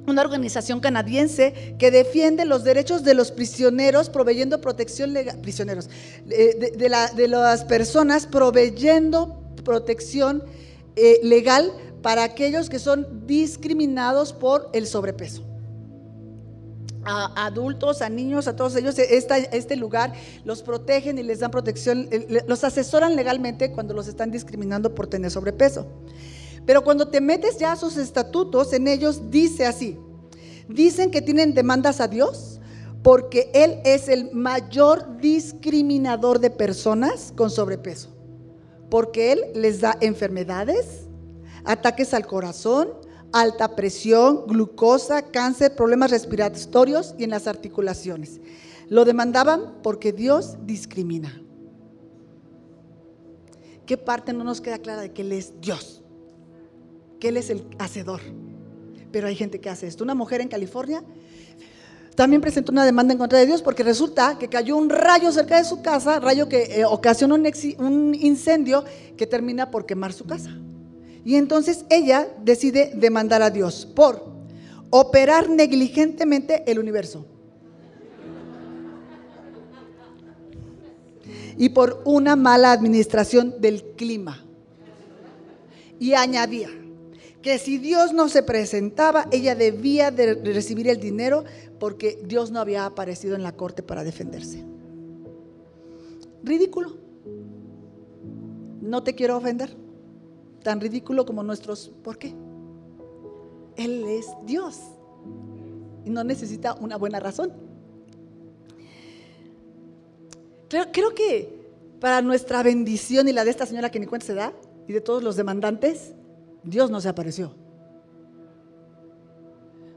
una 0.07 0.21
organización 0.21 0.79
canadiense 0.79 1.75
que 1.77 1.91
defiende 1.91 2.45
los 2.45 2.63
derechos 2.63 3.03
de 3.03 3.13
los 3.13 3.31
prisioneros 3.31 4.09
proveyendo 4.09 4.61
protección 4.61 5.13
legal, 5.13 5.39
prisioneros, 5.41 5.89
eh, 6.29 6.73
de, 6.77 7.27
las 7.27 7.65
personas 7.65 8.25
proveyendo 8.25 9.41
protección 9.65 10.43
eh, 10.95 11.19
legal 11.23 11.73
para 12.01 12.23
aquellos 12.23 12.69
que 12.69 12.79
son 12.79 13.27
discriminados 13.27 14.31
por 14.31 14.69
el 14.73 14.87
sobrepeso. 14.87 15.43
A 17.03 17.45
adultos, 17.45 18.01
a 18.01 18.09
niños, 18.09 18.47
a 18.47 18.55
todos 18.55 18.75
ellos, 18.75 18.97
este 18.97 19.75
lugar 19.75 20.13
los 20.43 20.61
protegen 20.61 21.17
y 21.17 21.23
les 21.23 21.39
dan 21.39 21.51
protección, 21.51 22.07
eh, 22.11 22.43
los 22.47 22.63
asesoran 22.63 23.15
legalmente 23.15 23.71
cuando 23.71 23.93
los 23.93 24.07
están 24.07 24.31
discriminando 24.31 24.93
por 24.95 25.07
tener 25.07 25.31
sobrepeso. 25.31 25.85
Pero 26.67 26.83
cuando 26.83 27.07
te 27.07 27.21
metes 27.21 27.57
ya 27.57 27.71
a 27.71 27.75
sus 27.77 27.95
estatutos, 27.95 28.73
en 28.73 28.89
ellos 28.89 29.31
dice 29.31 29.65
así, 29.65 29.97
dicen 30.67 31.11
que 31.11 31.21
tienen 31.21 31.53
demandas 31.53 32.01
a 32.01 32.09
Dios 32.09 32.59
porque 33.03 33.49
Él 33.53 33.79
es 33.85 34.09
el 34.09 34.33
mayor 34.33 35.17
discriminador 35.21 36.39
de 36.39 36.49
personas 36.49 37.31
con 37.37 37.49
sobrepeso, 37.51 38.09
porque 38.89 39.31
Él 39.31 39.45
les 39.55 39.79
da 39.79 39.97
enfermedades, 40.01 41.07
ataques 41.63 42.13
al 42.13 42.27
corazón, 42.27 42.89
alta 43.31 43.77
presión, 43.77 44.45
glucosa, 44.45 45.21
cáncer, 45.21 45.73
problemas 45.73 46.11
respiratorios 46.11 47.15
y 47.17 47.23
en 47.23 47.29
las 47.29 47.47
articulaciones. 47.47 48.41
Lo 48.89 49.05
demandaban 49.05 49.81
porque 49.81 50.11
Dios 50.11 50.57
discrimina. 50.65 51.41
¿Qué 53.85 53.95
parte 53.95 54.33
no 54.33 54.43
nos 54.43 54.59
queda 54.59 54.79
clara 54.79 55.03
de 55.03 55.13
que 55.13 55.21
Él 55.21 55.31
es 55.31 55.53
Dios? 55.61 56.03
Que 57.19 57.29
Él 57.29 57.37
es 57.37 57.49
el 57.49 57.65
hacedor. 57.79 58.21
Pero 59.11 59.27
hay 59.27 59.35
gente 59.35 59.59
que 59.59 59.69
hace 59.69 59.87
esto. 59.87 60.03
Una 60.03 60.15
mujer 60.15 60.41
en 60.41 60.47
California 60.47 61.03
también 62.15 62.41
presentó 62.41 62.71
una 62.71 62.83
demanda 62.83 63.13
en 63.13 63.19
contra 63.19 63.37
de 63.37 63.45
Dios 63.45 63.61
porque 63.61 63.83
resulta 63.83 64.39
que 64.39 64.47
cayó 64.47 64.75
un 64.75 64.89
rayo 64.89 65.31
cerca 65.31 65.57
de 65.57 65.63
su 65.63 65.83
casa, 65.83 66.19
rayo 66.19 66.49
que 66.49 66.79
eh, 66.79 66.85
ocasionó 66.85 67.35
un, 67.35 67.47
un 67.77 68.15
incendio 68.15 68.83
que 69.15 69.27
termina 69.27 69.69
por 69.69 69.85
quemar 69.85 70.13
su 70.13 70.25
casa. 70.25 70.49
Y 71.23 71.35
entonces 71.35 71.85
ella 71.89 72.27
decide 72.43 72.91
demandar 72.95 73.41
a 73.41 73.51
Dios 73.51 73.85
por 73.85 74.25
operar 74.89 75.49
negligentemente 75.49 76.63
el 76.65 76.79
universo. 76.79 77.25
Y 81.55 81.69
por 81.69 82.01
una 82.05 82.35
mala 82.35 82.71
administración 82.71 83.55
del 83.59 83.83
clima. 83.95 84.43
Y 85.99 86.13
añadía, 86.13 86.69
que 87.41 87.59
si 87.59 87.77
Dios 87.77 88.13
no 88.13 88.29
se 88.29 88.43
presentaba, 88.43 89.27
ella 89.31 89.55
debía 89.55 90.11
de 90.11 90.35
recibir 90.35 90.87
el 90.87 90.99
dinero 90.99 91.43
porque 91.79 92.19
Dios 92.25 92.51
no 92.51 92.59
había 92.59 92.85
aparecido 92.85 93.35
en 93.35 93.43
la 93.43 93.55
corte 93.55 93.83
para 93.83 94.03
defenderse. 94.03 94.63
Ridículo. 96.43 96.97
No 98.81 99.03
te 99.03 99.15
quiero 99.15 99.37
ofender. 99.37 99.75
Tan 100.63 100.81
ridículo 100.81 101.25
como 101.25 101.43
nuestros. 101.43 101.91
¿Por 102.03 102.17
qué? 102.17 102.33
Él 103.75 104.05
es 104.07 104.27
Dios. 104.45 104.79
Y 106.05 106.09
no 106.09 106.23
necesita 106.23 106.73
una 106.73 106.97
buena 106.97 107.19
razón. 107.19 107.53
Creo, 110.69 110.85
creo 110.91 111.13
que 111.13 111.57
para 111.99 112.21
nuestra 112.21 112.63
bendición 112.63 113.27
y 113.27 113.33
la 113.33 113.45
de 113.45 113.51
esta 113.51 113.65
señora 113.65 113.89
que 113.89 113.99
ni 113.99 114.05
cuenta 114.05 114.27
se 114.27 114.33
da, 114.33 114.53
y 114.87 114.93
de 114.93 115.01
todos 115.01 115.23
los 115.23 115.35
demandantes, 115.35 116.13
Dios 116.67 116.91
no 116.91 116.99
se 117.01 117.09
apareció. 117.09 117.53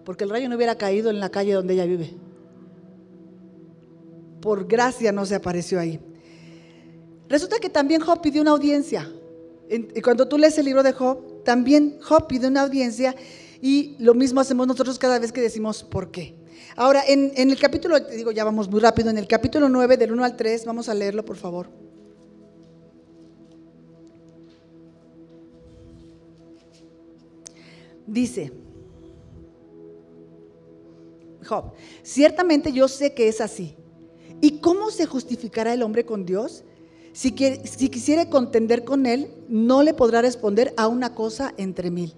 Porque 0.05 0.25
el 0.25 0.31
rayo 0.31 0.49
no 0.49 0.57
hubiera 0.57 0.77
caído 0.77 1.11
en 1.11 1.21
la 1.21 1.29
calle 1.29 1.53
donde 1.53 1.75
ella 1.75 1.85
vive. 1.85 2.15
Por 4.41 4.67
gracia 4.67 5.13
no 5.13 5.27
se 5.27 5.35
apareció 5.35 5.79
ahí. 5.79 6.01
Resulta 7.29 7.59
que 7.59 7.69
también 7.69 8.01
Job 8.01 8.21
pidió 8.21 8.41
una 8.43 8.53
audiencia. 8.53 9.13
Y 9.69 10.01
cuando 10.01 10.27
tú 10.27 10.39
lees 10.39 10.57
el 10.59 10.65
libro 10.65 10.83
de 10.83 10.93
Job, 10.93 11.45
también 11.45 11.99
Job 12.03 12.27
pide 12.27 12.49
una 12.49 12.63
audiencia 12.63 13.15
y 13.61 13.97
lo 13.99 14.15
mismo 14.15 14.41
hacemos 14.41 14.67
nosotros 14.67 14.99
cada 14.99 15.19
vez 15.19 15.33
que 15.33 15.41
decimos 15.41 15.85
por 15.85 16.11
qué. 16.11 16.35
Ahora, 16.77 17.03
en, 17.07 17.33
el 17.37 17.59
capítulo, 17.59 17.99
digo, 18.01 18.31
ya 18.31 18.45
vamos 18.45 18.69
muy 18.71 18.81
rápido, 18.81 19.11
en 19.11 19.19
el 19.19 19.27
capítulo 19.27 19.69
9, 19.69 19.97
del 19.97 20.13
1 20.13 20.25
al 20.25 20.37
3, 20.37 20.65
vamos 20.65 20.89
a 20.89 20.95
leerlo, 20.95 21.25
por 21.25 21.37
favor. 21.37 21.69
Dice, 28.11 28.53
Job, 31.47 31.73
ciertamente 32.03 32.73
yo 32.73 32.89
sé 32.89 33.15
que 33.15 33.29
es 33.29 33.41
así. 33.41 33.77
¿Y 34.41 34.59
cómo 34.59 34.91
se 34.91 35.07
justificará 35.07 35.73
el 35.73 35.83
hombre 35.85 36.05
con 36.05 36.27
Dios? 36.27 36.65
Si, 37.13 37.33
si 37.65 37.89
quisiere 37.89 38.29
contender 38.29 38.83
con 38.85 39.07
él, 39.07 39.31
no 39.49 39.85
le 39.85 39.95
podrá 39.95 40.23
responder 40.23 40.75
a 40.77 40.89
una 40.89 41.15
cosa 41.15 41.55
entre 41.57 41.93
mil. 41.93 42.13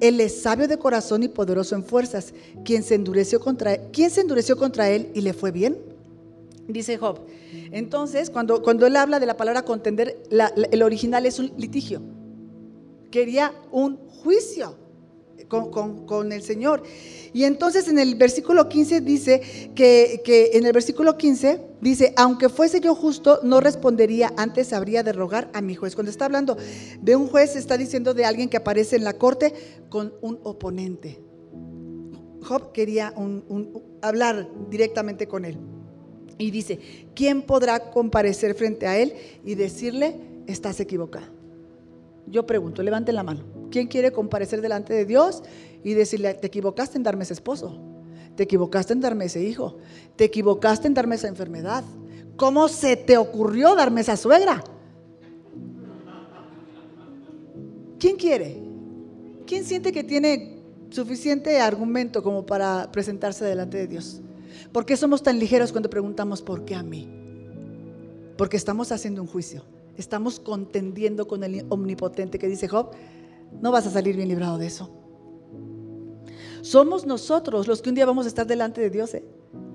Él 0.00 0.22
es 0.22 0.40
sabio 0.40 0.68
de 0.68 0.78
corazón 0.78 1.22
y 1.22 1.28
poderoso 1.28 1.74
en 1.74 1.84
fuerzas. 1.84 2.32
¿Quién 2.64 2.82
se 2.82 2.94
endureció 2.94 3.38
contra, 3.38 3.76
¿quién 3.90 4.08
se 4.08 4.22
endureció 4.22 4.56
contra 4.56 4.88
él 4.88 5.10
y 5.12 5.20
le 5.20 5.34
fue 5.34 5.52
bien? 5.52 5.76
Dice 6.66 6.96
Job. 6.96 7.20
Entonces, 7.72 8.30
cuando, 8.30 8.62
cuando 8.62 8.86
él 8.86 8.96
habla 8.96 9.20
de 9.20 9.26
la 9.26 9.36
palabra 9.36 9.66
contender, 9.66 10.16
el 10.72 10.82
original 10.82 11.26
es 11.26 11.38
un 11.38 11.52
litigio. 11.58 12.00
Quería 13.10 13.52
un 13.70 13.98
juicio 14.08 14.85
con, 15.48 16.32
el 16.32 16.42
Señor. 16.42 16.82
Y 17.32 17.44
entonces 17.44 17.88
en 17.88 17.98
el 17.98 18.14
versículo 18.14 18.68
15 18.68 19.00
dice 19.00 19.70
que, 19.74 20.22
que, 20.24 20.50
en 20.54 20.66
el 20.66 20.72
versículo 20.72 21.16
15 21.16 21.60
dice, 21.80 22.12
aunque 22.16 22.48
fuese 22.48 22.80
yo 22.80 22.94
justo, 22.94 23.40
no 23.42 23.60
respondería, 23.60 24.32
antes 24.36 24.72
habría 24.72 25.02
de 25.02 25.12
rogar 25.12 25.50
a 25.52 25.60
mi 25.60 25.74
juez. 25.74 25.94
Cuando 25.94 26.10
está 26.10 26.24
hablando 26.24 26.56
de 27.00 27.16
un 27.16 27.28
juez, 27.28 27.56
está 27.56 27.76
diciendo 27.76 28.14
de 28.14 28.24
alguien 28.24 28.48
que 28.48 28.56
aparece 28.56 28.96
en 28.96 29.04
la 29.04 29.14
corte 29.14 29.54
con 29.88 30.14
un 30.20 30.40
oponente. 30.42 31.20
Job 32.42 32.72
quería 32.72 33.12
hablar 34.02 34.48
directamente 34.70 35.26
con 35.26 35.44
él. 35.44 35.58
Y 36.38 36.50
dice, 36.50 36.78
¿quién 37.14 37.42
podrá 37.42 37.90
comparecer 37.90 38.54
frente 38.54 38.86
a 38.86 38.98
él 38.98 39.14
y 39.44 39.54
decirle, 39.54 40.16
estás 40.46 40.80
equivocado? 40.80 41.26
Yo 42.26 42.46
pregunto, 42.46 42.82
levanten 42.82 43.14
la 43.14 43.22
mano. 43.22 43.55
¿Quién 43.76 43.88
quiere 43.88 44.10
comparecer 44.10 44.62
delante 44.62 44.94
de 44.94 45.04
Dios 45.04 45.42
y 45.84 45.92
decirle, 45.92 46.32
te 46.32 46.46
equivocaste 46.46 46.96
en 46.96 47.02
darme 47.02 47.24
ese 47.24 47.34
esposo? 47.34 47.78
Te 48.34 48.44
equivocaste 48.44 48.94
en 48.94 49.02
darme 49.02 49.26
ese 49.26 49.42
hijo. 49.42 49.76
Te 50.16 50.24
equivocaste 50.24 50.86
en 50.86 50.94
darme 50.94 51.16
esa 51.16 51.28
enfermedad. 51.28 51.84
¿Cómo 52.38 52.68
se 52.68 52.96
te 52.96 53.18
ocurrió 53.18 53.74
darme 53.74 54.00
esa 54.00 54.16
suegra? 54.16 54.64
¿Quién 57.98 58.16
quiere? 58.16 58.62
¿Quién 59.46 59.62
siente 59.62 59.92
que 59.92 60.04
tiene 60.04 60.62
suficiente 60.88 61.60
argumento 61.60 62.22
como 62.22 62.46
para 62.46 62.90
presentarse 62.90 63.44
delante 63.44 63.76
de 63.76 63.88
Dios? 63.88 64.22
¿Por 64.72 64.86
qué 64.86 64.96
somos 64.96 65.22
tan 65.22 65.38
ligeros 65.38 65.70
cuando 65.70 65.90
preguntamos 65.90 66.40
por 66.40 66.64
qué 66.64 66.76
a 66.76 66.82
mí? 66.82 67.10
Porque 68.38 68.56
estamos 68.56 68.90
haciendo 68.90 69.20
un 69.20 69.28
juicio. 69.28 69.64
Estamos 69.98 70.40
contendiendo 70.40 71.26
con 71.26 71.44
el 71.44 71.66
omnipotente 71.68 72.38
que 72.38 72.48
dice 72.48 72.68
Job, 72.68 72.90
no 73.60 73.72
vas 73.72 73.86
a 73.86 73.90
salir 73.90 74.16
bien 74.16 74.28
librado 74.28 74.58
de 74.58 74.66
eso. 74.66 74.90
Somos 76.62 77.06
nosotros 77.06 77.68
los 77.68 77.80
que 77.80 77.88
un 77.88 77.94
día 77.94 78.06
vamos 78.06 78.26
a 78.26 78.28
estar 78.28 78.46
delante 78.46 78.80
de 78.80 78.90
Dios 78.90 79.14
¿eh? 79.14 79.24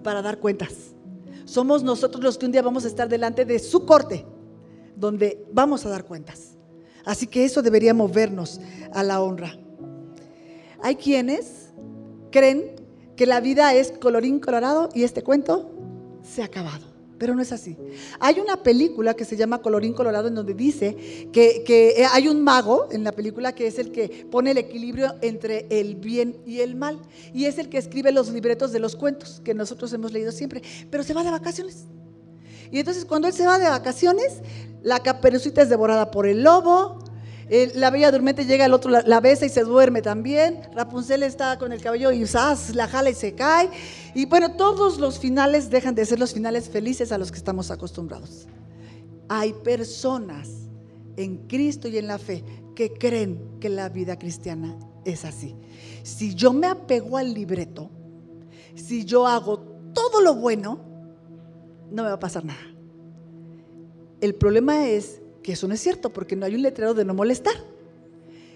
para 0.04 0.22
dar 0.22 0.40
cuentas. 0.40 0.94
Somos 1.46 1.84
nosotros 1.84 2.24
los 2.24 2.38
que 2.38 2.46
un 2.46 2.52
día 2.52 2.62
vamos 2.62 2.86
a 2.86 2.88
estar 2.88 3.08
delante 3.08 3.46
de 3.46 3.60
su 3.60 3.86
corte, 3.86 4.26
donde 4.96 5.46
vamos 5.52 5.86
a 5.86 5.90
dar 5.90 6.06
cuentas. 6.06 6.58
Así 7.06 7.28
que 7.28 7.46
eso 7.46 7.62
debería 7.62 7.94
movernos 7.94 8.60
a 8.94 9.04
la 9.04 9.22
honra. 9.22 9.58
Hay 10.84 10.96
quienes 10.96 11.72
creen 12.32 12.76
que 13.16 13.26
la 13.26 13.40
vida 13.40 13.74
es 13.74 13.92
colorín 13.94 14.40
colorado 14.40 14.90
y 14.94 15.04
este 15.04 15.24
cuento 15.24 15.72
se 16.24 16.42
ha 16.42 16.46
acabado 16.46 16.91
pero 17.22 17.36
no 17.36 17.44
es 17.44 17.52
así. 17.52 17.78
Hay 18.20 18.40
una 18.40 18.64
película 18.64 19.14
que 19.14 19.26
se 19.26 19.38
llama 19.38 19.60
Colorín 19.62 19.94
Colorado 19.94 20.30
en 20.30 20.34
donde 20.34 20.56
dice 20.56 21.30
que, 21.32 21.64
eh, 21.68 22.04
hay 22.12 22.28
un 22.28 22.44
mago 22.44 22.88
en 22.92 23.04
la 23.04 23.12
película 23.12 23.54
que 23.54 23.68
es 23.68 23.78
el 23.78 23.92
que 23.92 24.26
pone 24.32 24.50
el 24.50 24.58
equilibrio 24.58 25.14
entre 25.22 25.68
el 25.70 25.98
bien 25.98 26.42
y 26.48 26.62
el 26.62 26.76
mal 26.76 27.00
y 27.32 27.46
es 27.46 27.60
el 27.60 27.70
que 27.70 27.78
escribe 27.78 28.12
los 28.12 28.30
libretos 28.30 28.72
de 28.72 28.80
los 28.80 28.96
cuentos 28.96 29.40
que 29.46 29.54
nosotros 29.54 29.94
hemos 29.94 30.12
leído 30.12 30.32
siempre, 30.32 30.64
pero 30.90 31.04
se 31.04 31.14
va 31.14 31.24
de 31.24 31.30
vacaciones. 31.30 31.84
Y 32.72 32.80
entonces 32.80 33.06
cuando 33.06 33.28
él 33.28 33.36
se 33.36 33.46
va 33.46 33.60
de 33.60 33.70
vacaciones, 33.70 34.42
la 34.82 35.04
caperucita 35.04 35.62
es 35.62 35.70
devorada 35.70 36.10
por 36.10 36.26
el 36.26 36.42
lobo, 36.42 37.04
la 37.76 37.90
bella 37.90 38.12
durmiente 38.12 38.46
llega 38.46 38.64
al 38.64 38.74
otro, 38.74 38.90
la, 38.90 39.20
besa 39.20 39.46
y 39.46 39.50
se 39.50 39.64
duerme 39.64 40.02
también. 40.02 40.62
Rapunzel 40.74 41.22
está 41.24 41.58
con 41.58 41.74
el 41.74 41.82
cabello 41.82 42.12
y 42.14 42.24
la 42.74 42.88
jala 42.88 43.10
y 43.10 43.14
se 43.14 43.36
cae. 43.36 43.70
Y 44.16 44.26
bueno, 44.26 44.56
todos 44.56 45.00
los 45.00 45.20
finales 45.20 45.70
dejan 45.70 45.94
de 45.94 46.06
ser 46.06 46.18
los 46.18 46.34
finales 46.34 46.70
felices 46.70 47.12
a 47.12 47.18
los 47.18 47.30
que 47.30 47.38
estamos 47.38 47.70
acostumbrados. 47.70 48.48
Hay 49.28 49.52
personas 49.52 50.48
en 51.18 51.46
Cristo 51.48 51.90
y 51.90 51.98
en 51.98 52.08
la 52.08 52.20
fe 52.20 52.44
que 52.74 52.94
creen 52.94 53.60
que 53.60 53.68
la 53.68 53.90
vida 53.90 54.18
cristiana 54.18 54.78
es 55.04 55.26
así. 55.26 55.54
Si 56.04 56.34
yo 56.34 56.54
me 56.54 56.68
apego 56.68 57.18
al 57.18 57.34
libreto, 57.34 57.90
si 58.76 59.04
yo 59.04 59.28
hago 59.28 59.60
todo 59.94 60.22
lo 60.22 60.36
bueno, 60.36 60.80
no 61.92 62.04
me 62.04 62.10
va 62.10 62.16
a 62.16 62.20
pasar 62.20 62.46
nada. 62.46 62.62
El 64.22 64.36
problema 64.36 64.88
es 64.88 65.21
que 65.44 65.54
eso 65.54 65.68
no 65.68 65.74
es 65.74 65.82
cierto 65.82 66.12
porque 66.12 66.36
no 66.36 66.46
hay 66.46 66.56
un 66.56 66.62
letrero 66.62 66.94
de 66.94 67.06
no 67.06 67.14
molestar. 67.14 67.56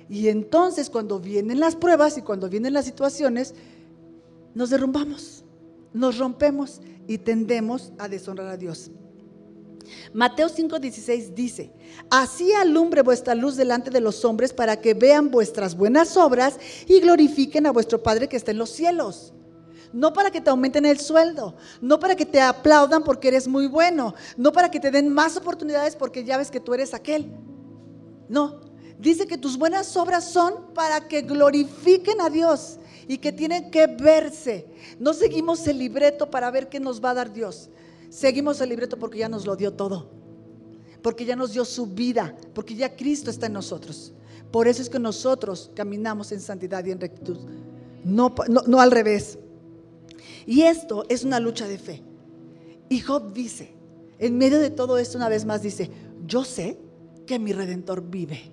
Y 0.10 0.28
entonces 0.28 0.90
cuando 0.90 1.20
vienen 1.20 1.60
las 1.60 1.76
pruebas 1.76 2.18
y 2.18 2.22
cuando 2.22 2.50
vienen 2.50 2.74
las 2.74 2.86
situaciones, 2.86 3.56
nos 4.54 4.70
derrumbamos, 4.70 5.44
nos 5.94 6.18
rompemos 6.18 6.82
y 7.08 7.18
tendemos 7.18 7.92
a 7.98 8.08
deshonrar 8.08 8.48
a 8.48 8.58
Dios. 8.58 8.92
Mateo 10.14 10.48
5:16 10.50 11.34
dice, 11.34 11.72
así 12.10 12.54
alumbre 12.54 13.02
vuestra 13.02 13.36
luz 13.36 13.56
delante 13.56 13.90
de 13.90 14.02
los 14.02 14.26
hombres 14.26 14.54
para 14.54 14.80
que 14.80 14.94
vean 14.94 15.30
vuestras 15.30 15.76
buenas 15.76 16.18
obras 16.18 16.58
y 16.88 17.00
glorifiquen 17.00 17.66
a 17.66 17.72
vuestro 17.72 18.02
Padre 18.02 18.28
que 18.28 18.38
está 18.38 18.52
en 18.52 18.58
los 18.58 18.70
cielos 18.70 19.34
no 19.96 20.12
para 20.12 20.30
que 20.30 20.42
te 20.42 20.50
aumenten 20.50 20.86
el 20.86 21.00
sueldo, 21.00 21.56
no 21.80 21.98
para 22.02 22.16
que 22.16 22.26
te 22.26 22.42
aplaudan 22.42 23.02
porque 23.02 23.30
eres 23.30 23.48
muy 23.48 23.66
bueno, 23.66 24.14
no 24.36 24.52
para 24.52 24.70
que 24.70 24.78
te 24.78 24.92
den 24.92 25.08
más 25.08 25.38
oportunidades 25.38 25.96
porque 25.96 26.26
ya 26.26 26.38
ves 26.38 26.52
que 26.52 26.60
tú 26.60 26.74
eres 26.74 26.94
aquel. 26.94 27.32
No, 28.28 28.60
dice 29.00 29.26
que 29.26 29.38
tus 29.38 29.58
buenas 29.58 29.96
obras 29.96 30.30
son 30.30 30.74
para 30.74 31.08
que 31.08 31.22
glorifiquen 31.22 32.20
a 32.20 32.30
Dios 32.30 32.78
y 33.08 33.20
que 33.20 33.32
tienen 33.32 33.72
que 33.72 33.88
verse. 33.88 34.68
No 35.00 35.14
seguimos 35.14 35.66
el 35.66 35.80
libreto 35.80 36.30
para 36.30 36.52
ver 36.52 36.68
qué 36.68 36.82
nos 36.82 37.02
va 37.02 37.12
a 37.12 37.14
dar 37.14 37.32
Dios. 37.32 37.70
Seguimos 38.10 38.60
el 38.60 38.68
libreto 38.68 39.00
porque 39.00 39.20
ya 39.20 39.30
nos 39.30 39.46
lo 39.46 39.56
dio 39.56 39.72
todo, 39.72 40.12
porque 41.02 41.24
ya 41.24 41.38
nos 41.38 41.54
dio 41.54 41.64
su 41.64 41.86
vida, 41.86 42.36
porque 42.54 42.76
ya 42.76 42.98
Cristo 42.98 43.32
está 43.32 43.46
en 43.46 43.54
nosotros. 43.54 44.12
Por 44.52 44.68
eso 44.68 44.82
es 44.82 44.90
que 44.90 45.00
nosotros 45.00 45.72
caminamos 45.74 46.34
en 46.34 46.42
santidad 46.42 46.84
y 46.84 46.92
en 46.92 47.00
rectitud, 47.00 47.38
no, 48.04 48.36
no, 48.50 48.62
no 48.68 48.82
al 48.82 48.92
revés. 48.92 49.38
Y 50.46 50.62
esto 50.64 51.06
es 51.10 51.24
una 51.24 51.40
lucha 51.40 51.68
de 51.68 51.78
fe. 51.78 52.02
Y 52.90 53.00
Job 53.00 53.34
dice, 53.34 53.74
en 54.20 54.38
medio 54.38 54.60
de 54.60 54.70
todo 54.70 54.98
esto 54.98 55.18
una 55.18 55.30
vez 55.30 55.46
más 55.46 55.62
dice, 55.62 55.90
yo 56.26 56.44
sé 56.44 56.78
que 57.26 57.40
mi 57.40 57.54
redentor 57.54 58.02
vive. 58.02 58.52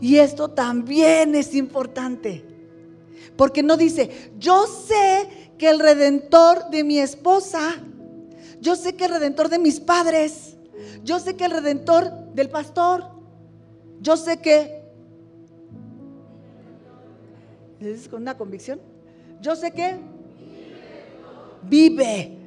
Y 0.00 0.16
esto 0.16 0.50
también 0.50 1.34
es 1.34 1.54
importante. 1.54 2.44
Porque 3.36 3.62
no 3.62 3.76
dice, 3.76 4.32
yo 4.38 4.66
sé 4.66 5.52
que 5.56 5.70
el 5.70 5.80
redentor 5.80 6.68
de 6.70 6.84
mi 6.84 6.98
esposa, 6.98 7.76
yo 8.60 8.76
sé 8.76 8.94
que 8.94 9.06
el 9.06 9.12
redentor 9.12 9.48
de 9.48 9.58
mis 9.58 9.80
padres, 9.80 10.56
yo 11.04 11.18
sé 11.18 11.34
que 11.36 11.46
el 11.46 11.52
redentor 11.52 12.10
del 12.34 12.50
pastor, 12.50 13.04
yo 14.00 14.16
sé 14.16 14.38
que 14.40 14.82
¿Le 17.82 17.94
dices 17.94 18.08
con 18.08 18.22
una 18.22 18.36
convicción? 18.36 18.80
Yo 19.40 19.56
sé 19.56 19.72
que 19.72 19.96
vive. 21.68 22.38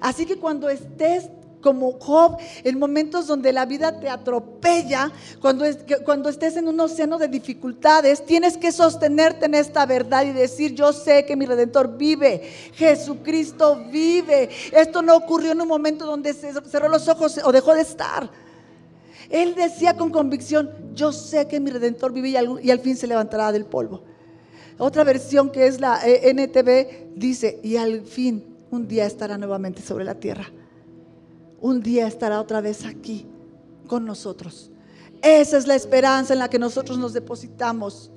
Así 0.00 0.26
que 0.26 0.36
cuando 0.36 0.68
estés 0.68 1.30
como 1.60 1.92
Job, 1.98 2.38
en 2.64 2.78
momentos 2.78 3.26
donde 3.26 3.52
la 3.52 3.66
vida 3.66 3.98
te 3.98 4.08
atropella, 4.08 5.10
cuando, 5.40 5.64
cuando 6.04 6.28
estés 6.28 6.56
en 6.56 6.68
un 6.68 6.78
océano 6.80 7.18
de 7.18 7.28
dificultades, 7.28 8.24
tienes 8.24 8.56
que 8.56 8.72
sostenerte 8.72 9.46
en 9.46 9.54
esta 9.54 9.86
verdad 9.86 10.24
y 10.24 10.32
decir, 10.32 10.74
yo 10.74 10.92
sé 10.92 11.24
que 11.24 11.36
mi 11.36 11.46
redentor 11.46 11.96
vive, 11.96 12.42
Jesucristo 12.74 13.84
vive. 13.90 14.48
Esto 14.72 15.02
no 15.02 15.16
ocurrió 15.16 15.52
en 15.52 15.60
un 15.60 15.68
momento 15.68 16.06
donde 16.06 16.32
se 16.32 16.52
cerró 16.68 16.88
los 16.88 17.08
ojos 17.08 17.40
o 17.44 17.52
dejó 17.52 17.74
de 17.74 17.82
estar. 17.82 18.30
Él 19.30 19.54
decía 19.54 19.96
con 19.96 20.10
convicción, 20.10 20.70
yo 20.94 21.12
sé 21.12 21.46
que 21.48 21.60
mi 21.60 21.70
redentor 21.70 22.12
vive 22.12 22.30
y 22.30 22.36
al, 22.36 22.60
y 22.62 22.70
al 22.70 22.80
fin 22.80 22.96
se 22.96 23.06
levantará 23.06 23.52
del 23.52 23.66
polvo. 23.66 24.02
Otra 24.78 25.04
versión 25.04 25.50
que 25.50 25.66
es 25.66 25.80
la 25.80 26.00
eh, 26.06 26.32
NTV 26.32 27.18
dice, 27.18 27.58
y 27.62 27.76
al 27.76 28.06
fin 28.06 28.57
un 28.70 28.86
día 28.86 29.06
estará 29.06 29.38
nuevamente 29.38 29.82
sobre 29.82 30.04
la 30.04 30.14
tierra 30.14 30.50
un 31.60 31.82
día 31.82 32.06
estará 32.06 32.40
otra 32.40 32.60
vez 32.60 32.84
aquí 32.84 33.26
con 33.86 34.04
nosotros. 34.04 34.70
Esa 35.22 35.58
es 35.58 35.66
la 35.66 35.74
esperanza 35.74 36.32
en 36.32 36.38
la 36.38 36.48
que 36.48 36.58
nosotros 36.58 36.98
nos 36.98 37.12
depositamos. 37.12 38.10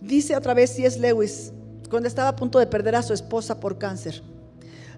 Dice 0.00 0.36
otra 0.36 0.54
vez 0.54 0.70
C.S. 0.70 0.98
Lewis, 1.00 1.52
cuando 1.90 2.06
estaba 2.06 2.28
a 2.28 2.36
punto 2.36 2.58
de 2.58 2.66
perder 2.66 2.94
a 2.94 3.02
su 3.02 3.12
esposa 3.12 3.58
por 3.58 3.78
cáncer, 3.78 4.22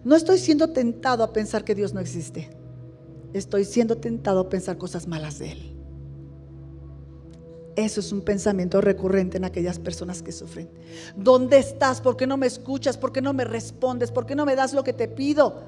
no 0.05 0.15
estoy 0.15 0.39
siendo 0.39 0.71
tentado 0.71 1.25
a 1.25 1.33
pensar 1.33 1.65
que 1.65 1.75
Dios 1.75 1.95
no 1.95 2.01
existe, 2.01 2.51
estoy 3.33 3.65
siendo 3.65 3.97
tentado 3.97 4.41
a 4.41 4.49
pensar 4.49 4.77
cosas 4.77 5.07
malas 5.07 5.39
de 5.39 5.53
Él. 5.53 5.80
Eso 7.77 8.01
es 8.01 8.13
un 8.13 8.23
pensamiento 8.23 8.81
recurrente 8.81 9.37
en 9.37 9.45
aquellas 9.45 9.79
personas 9.79 10.23
que 10.23 10.33
sufren. 10.33 10.69
¿Dónde 11.17 11.59
estás? 11.59 12.01
¿Por 12.01 12.17
qué 12.17 12.27
no 12.27 12.37
me 12.37 12.47
escuchas? 12.47 12.97
¿Por 12.99 13.13
qué 13.13 13.23
no 13.23 13.33
me 13.33 13.45
respondes? 13.45 14.11
¿Por 14.11 14.27
qué 14.27 14.35
no 14.35 14.45
me 14.45 14.57
das 14.57 14.73
lo 14.73 14.83
que 14.83 14.93
te 14.93 15.09
pido? 15.09 15.63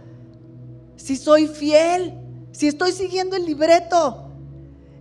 Si 0.97 1.17
soy 1.17 1.47
fiel, 1.47 2.15
si 2.51 2.67
estoy 2.67 2.93
siguiendo 2.93 3.37
el 3.37 3.47
libreto. 3.47 4.29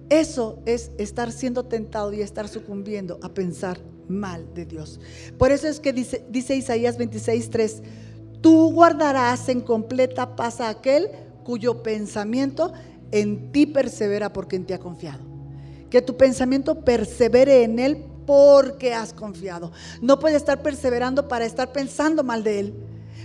Eso 0.10 0.60
es 0.66 0.92
estar 0.98 1.32
siendo 1.32 1.64
tentado 1.66 2.14
y 2.14 2.22
estar 2.22 2.48
sucumbiendo 2.48 3.18
a 3.22 3.30
pensar 3.30 3.80
mal 4.08 4.54
de 4.54 4.66
Dios. 4.66 5.00
Por 5.38 5.52
eso 5.52 5.68
es 5.68 5.80
que 5.80 5.94
dice, 5.94 6.26
dice 6.30 6.56
Isaías 6.56 7.00
26:3, 7.00 7.82
tú 8.42 8.72
guardarás 8.74 9.48
en 9.50 9.62
completa 9.62 10.36
paz 10.36 10.60
a 10.60 10.70
aquel 10.70 11.10
cuyo 11.44 11.82
pensamiento 11.82 12.74
en 13.12 13.52
ti 13.52 13.66
persevera 13.66 14.34
porque 14.34 14.58
en 14.58 14.66
ti 14.66 14.74
ha 14.74 14.80
confiado 14.80 15.31
que 15.92 16.02
tu 16.02 16.18
pensamiento 16.18 16.84
persevere 16.84 17.64
en 17.64 17.78
Él 17.78 18.06
porque 18.26 18.94
has 18.94 19.14
confiado. 19.14 19.72
No 20.02 20.18
puede 20.20 20.38
estar 20.38 20.64
perseverando 20.64 21.28
para 21.28 21.46
estar 21.46 21.74
pensando 21.74 22.24
mal 22.24 22.44
de 22.44 22.60
Él, 22.60 22.74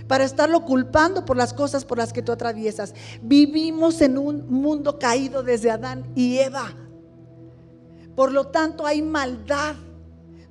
para 0.07 0.25
estarlo 0.25 0.65
culpando 0.65 1.25
por 1.25 1.37
las 1.37 1.53
cosas 1.53 1.85
por 1.85 1.97
las 1.97 2.11
que 2.11 2.21
tú 2.21 2.33
atraviesas. 2.33 2.93
Vivimos 3.21 4.01
en 4.01 4.17
un 4.17 4.51
mundo 4.51 4.99
caído 4.99 5.41
desde 5.43 5.71
Adán 5.71 6.11
y 6.13 6.37
Eva. 6.39 6.75
Por 8.15 8.33
lo 8.33 8.47
tanto 8.47 8.85
hay 8.85 9.01
maldad. 9.01 9.75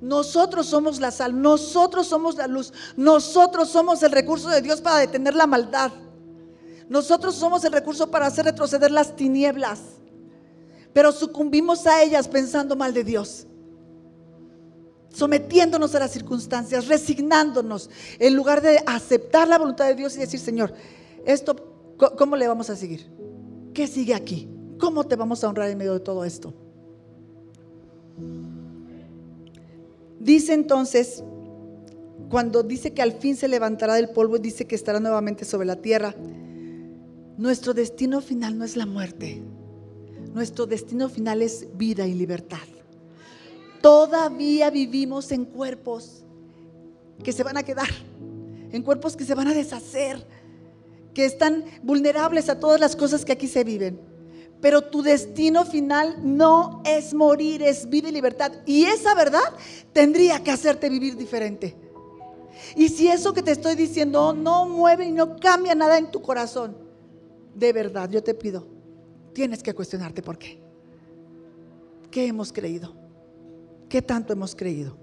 Nosotros 0.01 0.65
somos 0.65 0.99
la 0.99 1.11
sal, 1.11 1.39
nosotros 1.39 2.07
somos 2.07 2.35
la 2.35 2.47
luz, 2.47 2.73
nosotros 2.95 3.69
somos 3.69 4.01
el 4.03 4.11
recurso 4.11 4.49
de 4.49 4.61
Dios 4.61 4.81
para 4.81 4.97
detener 4.97 5.35
la 5.35 5.47
maldad. 5.47 5.91
Nosotros 6.89 7.35
somos 7.35 7.63
el 7.63 7.73
recurso 7.73 8.09
para 8.09 8.25
hacer 8.25 8.45
retroceder 8.45 8.91
las 8.91 9.15
tinieblas 9.15 9.96
pero 10.97 11.11
sucumbimos 11.11 11.85
a 11.85 12.01
ellas 12.01 12.27
pensando 12.27 12.75
mal 12.75 12.91
de 12.91 13.03
Dios. 13.03 13.45
Sometiéndonos 15.09 15.93
a 15.93 15.99
las 15.99 16.09
circunstancias, 16.09 16.87
resignándonos, 16.87 17.91
en 18.17 18.35
lugar 18.35 18.63
de 18.63 18.81
aceptar 18.83 19.47
la 19.47 19.59
voluntad 19.59 19.85
de 19.85 19.93
Dios 19.93 20.15
y 20.15 20.21
decir, 20.21 20.39
Señor, 20.39 20.73
esto, 21.23 21.55
¿cómo 22.17 22.35
le 22.35 22.47
vamos 22.47 22.71
a 22.71 22.75
seguir? 22.75 23.05
¿Qué 23.75 23.85
sigue 23.85 24.15
aquí? 24.15 24.49
¿Cómo 24.79 25.03
te 25.03 25.15
vamos 25.15 25.43
a 25.43 25.49
honrar 25.49 25.69
en 25.69 25.77
medio 25.77 25.93
de 25.93 25.99
todo 25.99 26.25
esto? 26.25 26.51
Dice 30.19 30.55
entonces, 30.55 31.23
cuando 32.27 32.63
dice 32.63 32.95
que 32.95 33.03
al 33.03 33.11
fin 33.11 33.35
se 33.35 33.47
levantará 33.47 33.93
del 33.93 34.09
polvo 34.09 34.37
y 34.37 34.39
dice 34.39 34.65
que 34.65 34.73
estará 34.73 34.99
nuevamente 34.99 35.45
sobre 35.45 35.67
la 35.67 35.75
tierra, 35.75 36.15
nuestro 37.37 37.75
destino 37.75 38.19
final 38.19 38.57
no 38.57 38.65
es 38.65 38.75
la 38.75 38.87
muerte. 38.87 39.43
Nuestro 40.37 40.67
destino 40.67 41.09
final 41.09 41.41
es 41.41 41.65
vida 41.79 42.05
y 42.05 42.13
libertad. 42.13 42.67
Todavía 43.81 44.69
vivimos 44.69 45.31
en 45.31 45.45
cuerpos 45.45 46.23
que 47.23 47.31
se 47.31 47.41
van 47.41 47.57
a 47.57 47.63
quedar, 47.63 47.89
en 48.71 48.83
cuerpos 48.83 49.17
que 49.17 49.25
se 49.25 49.33
van 49.33 49.47
a 49.47 49.55
deshacer, 49.55 50.23
que 51.15 51.25
están 51.25 51.65
vulnerables 51.81 52.49
a 52.49 52.59
todas 52.59 52.79
las 52.79 52.95
cosas 52.95 53.25
que 53.25 53.31
aquí 53.31 53.47
se 53.47 53.63
viven. 53.63 53.99
Pero 54.61 54.83
tu 54.83 55.01
destino 55.01 55.65
final 55.65 56.19
no 56.21 56.83
es 56.85 57.15
morir, 57.15 57.63
es 57.63 57.89
vida 57.89 58.09
y 58.09 58.11
libertad. 58.11 58.51
Y 58.67 58.83
esa 58.85 59.15
verdad 59.15 59.55
tendría 59.91 60.43
que 60.43 60.51
hacerte 60.51 60.87
vivir 60.87 61.17
diferente. 61.17 61.75
Y 62.75 62.89
si 62.89 63.07
eso 63.07 63.33
que 63.33 63.41
te 63.41 63.53
estoy 63.53 63.73
diciendo 63.73 64.33
no 64.33 64.67
mueve 64.67 65.07
y 65.07 65.11
no 65.11 65.37
cambia 65.37 65.73
nada 65.73 65.97
en 65.97 66.11
tu 66.11 66.21
corazón, 66.21 66.77
de 67.55 67.73
verdad, 67.73 68.07
yo 68.11 68.21
te 68.21 68.35
pido, 68.35 68.76
tienes 69.37 69.61
que 69.61 69.75
cuestionarte 69.75 70.23
por 70.23 70.39
qué. 70.39 70.57
¿Qué 72.09 72.25
hemos 72.25 72.51
creído? 72.51 72.95
¿Qué 73.87 74.01
tanto 74.01 74.33
hemos 74.33 74.55
creído? 74.55 74.97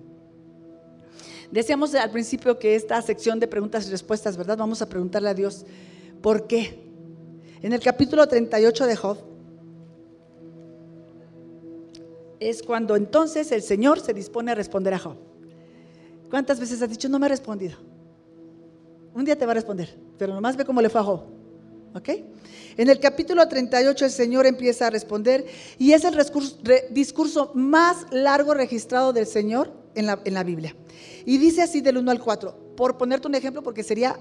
Decíamos 1.53 1.95
al 1.95 2.11
principio 2.11 2.59
que 2.59 2.75
esta 2.75 3.01
sección 3.01 3.39
de 3.39 3.47
preguntas 3.47 3.87
y 3.87 3.93
respuestas, 3.93 4.37
¿verdad? 4.37 4.59
Vamos 4.59 4.83
a 4.83 4.89
preguntarle 4.89 5.29
a 5.29 5.35
Dios, 5.35 5.65
¿por 6.21 6.49
qué? 6.49 6.85
En 7.63 7.73
el 7.73 7.79
capítulo 7.79 8.27
38 8.27 8.87
de 8.87 8.97
Job, 8.97 9.19
es 12.41 12.61
cuando 12.61 12.97
entonces 12.97 13.53
el 13.53 13.63
Señor 13.63 14.01
se 14.01 14.13
dispone 14.13 14.51
a 14.51 14.57
responder 14.57 14.95
a 14.95 14.99
Job. 14.99 15.17
¿Cuántas 16.29 16.59
veces 16.59 16.83
has 16.83 16.91
dicho, 16.91 17.09
no 17.09 17.21
me 17.21 17.27
ha 17.27 17.29
respondido? 17.29 17.77
Un 19.15 19.25
día 19.25 19.39
te 19.39 19.47
va 19.47 19.53
a 19.53 19.55
responder, 19.55 19.97
pero 20.19 20.35
nomás 20.35 20.57
ve 20.57 20.65
cómo 20.65 20.83
le 20.83 20.89
fue 20.91 21.01
a 21.01 21.05
Job. 21.05 21.34
¿Ok? 21.95 22.09
En 22.77 22.91
el 22.91 22.99
capítulo 22.99 23.47
38 23.47 24.07
el 24.07 24.11
Señor 24.11 24.47
empieza 24.47 24.89
a 24.89 24.91
responder 24.91 25.47
y 25.79 25.93
es 25.93 26.03
el 26.05 26.17
discurso 26.91 27.53
más 27.55 28.07
largo 28.11 28.53
registrado 28.53 29.13
del 29.13 29.29
Señor 29.29 29.73
en 29.95 30.07
la, 30.07 30.43
Biblia. 30.43 30.75
Y 31.25 31.39
dice 31.39 31.63
así 31.63 31.81
del 31.81 31.99
1 31.99 32.11
al 32.11 32.21
4, 32.21 32.75
por 32.77 32.99
ponerte 32.99 33.29
un 33.29 33.37
ejemplo 33.37 33.63
porque 33.63 33.85
sería 33.85 34.19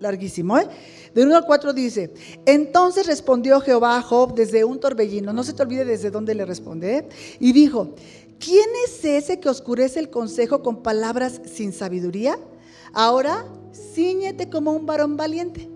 larguísimo. 0.00 0.58
¿eh? 0.58 0.66
Del 1.14 1.28
1 1.28 1.36
al 1.36 1.46
4 1.46 1.72
dice, 1.72 2.12
entonces 2.44 3.06
respondió 3.06 3.60
Jehová 3.60 3.98
a 3.98 4.02
Job 4.02 4.34
desde 4.34 4.64
un 4.64 4.80
torbellino, 4.80 5.32
no 5.32 5.44
se 5.44 5.52
te 5.52 5.62
olvide 5.62 5.84
desde 5.84 6.10
dónde 6.10 6.34
le 6.34 6.44
responde, 6.44 6.96
¿eh? 6.96 7.08
y 7.38 7.52
dijo, 7.52 7.94
¿quién 8.40 8.66
es 8.84 9.04
ese 9.04 9.38
que 9.38 9.48
oscurece 9.48 10.00
el 10.00 10.10
consejo 10.10 10.60
con 10.60 10.82
palabras 10.82 11.40
sin 11.44 11.72
sabiduría? 11.72 12.36
Ahora, 12.92 13.46
ciñete 13.94 14.50
como 14.50 14.72
un 14.72 14.86
varón 14.86 15.16
valiente 15.16 15.75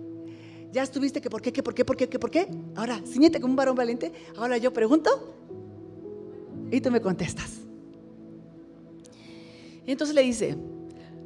ya 0.73 0.83
estuviste 0.83 1.21
que 1.21 1.29
por 1.29 1.43
qué, 1.43 1.53
que 1.53 1.63
por 1.63 1.75
qué, 1.75 1.85
por 1.85 1.97
qué, 1.97 2.09
que 2.09 2.19
por 2.19 2.31
qué. 2.31 2.49
Ahora, 2.77 3.01
ciñete 3.07 3.41
como 3.41 3.53
un 3.53 3.57
varón 3.57 3.75
valiente. 3.75 4.13
Ahora 4.37 4.57
yo 4.59 4.73
pregunto 4.73 5.35
y 6.71 6.81
tú 6.81 6.91
me 6.91 7.01
contestas. 7.01 7.51
Y 9.87 9.93
entonces 9.93 10.15
le 10.15 10.23
dice, 10.23 10.57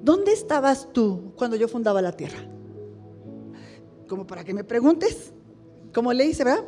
¿dónde 0.03 0.33
estabas 0.33 0.93
tú 0.93 1.33
cuando 1.37 1.57
yo 1.57 1.69
fundaba 1.69 2.01
la 2.01 2.13
tierra? 2.13 2.39
Como 4.09 4.27
para 4.27 4.45
que 4.45 4.55
me 4.55 4.65
preguntes. 4.65 5.33
Como 5.93 6.13
le 6.13 6.25
dice, 6.25 6.45
¿verdad? 6.45 6.65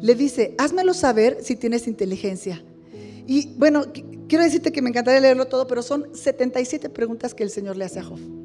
Le 0.00 0.14
dice, 0.14 0.54
házmelo 0.58 0.94
saber 0.94 1.38
si 1.42 1.56
tienes 1.56 1.86
inteligencia. 1.86 2.62
Y 3.26 3.54
bueno, 3.56 3.84
quiero 4.28 4.44
decirte 4.44 4.72
que 4.72 4.82
me 4.82 4.90
encantaría 4.90 5.20
leerlo 5.20 5.46
todo, 5.46 5.66
pero 5.66 5.82
son 5.82 6.14
77 6.14 6.90
preguntas 6.90 7.34
que 7.34 7.42
el 7.42 7.50
Señor 7.50 7.76
le 7.76 7.84
hace 7.84 8.00
a 8.00 8.04
Job. 8.04 8.41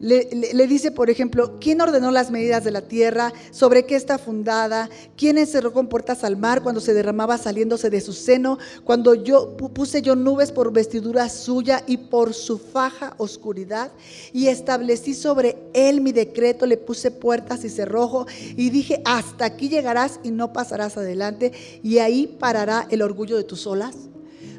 Le, 0.00 0.66
dice, 0.66 0.90
por 0.92 1.10
ejemplo, 1.10 1.58
¿quién 1.60 1.82
ordenó 1.82 2.10
las 2.10 2.30
medidas 2.30 2.64
de 2.64 2.70
la 2.70 2.80
tierra? 2.80 3.34
¿Sobre 3.50 3.84
qué 3.84 3.96
está 3.96 4.16
fundada? 4.16 4.88
¿Quién 5.14 5.36
encerró 5.36 5.74
con 5.74 5.88
puertas 5.88 6.24
al 6.24 6.38
mar 6.38 6.62
cuando 6.62 6.80
se 6.80 6.94
derramaba 6.94 7.36
saliéndose 7.36 7.90
de 7.90 8.00
su 8.00 8.14
seno? 8.14 8.58
Cuando 8.84 9.14
yo 9.14 9.58
puse 9.58 10.00
yo 10.00 10.16
nubes 10.16 10.52
por 10.52 10.72
vestidura 10.72 11.28
suya 11.28 11.84
y 11.86 11.98
por 11.98 12.32
su 12.32 12.56
faja 12.56 13.12
oscuridad 13.18 13.92
y 14.32 14.46
establecí 14.46 15.12
sobre 15.12 15.58
él 15.74 16.00
mi 16.00 16.12
decreto, 16.12 16.64
le 16.64 16.78
puse 16.78 17.10
puertas 17.10 17.62
y 17.64 17.68
cerrojo 17.68 18.26
y 18.56 18.70
dije, 18.70 19.02
hasta 19.04 19.44
aquí 19.44 19.68
llegarás 19.68 20.18
y 20.22 20.30
no 20.30 20.54
pasarás 20.54 20.96
adelante 20.96 21.52
y 21.82 21.98
ahí 21.98 22.26
parará 22.26 22.86
el 22.88 23.02
orgullo 23.02 23.36
de 23.36 23.44
tus 23.44 23.66
olas. 23.66 23.96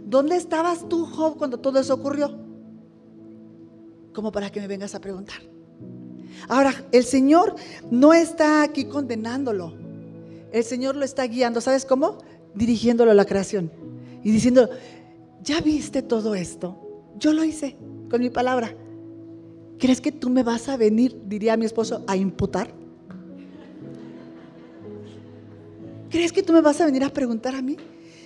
¿Dónde 0.04 0.36
estabas 0.36 0.88
tú, 0.88 1.08
Job, 1.08 1.38
cuando 1.39 1.58
todo 1.58 1.80
eso 1.80 1.96
ocurrió? 1.96 2.51
Como 4.14 4.32
para 4.32 4.49
que 4.49 4.59
me 4.59 4.68
vengas 4.68 4.95
a 4.95 5.01
preguntar. 5.01 5.41
Ahora, 6.47 6.74
el 6.91 7.03
Señor 7.03 7.55
no 7.89 8.14
está 8.14 8.64
aquí 8.64 8.86
condenándolo. 8.86 9.74
El 10.51 10.64
Señor 10.64 10.95
lo 10.95 11.05
está 11.05 11.24
guiando. 11.26 11.62
¿Sabes 11.62 11.86
cómo? 11.86 12.18
Dirigiéndolo 12.55 13.12
a 13.12 13.14
la 13.14 13.26
creación. 13.26 13.72
Y 14.24 14.32
diciendo, 14.32 14.70
¿ya 15.43 15.62
viste 15.62 16.01
todo 16.01 16.36
esto? 16.36 16.78
Yo 17.18 17.34
lo 17.34 17.43
hice 17.43 17.78
con 18.09 18.22
mi 18.22 18.30
palabra. 18.30 18.76
¿Crees 19.78 20.01
que 20.01 20.12
tú 20.12 20.30
me 20.30 20.43
vas 20.43 20.70
a 20.70 20.78
venir, 20.78 21.20
diría 21.26 21.57
mi 21.57 21.66
esposo, 21.66 22.03
a 22.07 22.16
imputar? 22.16 22.72
¿Crees 26.09 26.34
que 26.34 26.43
tú 26.43 26.53
me 26.53 26.62
vas 26.62 26.82
a 26.82 26.86
venir 26.86 27.03
a 27.03 27.09
preguntar 27.09 27.55
a 27.55 27.62
mí? 27.62 27.78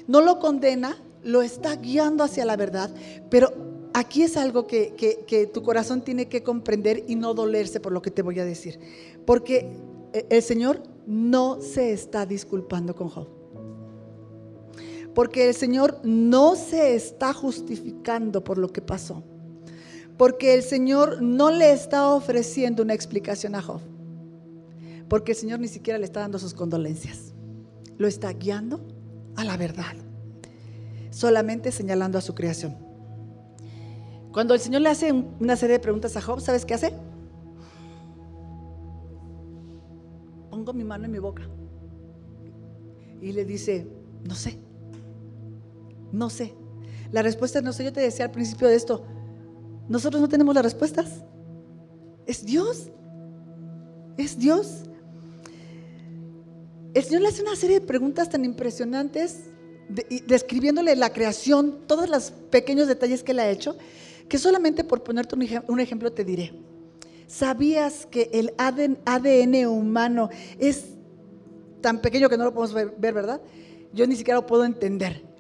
No 0.08 0.22
lo 0.22 0.40
condena, 0.40 0.98
lo 1.24 1.42
está 1.42 1.76
guiando 1.76 2.24
hacia 2.24 2.46
la 2.46 2.58
verdad, 2.58 2.90
pero 3.30 3.75
aquí 3.96 4.24
es 4.24 4.36
algo 4.36 4.68
que, 4.68 5.50
tu 5.54 5.64
corazón 5.64 6.02
tiene 6.02 6.28
que 6.28 6.44
comprender 6.44 7.06
y 7.08 7.16
no 7.16 7.34
dolerse 7.34 7.80
por 7.80 7.94
lo 7.94 8.02
que 8.02 8.12
te 8.12 8.22
voy 8.22 8.40
a 8.40 8.46
decir. 8.46 8.78
Porque 9.26 9.72
el 10.30 10.44
Señor 10.44 10.84
no 11.08 11.62
se 11.62 11.94
está 11.94 12.26
disculpando 12.26 12.94
con 12.94 13.08
Job. 13.08 13.30
Porque 15.14 15.48
el 15.48 15.56
Señor 15.56 16.02
no 16.04 16.58
se 16.58 16.94
está 16.94 17.34
justificando 17.34 18.44
por 18.44 18.58
lo 18.58 18.74
que 18.74 18.82
pasó. 18.82 19.24
Porque 20.18 20.54
el 20.54 20.62
Señor 20.62 21.22
no 21.22 21.50
le 21.50 21.72
está 21.72 22.10
ofreciendo 22.10 22.84
una 22.84 22.94
explicación 22.94 23.56
a 23.56 23.62
Job. 23.62 23.80
Porque 25.08 25.32
el 25.32 25.38
Señor 25.38 25.60
ni 25.60 25.70
siquiera 25.70 25.98
le 25.98 26.06
está 26.06 26.20
dando 26.20 26.38
sus 26.38 26.54
condolencias. 26.54 27.34
Lo 27.98 28.10
está 28.10 28.34
guiando 28.34 28.86
a 29.38 29.46
la 29.46 29.56
verdad. 29.56 29.96
Solamente 31.12 31.72
señalando 31.72 32.18
a 32.18 32.22
su 32.22 32.36
creación. 32.36 32.85
Cuando 34.36 34.54
el 34.54 34.60
Señor 34.60 34.82
le 34.82 34.90
hace 34.90 35.14
una 35.14 35.56
serie 35.56 35.78
de 35.78 35.80
preguntas 35.80 36.18
a 36.18 36.22
Job, 36.22 36.42
¿sabes 36.42 36.66
qué 36.66 36.74
hace? 36.74 36.92
Pongo 40.50 40.74
mi 40.74 40.84
mano 40.84 41.06
en 41.06 41.12
mi 41.14 41.20
boca. 41.20 41.44
Y 43.22 43.32
le 43.32 43.46
dice, 43.46 43.88
no 44.26 44.36
sé. 44.36 44.60
No 46.12 46.30
sé. 46.30 46.54
La 47.14 47.22
respuesta 47.22 47.60
es 47.60 47.64
no 47.64 47.72
sé. 47.72 47.86
Yo 47.86 47.94
te 47.94 48.02
decía 48.02 48.26
al 48.26 48.32
principio 48.32 48.68
de 48.68 48.76
esto, 48.76 49.06
nosotros 49.88 50.22
no 50.22 50.28
tenemos 50.28 50.54
las 50.54 50.66
respuestas. 50.66 51.24
Es 52.26 52.46
Dios. 52.46 52.92
Es 54.18 54.38
Dios. 54.38 54.84
El 56.94 57.04
Señor 57.06 57.22
le 57.22 57.30
hace 57.30 57.42
una 57.42 57.56
serie 57.56 57.80
de 57.80 57.86
preguntas 57.86 58.30
tan 58.30 58.44
impresionantes, 58.44 59.46
describiéndole 60.28 60.94
la 60.98 61.14
creación, 61.14 61.88
todos 61.88 62.10
los 62.10 62.32
pequeños 62.32 62.90
detalles 62.90 63.24
que 63.24 63.32
él 63.32 63.40
ha 63.40 63.50
hecho, 63.50 63.78
que 64.30 64.38
solamente 64.38 64.84
por 64.84 65.04
ponerte 65.04 65.36
un, 65.68 65.80
ejemplo 65.80 66.12
te 66.12 66.24
diré. 66.24 66.54
¿Sabías 67.28 68.06
que 68.06 68.30
el 68.34 68.54
ADN 68.58 69.68
humano 69.68 70.30
es 70.60 70.86
tan 71.82 72.02
pequeño 72.02 72.30
que 72.30 72.38
no 72.38 72.46
lo 72.46 72.54
podemos 72.54 72.74
ver, 72.74 73.14
verdad? 73.14 73.42
Yo 73.94 74.06
ni 74.08 74.16
siquiera 74.16 74.40
lo 74.40 74.46
puedo 74.46 74.66
entender 74.66 75.36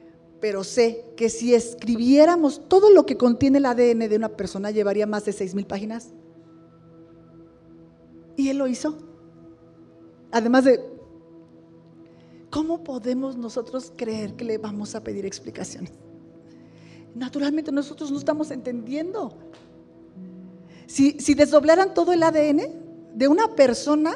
pero 0.46 0.64
sé 0.64 1.04
que 1.18 1.30
si 1.30 1.56
escribiéramos 1.56 2.68
todo 2.68 2.92
lo 2.92 3.06
que 3.06 3.18
contiene 3.18 3.58
el 3.58 3.66
ADN 3.66 4.08
de 4.08 4.16
una 4.16 4.30
persona, 4.30 4.70
llevaría 4.70 5.08
más 5.08 5.26
de 5.26 5.34
seis 5.34 5.56
mil 5.56 5.66
páginas. 5.66 6.10
Y 8.38 8.50
él 8.50 8.60
lo 8.60 8.68
hizo. 8.68 8.96
Además 10.32 10.66
de, 10.66 10.82
¿cómo 12.52 12.84
podemos 12.84 13.38
nosotros 13.38 13.92
creer 13.96 14.36
que 14.36 14.44
le 14.44 14.60
vamos 14.60 14.94
a 14.94 15.04
pedir 15.04 15.26
explicaciones? 15.26 15.92
Naturalmente 17.16 17.72
nosotros 17.72 18.12
no 18.12 18.18
estamos 18.18 18.52
entendiendo. 18.52 19.34
Si, 20.86 21.14
desdoblaran 21.34 21.94
todo 21.94 22.12
el 22.12 22.22
ADN 22.22 22.62
de 23.14 23.28
una 23.30 23.56
persona, 23.56 24.16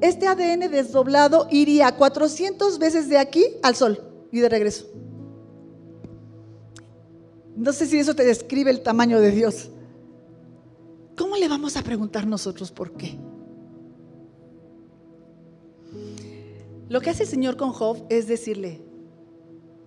este 0.00 0.26
ADN 0.26 0.70
desdoblado 0.70 1.46
iría 1.50 1.96
400 1.96 2.78
veces 2.80 3.08
de 3.08 3.16
aquí 3.16 3.46
al 3.62 3.76
sol 3.76 4.02
y 4.32 4.40
de 4.40 4.48
regreso. 4.48 4.86
No 7.56 7.72
sé 7.72 7.86
si 7.86 8.00
eso 8.00 8.14
te 8.16 8.24
describe 8.24 8.72
el 8.72 8.82
tamaño 8.82 9.20
de 9.20 9.30
Dios. 9.30 9.70
¿Cómo 11.16 11.36
le 11.36 11.48
vamos 11.48 11.76
a 11.76 11.82
preguntar 11.82 12.26
nosotros 12.26 12.72
por 12.72 12.92
qué? 12.94 13.16
Lo 16.88 17.00
que 17.00 17.10
hace 17.10 17.22
el 17.22 17.28
Señor 17.28 17.56
con 17.56 17.70
Job 17.70 18.04
es 18.10 18.26
decirle, 18.26 18.83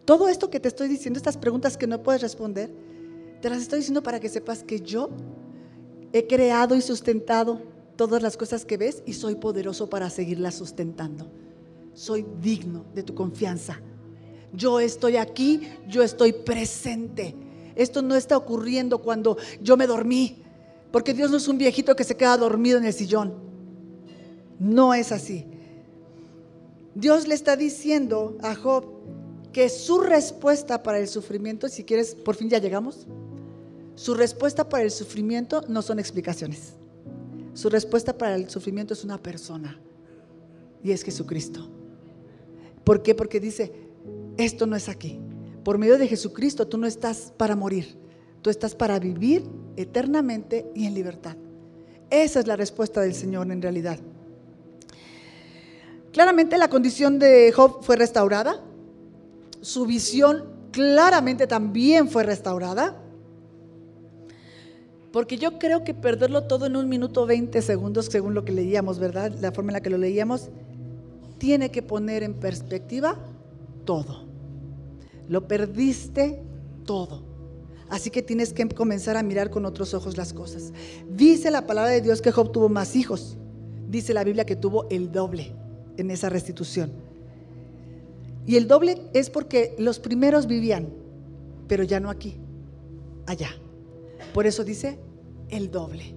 todo 0.07 0.29
esto 0.29 0.49
que 0.49 0.61
te 0.61 0.69
estoy 0.69 0.87
diciendo, 0.87 1.17
estas 1.17 1.35
preguntas 1.35 1.75
que 1.75 1.85
no 1.85 2.01
puedes 2.01 2.21
responder, 2.21 2.71
te 3.41 3.49
las 3.49 3.61
estoy 3.61 3.79
diciendo 3.79 4.01
para 4.01 4.21
que 4.21 4.29
sepas 4.29 4.63
que 4.63 4.79
yo 4.79 5.09
he 6.13 6.27
creado 6.27 6.77
y 6.77 6.81
sustentado 6.81 7.61
todas 7.97 8.23
las 8.23 8.37
cosas 8.37 8.63
que 8.63 8.77
ves 8.77 9.03
y 9.05 9.11
soy 9.11 9.35
poderoso 9.35 9.89
para 9.89 10.09
seguirlas 10.09 10.55
sustentando. 10.55 11.29
Soy 11.93 12.25
digno 12.41 12.85
de 12.95 13.03
tu 13.03 13.13
confianza. 13.13 13.81
Yo 14.53 14.79
estoy 14.79 15.17
aquí, 15.17 15.67
yo 15.89 16.03
estoy 16.03 16.31
presente. 16.31 17.35
Esto 17.75 18.01
no 18.01 18.15
está 18.15 18.37
ocurriendo 18.37 18.99
cuando 18.99 19.35
yo 19.61 19.75
me 19.75 19.87
dormí, 19.87 20.41
porque 20.89 21.13
Dios 21.13 21.31
no 21.31 21.35
es 21.35 21.49
un 21.49 21.57
viejito 21.57 21.97
que 21.97 22.05
se 22.05 22.15
queda 22.15 22.37
dormido 22.37 22.77
en 22.77 22.85
el 22.85 22.93
sillón. 22.93 23.33
No 24.57 24.93
es 24.93 25.11
así. 25.11 25.45
Dios 26.95 27.27
le 27.27 27.35
está 27.35 27.57
diciendo 27.57 28.37
a 28.41 28.55
Job 28.55 28.96
que 29.57 29.69
su 29.69 30.01
respuesta 30.01 30.83
para 30.83 30.99
el 30.99 31.07
sufrimiento, 31.07 31.67
si 31.67 31.83
quieres, 31.83 32.13
por 32.13 32.35
fin 32.35 32.47
ya 32.47 32.59
llegamos, 32.59 33.07
su 33.95 34.13
respuesta 34.13 34.69
para 34.69 34.83
el 34.83 34.91
sufrimiento 34.91 35.63
no 35.67 35.81
son 35.81 35.97
explicaciones. 35.97 36.73
Su 37.55 37.67
respuesta 37.69 38.15
para 38.15 38.35
el 38.35 38.47
sufrimiento 38.51 38.93
es 38.93 39.03
una 39.03 39.17
persona 39.17 39.81
y 40.83 40.91
es 40.91 41.01
Jesucristo. 41.01 41.67
¿Por 42.83 43.01
qué? 43.01 43.15
Porque 43.15 43.39
dice, 43.39 43.73
esto 44.37 44.67
no 44.67 44.75
es 44.75 44.89
aquí 44.89 45.19
por 45.63 45.79
medio 45.79 45.97
de 45.97 46.07
Jesucristo 46.07 46.67
tú 46.67 46.77
no 46.77 46.85
estás 46.85 47.33
para 47.35 47.55
morir, 47.55 47.97
tú 48.43 48.51
estás 48.51 48.75
para 48.75 48.99
vivir 48.99 49.43
eternamente 49.75 50.67
y 50.75 50.85
en 50.85 50.93
libertad. 50.93 51.35
Esa 52.11 52.39
es 52.39 52.45
la 52.45 52.55
respuesta 52.55 53.01
del 53.01 53.15
Señor 53.15 53.51
en 53.51 53.59
realidad. 53.59 53.97
Claramente 56.13 56.59
la 56.59 56.69
condición 56.69 57.17
de 57.17 57.51
Job 57.51 57.83
fue 57.83 57.95
restaurada, 57.95 58.63
su 59.61 59.85
visión 59.85 60.45
claramente 60.71 61.47
también 61.47 62.09
fue 62.09 62.23
restaurada, 62.23 63.01
porque 65.11 65.37
yo 65.37 65.57
creo 65.57 65.83
que 65.83 65.93
perderlo 65.93 66.43
todo 66.43 66.65
en 66.65 66.75
un 66.75 66.87
minuto 66.89 67.25
20 67.25 67.61
segundos, 67.61 68.05
según 68.05 68.33
lo 68.33 68.45
que 68.45 68.51
leíamos, 68.51 68.99
¿verdad? 68.99 69.31
La 69.39 69.51
forma 69.51 69.71
en 69.71 69.73
la 69.73 69.81
que 69.81 69.89
lo 69.89 69.97
leíamos, 69.97 70.49
tiene 71.37 71.71
que 71.71 71.81
poner 71.81 72.23
en 72.23 72.33
perspectiva 72.33 73.17
todo. 73.85 74.25
Lo 75.27 75.47
perdiste 75.47 76.41
todo. 76.85 77.23
Así 77.89 78.09
que 78.09 78.21
tienes 78.21 78.53
que 78.53 78.67
comenzar 78.67 79.15
a 79.17 79.23
mirar 79.23 79.49
con 79.49 79.65
otros 79.65 79.93
ojos 79.93 80.17
las 80.17 80.33
cosas. 80.33 80.73
Dice 81.09 81.51
la 81.51 81.65
palabra 81.65 81.91
de 81.91 82.01
Dios 82.01 82.21
que 82.21 82.31
Job 82.31 82.51
tuvo 82.51 82.69
más 82.69 82.95
hijos. 82.95 83.37
Dice 83.87 84.13
la 84.13 84.25
Biblia 84.25 84.45
que 84.45 84.57
tuvo 84.57 84.89
el 84.89 85.11
doble 85.11 85.55
en 85.95 86.11
esa 86.11 86.29
restitución. 86.29 87.06
Y 88.47 88.55
el 88.55 88.67
doble 88.67 88.99
es 89.13 89.29
porque 89.29 89.75
los 89.77 89.99
primeros 89.99 90.47
vivían, 90.47 90.89
pero 91.67 91.83
ya 91.83 91.99
no 91.99 92.09
aquí, 92.09 92.37
allá. 93.27 93.49
Por 94.33 94.47
eso 94.47 94.63
dice 94.63 94.97
el 95.49 95.69
doble. 95.69 96.15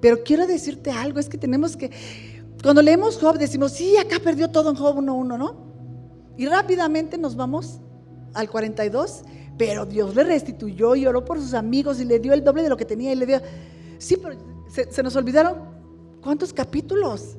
Pero 0.00 0.22
quiero 0.22 0.46
decirte 0.46 0.90
algo, 0.90 1.18
es 1.18 1.28
que 1.28 1.38
tenemos 1.38 1.76
que, 1.76 1.90
cuando 2.62 2.82
leemos 2.82 3.18
Job 3.18 3.38
decimos, 3.38 3.72
sí, 3.72 3.96
acá 3.96 4.18
perdió 4.22 4.48
todo 4.50 4.70
en 4.70 4.76
Job 4.76 4.98
1.1, 4.98 5.38
¿no? 5.38 5.56
Y 6.36 6.46
rápidamente 6.46 7.18
nos 7.18 7.34
vamos 7.34 7.80
al 8.34 8.48
42, 8.48 9.22
pero 9.56 9.86
Dios 9.86 10.14
le 10.14 10.24
restituyó 10.24 10.94
y 10.94 11.06
oró 11.06 11.24
por 11.24 11.40
sus 11.40 11.54
amigos 11.54 12.00
y 12.00 12.04
le 12.04 12.20
dio 12.20 12.32
el 12.32 12.44
doble 12.44 12.62
de 12.62 12.68
lo 12.68 12.76
que 12.76 12.84
tenía 12.84 13.12
y 13.12 13.16
le 13.16 13.26
dio... 13.26 13.40
Sí, 13.98 14.16
pero 14.16 14.36
se, 14.68 15.02
nos 15.02 15.16
olvidaron 15.16 15.56
cuántos 16.22 16.52
capítulos. 16.52 17.36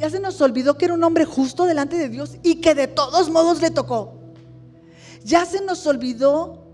Ya 0.00 0.10
se 0.10 0.20
nos 0.20 0.40
olvidó 0.40 0.78
que 0.78 0.86
era 0.86 0.94
un 0.94 1.04
hombre 1.04 1.24
justo 1.24 1.66
delante 1.66 1.96
de 1.96 2.08
Dios 2.08 2.36
y 2.42 2.56
que 2.56 2.74
de 2.74 2.86
todos 2.86 3.30
modos 3.30 3.60
le 3.60 3.70
tocó. 3.70 4.14
Ya 5.24 5.44
se 5.44 5.60
nos 5.62 5.86
olvidó 5.86 6.64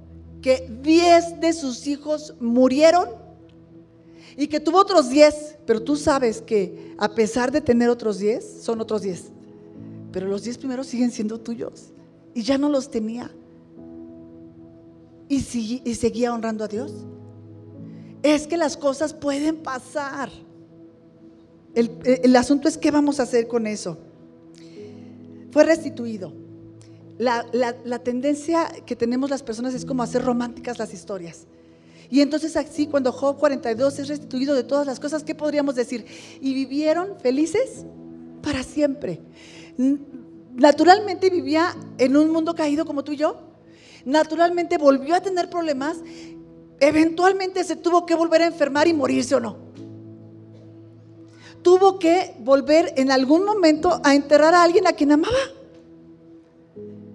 que 0.41 0.69
10 0.83 1.41
de 1.41 1.53
sus 1.53 1.87
hijos 1.87 2.35
murieron 2.41 3.09
y 4.37 4.47
que 4.47 4.61
tuvo 4.61 4.79
otros 4.79 5.09
10, 5.09 5.59
pero 5.67 5.83
tú 5.83 5.97
sabes 5.97 6.41
que 6.41 6.95
a 6.99 7.15
pesar 7.15 7.53
de 7.53 7.61
tener 7.61 7.89
otros 7.89 8.19
10, 8.19 8.63
son 8.63 8.81
otros 8.81 9.03
10 9.03 9.33
pero 10.13 10.29
los 10.29 10.45
diez 10.45 10.59
primeros 10.59 10.87
siguen 10.87 11.11
siendo 11.11 11.41
tuyos. 11.41 11.93
Y 12.35 12.43
ya 12.43 12.59
no 12.59 12.69
los 12.69 12.91
tenía. 12.91 13.31
Y, 15.29 15.41
seguía 15.41 16.35
honrando 16.35 16.65
a 16.65 16.69
Dios. 16.69 16.93
Es 18.23 18.47
que 18.47 18.59
las 18.59 18.77
cosas 18.77 19.15
pueden 19.15 19.57
pasar. 19.57 20.31
El, 21.75 22.37
asunto 22.37 22.69
es 22.69 22.77
qué 22.77 22.91
vamos 22.91 23.21
a 23.21 23.25
hacer 23.25 23.49
con 23.49 23.67
eso. 23.67 23.99
Fue 25.51 25.65
restituido. 25.65 26.33
La, 27.19 27.47
la, 27.53 27.99
tendencia 28.01 28.69
que 28.85 28.97
tenemos 28.97 29.31
las 29.31 29.43
personas 29.43 29.75
es 29.75 29.85
como 29.85 30.03
hacer 30.03 30.25
románticas 30.25 30.79
las 30.79 30.93
historias. 30.93 31.47
Y 32.11 32.21
entonces 32.21 32.57
así, 32.57 32.87
cuando 32.87 33.13
Job 33.13 33.39
42 33.39 33.99
es 34.01 34.09
restituido 34.09 34.55
de 34.55 34.65
todas 34.65 34.87
las 34.87 35.01
cosas, 35.01 35.23
¿qué 35.23 35.35
podríamos 35.35 35.75
decir? 35.75 36.05
Y 36.41 36.53
vivieron 36.53 37.19
felices 37.21 37.87
para 38.43 38.63
siempre 38.63 39.21
naturalmente 40.55 41.31
vivía 41.31 41.75
en 41.99 42.17
un 42.17 42.31
mundo 42.31 42.55
caído 42.55 42.85
como 42.85 43.05
tú 43.05 43.13
y 43.13 43.17
yo. 43.17 43.37
Naturalmente 44.05 44.79
volvió 44.79 45.15
a 45.15 45.21
tener 45.21 45.49
problemas. 45.49 45.99
Eventualmente 46.81 47.65
se 47.65 47.77
tuvo 47.77 48.07
que 48.07 48.15
volver 48.15 48.43
a 48.43 48.47
enfermar 48.47 48.89
y 48.89 48.95
morirse 48.95 49.35
o 49.35 49.41
no. 49.41 49.72
Tuvo 51.63 51.99
que 51.99 52.35
volver 52.41 52.93
en 52.97 53.11
algún 53.11 53.45
momento 53.45 54.01
a 54.05 54.15
enterrar 54.15 54.55
a 54.55 54.63
alguien 54.63 54.87
a 54.87 54.93
quien 54.93 55.13
amaba. 55.13 55.39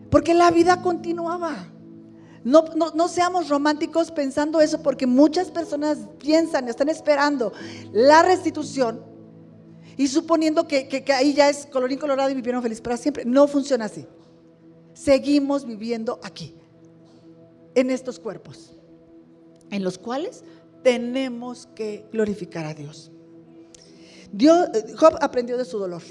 Porque 0.10 0.34
la 0.34 0.52
vida 0.52 0.82
continuaba. 0.82 1.68
No, 2.44 2.64
no, 2.96 3.08
seamos 3.10 3.50
románticos 3.50 4.10
pensando 4.10 4.62
eso 4.62 4.82
porque 4.82 5.06
muchas 5.06 5.52
personas 5.52 5.98
piensan, 6.18 6.70
están 6.70 6.88
esperando 6.88 7.52
la 7.92 8.24
restitución 8.24 9.04
y 9.98 10.08
suponiendo 10.08 10.66
que, 10.66 10.88
que, 10.88 11.12
ahí 11.12 11.34
ya 11.34 11.50
es 11.50 11.66
colorín 11.66 12.00
colorado 12.00 12.30
y 12.30 12.36
vivieron 12.36 12.62
feliz 12.62 12.80
para 12.80 12.96
siempre. 12.96 13.26
No 13.26 13.50
funciona 13.50 13.86
así. 13.86 14.06
Seguimos 14.94 15.66
viviendo 15.66 16.22
aquí, 16.24 16.56
en 17.76 17.92
estos 17.92 18.18
cuerpos, 18.18 18.78
en 19.70 19.84
los 19.84 19.98
cuales 19.98 20.44
tenemos 20.84 21.68
que 21.76 22.06
glorificar 22.14 22.66
a 22.66 22.74
Dios. 22.74 23.12
Dios 24.32 24.70
Job 24.98 25.18
aprendió 25.22 25.58
de 25.58 25.66
su 25.66 25.78
dolor, 25.78 26.02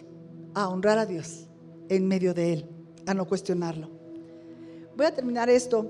a 0.55 0.69
honrar 0.69 0.99
a 0.99 1.07
Dios 1.07 1.47
en 1.89 2.09
medio 2.09 2.35
de 2.35 2.53
él, 2.53 2.67
a 3.07 3.15
no 3.15 3.27
cuestionarlo. 3.27 3.91
Voy 4.97 5.07
a 5.07 5.15
terminar 5.15 5.51
esto 5.51 5.87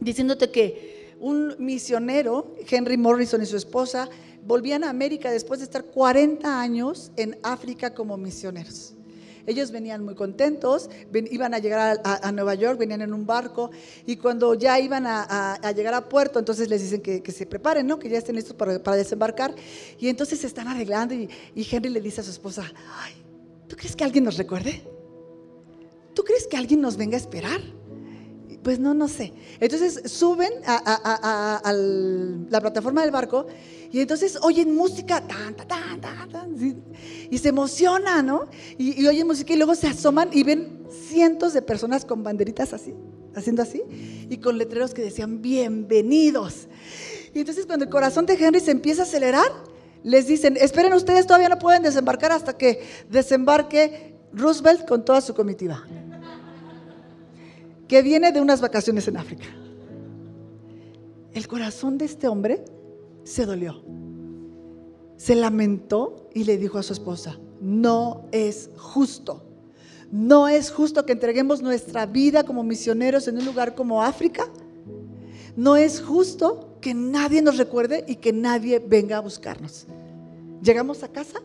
diciéndote 0.00 0.50
que 0.50 1.14
un 1.20 1.54
misionero, 1.58 2.54
Henry 2.68 2.96
Morrison 2.96 3.42
y 3.42 3.46
su 3.46 3.56
esposa, 3.56 4.08
volvían 4.44 4.84
a 4.84 4.90
América 4.90 5.30
después 5.30 5.60
de 5.60 5.64
estar 5.64 5.84
40 5.84 6.60
años 6.60 7.12
en 7.16 7.38
África 7.42 7.94
como 7.94 8.16
misioneros. 8.16 8.94
Ellos 9.46 9.70
venían 9.70 10.04
muy 10.04 10.14
contentos, 10.14 10.88
iban 11.12 11.54
a 11.54 11.58
llegar 11.58 12.00
a, 12.04 12.32
Nueva 12.32 12.54
York, 12.54 12.78
venían 12.78 13.02
en 13.02 13.12
un 13.12 13.26
barco 13.26 13.70
y 14.06 14.16
cuando 14.16 14.54
ya 14.54 14.78
iban 14.80 15.04
a, 15.06 15.58
llegar 15.74 15.94
a 15.94 16.08
puerto, 16.08 16.38
entonces 16.38 16.68
les 16.68 16.82
dicen 16.82 17.00
que, 17.00 17.32
se 17.32 17.46
preparen, 17.46 17.86
¿no? 17.86 17.98
que 17.98 18.08
ya 18.08 18.18
estén 18.18 18.36
listos 18.36 18.54
para, 18.54 18.96
desembarcar. 18.96 19.54
Y 19.98 20.08
entonces 20.08 20.40
se 20.40 20.46
están 20.46 20.68
arreglando 20.68 21.14
y, 21.14 21.28
y 21.54 21.66
Henry 21.70 21.90
le 21.90 22.00
dice 22.00 22.20
a 22.20 22.24
su 22.24 22.30
esposa, 22.30 22.64
Ay, 22.98 23.14
¿tú 23.68 23.76
crees 23.76 23.94
que 23.94 24.04
alguien 24.04 24.24
nos 24.24 24.36
recuerde? 24.36 24.82
¿Tú 26.14 26.22
crees 26.22 26.46
que 26.46 26.56
alguien 26.56 26.80
nos 26.80 26.96
venga 26.96 27.16
a 27.16 27.20
esperar? 27.20 27.60
Pues 28.64 28.78
no, 28.78 28.94
no 28.94 29.08
sé. 29.08 29.34
Entonces 29.60 30.10
suben 30.10 30.50
a, 30.66 31.70
la 32.48 32.60
plataforma 32.62 33.02
del 33.02 33.10
barco 33.10 33.46
y 33.92 34.00
entonces 34.00 34.38
oyen 34.40 34.74
música 34.74 35.22
y 37.30 37.38
se 37.38 37.50
emocionan, 37.50 38.24
¿no? 38.24 38.48
Y, 38.78 39.06
oyen 39.06 39.26
música 39.26 39.52
y 39.52 39.56
luego 39.56 39.74
se 39.74 39.86
asoman 39.86 40.30
y 40.32 40.44
ven 40.44 40.82
cientos 41.08 41.52
de 41.52 41.60
personas 41.60 42.06
con 42.06 42.22
banderitas 42.22 42.72
así, 42.72 42.94
haciendo 43.36 43.60
así, 43.60 43.82
y 44.30 44.38
con 44.38 44.56
letreros 44.56 44.94
que 44.94 45.02
decían 45.02 45.42
bienvenidos. 45.42 46.66
Y 47.34 47.40
entonces 47.40 47.66
cuando 47.66 47.84
el 47.84 47.90
corazón 47.90 48.24
de 48.24 48.32
Henry 48.32 48.60
se 48.60 48.70
empieza 48.70 49.02
a 49.02 49.04
acelerar, 49.04 49.52
les 50.02 50.26
dicen, 50.26 50.56
esperen 50.56 50.94
ustedes, 50.94 51.26
todavía 51.26 51.50
no 51.50 51.58
pueden 51.58 51.82
desembarcar 51.82 52.32
hasta 52.32 52.56
que 52.56 52.82
desembarque 53.10 54.14
Roosevelt 54.32 54.88
con 54.88 55.04
toda 55.04 55.20
su 55.20 55.34
comitiva 55.34 55.84
que 57.88 58.02
viene 58.02 58.32
de 58.32 58.40
unas 58.40 58.60
vacaciones 58.60 59.06
en 59.08 59.16
África. 59.16 59.46
El 61.32 61.48
corazón 61.48 61.98
de 61.98 62.04
este 62.04 62.28
hombre 62.28 62.64
se 63.24 63.44
dolió. 63.44 63.82
Se 65.16 65.34
lamentó 65.34 66.28
y 66.34 66.44
le 66.44 66.58
dijo 66.58 66.78
a 66.78 66.82
su 66.82 66.92
esposa, 66.92 67.38
no 67.60 68.26
es 68.32 68.70
justo. 68.76 69.42
No 70.10 70.48
es 70.48 70.70
justo 70.70 71.04
que 71.06 71.12
entreguemos 71.12 71.62
nuestra 71.62 72.06
vida 72.06 72.44
como 72.44 72.62
misioneros 72.62 73.26
en 73.26 73.38
un 73.38 73.44
lugar 73.44 73.74
como 73.74 74.02
África. 74.02 74.48
No 75.56 75.76
es 75.76 76.00
justo 76.00 76.78
que 76.80 76.94
nadie 76.94 77.42
nos 77.42 77.56
recuerde 77.56 78.04
y 78.06 78.16
que 78.16 78.32
nadie 78.32 78.78
venga 78.78 79.16
a 79.16 79.20
buscarnos. 79.20 79.86
Llegamos 80.62 81.02
a 81.02 81.08
casa 81.08 81.40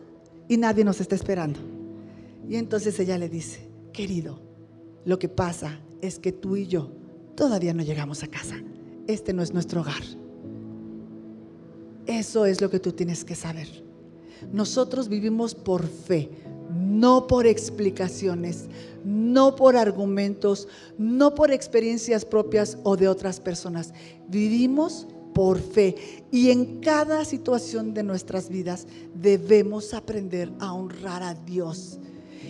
y 0.48 0.56
nadie 0.56 0.84
nos 0.84 1.00
está 1.00 1.14
esperando. 1.14 1.58
Y 2.48 2.56
entonces 2.56 2.98
ella 2.98 3.18
le 3.18 3.28
dice, 3.28 3.68
querido, 3.92 4.40
lo 5.04 5.18
que 5.18 5.28
pasa 5.28 5.80
es 6.02 6.18
que 6.18 6.32
tú 6.32 6.56
y 6.56 6.66
yo 6.66 6.90
todavía 7.34 7.74
no 7.74 7.82
llegamos 7.82 8.22
a 8.22 8.28
casa. 8.28 8.56
Este 9.06 9.32
no 9.32 9.42
es 9.42 9.52
nuestro 9.52 9.80
hogar. 9.80 10.02
Eso 12.06 12.46
es 12.46 12.60
lo 12.60 12.70
que 12.70 12.80
tú 12.80 12.92
tienes 12.92 13.24
que 13.24 13.34
saber. 13.34 13.68
Nosotros 14.52 15.08
vivimos 15.08 15.54
por 15.54 15.86
fe, 15.86 16.30
no 16.74 17.26
por 17.26 17.46
explicaciones, 17.46 18.68
no 19.04 19.56
por 19.56 19.76
argumentos, 19.76 20.68
no 20.98 21.34
por 21.34 21.50
experiencias 21.50 22.24
propias 22.24 22.78
o 22.82 22.96
de 22.96 23.08
otras 23.08 23.40
personas. 23.40 23.92
Vivimos 24.28 25.06
por 25.34 25.58
fe 25.58 26.24
y 26.30 26.50
en 26.50 26.80
cada 26.80 27.24
situación 27.24 27.94
de 27.94 28.02
nuestras 28.02 28.48
vidas 28.48 28.86
debemos 29.14 29.94
aprender 29.94 30.52
a 30.58 30.72
honrar 30.72 31.22
a 31.22 31.34
Dios 31.34 31.98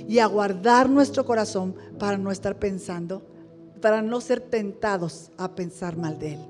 y 0.08 0.18
a 0.18 0.26
guardar 0.26 0.88
nuestro 0.88 1.24
corazón 1.24 1.74
para 1.98 2.16
no 2.16 2.30
estar 2.30 2.58
pensando 2.58 3.22
para 3.80 4.02
no 4.02 4.20
ser 4.20 4.40
tentados 4.40 5.30
a 5.36 5.54
pensar 5.54 5.96
mal 5.96 6.18
de 6.18 6.34
Él. 6.34 6.40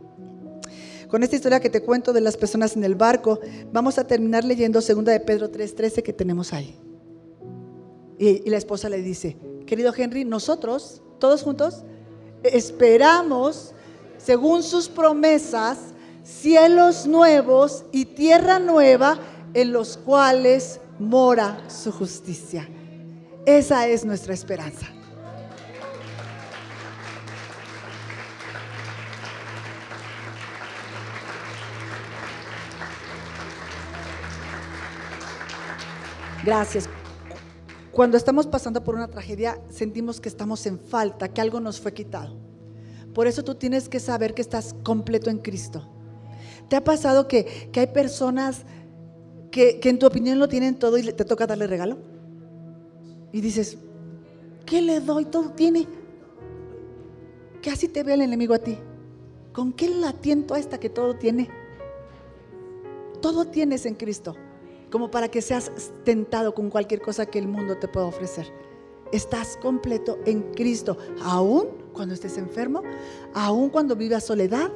Con 1.09 1.23
esta 1.23 1.37
historia 1.37 1.61
que 1.61 1.71
te 1.71 1.83
cuento 1.83 2.13
de 2.13 2.21
las 2.21 2.37
personas 2.37 2.77
en 2.77 2.85
el 2.85 2.95
barco, 2.95 3.41
vamos 3.73 3.99
a 3.99 4.07
terminar 4.07 4.45
leyendo 4.45 4.81
2 4.81 5.05
de 5.05 5.21
Pedro 5.21 5.51
3:13 5.51 6.03
que 6.03 6.13
tenemos 6.13 6.53
ahí. 6.53 6.79
Y, 8.19 8.47
y 8.47 8.51
la 8.51 8.59
esposa 8.59 8.89
le 8.89 9.03
dice, 9.03 9.37
querido 9.67 9.93
Henry, 9.97 10.25
nosotros, 10.25 11.03
todos 11.19 11.43
juntos, 11.43 11.83
esperamos, 12.45 13.73
según 14.19 14.63
sus 14.63 14.89
promesas, 14.89 15.79
cielos 16.23 17.07
nuevos 17.07 17.85
y 17.93 18.05
tierra 18.05 18.59
nueva 18.59 19.19
en 19.55 19.73
los 19.73 19.97
cuales 19.97 20.81
mora 20.99 21.61
su 21.69 21.91
justicia. 21.91 22.69
Esa 23.47 23.89
es 23.89 24.05
nuestra 24.05 24.35
esperanza. 24.35 24.87
Gracias. 36.45 36.89
Cuando 37.93 38.17
estamos 38.17 38.47
pasando 38.47 38.83
por 38.83 38.95
una 38.95 39.09
tragedia, 39.09 39.61
sentimos 39.69 40.21
que 40.21 40.29
estamos 40.29 40.65
en 40.67 40.79
falta, 40.79 41.29
que 41.29 41.41
algo 41.41 41.61
nos 41.61 41.81
fue 41.81 41.93
quitado. 41.93 42.37
Por 43.15 43.27
eso 43.27 43.43
tú 43.43 43.57
tienes 43.57 43.89
que 43.89 44.01
saber 44.01 44.33
que 44.33 44.43
estás 44.43 44.75
completo 44.83 45.29
en 45.29 45.39
Cristo. 45.39 45.87
¿Te 46.69 46.77
ha 46.77 46.85
pasado 46.85 47.27
que, 47.27 47.71
hay 47.75 47.87
personas 47.89 48.65
que, 49.51 49.81
en 49.83 49.99
tu 49.99 50.07
opinión 50.07 50.39
lo 50.39 50.49
tienen 50.49 50.79
todo 50.79 50.97
y 50.97 51.03
te 51.03 51.25
toca 51.25 51.47
darle 51.47 51.67
regalo? 51.67 51.99
Y 53.33 53.41
dices, 53.41 53.77
¿qué 54.65 54.81
le 54.81 55.01
doy? 55.01 55.25
Todo 55.25 55.51
tiene. 55.51 55.87
Que 57.61 57.71
así 57.71 57.89
te 57.89 58.03
ve 58.03 58.15
el 58.15 58.23
enemigo 58.23 58.55
a 58.55 58.61
ti. 58.61 58.79
¿Con 59.53 59.73
qué 59.73 59.89
la 59.89 60.13
tiento 60.13 60.55
a 60.55 60.59
esta 60.59 60.79
que 60.79 60.89
todo 60.89 61.17
tiene? 61.17 61.51
Todo 63.21 63.47
tienes 63.47 63.85
en 63.85 63.97
Cristo 63.97 64.37
como 64.91 65.11
para 65.11 65.29
que 65.29 65.41
seas 65.41 65.71
tentado 66.05 66.55
con 66.55 66.71
cualquier 66.71 67.01
cosa 67.01 67.27
que 67.27 67.39
el 67.39 67.49
mundo 67.49 67.77
te 67.79 67.89
pueda 67.89 68.07
ofrecer. 68.07 68.53
Estás 69.13 69.57
completo 69.57 70.19
en 70.25 70.43
Cristo, 70.53 70.97
aún 71.23 71.69
cuando 71.93 72.15
estés 72.15 72.39
enfermo, 72.39 72.83
aún 73.35 73.71
cuando 73.71 73.97
vivas 73.97 74.25
soledad, 74.25 74.71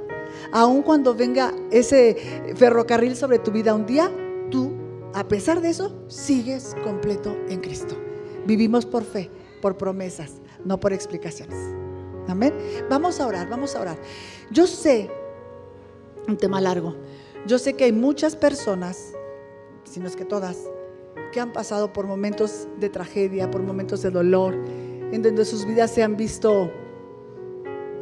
aún 0.52 0.82
cuando 0.82 1.14
venga 1.14 1.52
ese 1.70 2.54
ferrocarril 2.56 3.16
sobre 3.16 3.38
tu 3.38 3.52
vida 3.52 3.74
un 3.74 3.86
día, 3.86 4.10
tú, 4.50 4.72
a 5.14 5.26
pesar 5.28 5.60
de 5.60 5.70
eso, 5.70 5.94
sigues 6.08 6.74
completo 6.82 7.36
en 7.48 7.60
Cristo. 7.60 7.96
Vivimos 8.46 8.86
por 8.86 9.04
fe, 9.04 9.30
por 9.62 9.76
promesas, 9.76 10.42
no 10.64 10.80
por 10.80 10.92
explicaciones. 10.92 11.58
Amén. 12.26 12.52
Vamos 12.90 13.20
a 13.20 13.26
orar, 13.26 13.48
vamos 13.48 13.76
a 13.76 13.80
orar. 13.80 13.98
Yo 14.50 14.66
sé, 14.66 15.10
un 16.26 16.36
tema 16.36 16.60
largo, 16.60 16.96
yo 17.46 17.58
sé 17.58 17.74
que 17.74 17.84
hay 17.84 17.92
muchas 17.92 18.34
personas 18.34 19.13
sino 19.94 20.08
es 20.08 20.16
que 20.16 20.24
todas, 20.24 20.58
que 21.32 21.38
han 21.38 21.52
pasado 21.52 21.92
por 21.92 22.08
momentos 22.08 22.66
de 22.80 22.88
tragedia, 22.88 23.48
por 23.48 23.62
momentos 23.62 24.02
de 24.02 24.10
dolor, 24.10 24.56
en 25.12 25.22
donde 25.22 25.44
sus 25.44 25.64
vidas 25.64 25.92
se 25.92 26.02
han 26.02 26.16
visto 26.16 26.72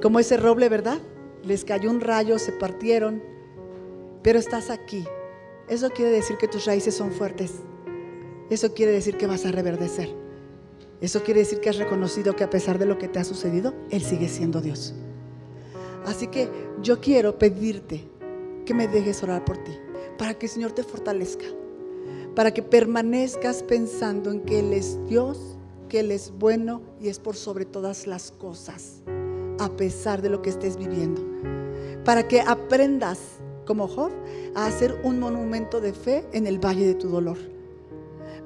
como 0.01 0.19
ese 0.19 0.39
roble, 0.39 0.71
¿verdad? 0.71 0.99
Les 1.45 1.67
cayó 1.67 1.91
un 1.91 2.01
rayo, 2.01 2.39
se 2.39 2.53
partieron, 2.53 3.23
pero 4.23 4.39
estás 4.39 4.71
aquí. 4.71 5.05
Eso 5.69 5.91
quiere 5.91 6.11
decir 6.11 6.39
que 6.39 6.49
tus 6.49 6.65
raíces 6.65 6.95
son 6.95 7.13
fuertes. 7.13 7.57
Eso 8.49 8.73
quiere 8.73 8.93
decir 8.93 9.19
que 9.19 9.27
vas 9.27 9.45
a 9.45 9.53
reverdecer. 9.53 10.09
Eso 11.03 11.23
quiere 11.23 11.41
decir 11.41 11.61
que 11.61 11.69
has 11.69 11.77
reconocido 11.77 12.35
que 12.35 12.45
a 12.45 12.49
pesar 12.49 12.79
de 12.79 12.87
lo 12.87 12.97
que 12.97 13.09
te 13.09 13.19
ha 13.19 13.25
sucedido, 13.25 13.75
Él 13.91 14.01
sigue 14.01 14.31
siendo 14.31 14.63
Dios. 14.63 14.95
Así 16.07 16.29
que 16.29 16.49
yo 16.81 17.03
quiero 17.03 17.39
pedirte 17.39 18.09
que 18.65 18.73
me 18.73 18.89
dejes 18.89 19.23
orar 19.23 19.45
por 19.45 19.59
ti, 19.59 19.73
para 20.17 20.33
que 20.33 20.47
el 20.47 20.53
Señor 20.53 20.73
te 20.73 20.83
fortalezca, 20.83 21.45
para 22.35 22.53
que 22.53 22.63
permanezcas 22.63 23.63
pensando 23.63 24.31
en 24.31 24.41
que 24.41 24.61
Él 24.61 24.73
es 24.73 24.99
Dios, 25.07 25.57
que 25.89 26.01
Él 26.01 26.11
es 26.11 26.33
bueno 26.39 26.81
y 27.01 27.09
es 27.09 27.19
por 27.19 27.37
sobre 27.37 27.65
todas 27.65 28.07
las 28.07 28.31
cosas, 28.31 29.03
a 29.59 29.69
pesar 29.77 30.23
de 30.23 30.31
lo 30.31 30.41
que 30.41 30.51
estés 30.51 30.77
viviendo. 30.77 31.23
Para 32.05 32.27
que 32.27 32.41
aprendas, 32.41 33.19
como 33.67 33.87
Job, 33.87 34.11
a 34.55 34.67
hacer 34.67 34.99
un 35.05 35.21
monumento 35.21 35.81
de 35.81 35.93
fe 35.93 36.27
en 36.33 36.47
el 36.47 36.59
valle 36.59 36.87
de 36.87 36.95
tu 36.95 37.09
dolor. 37.09 37.39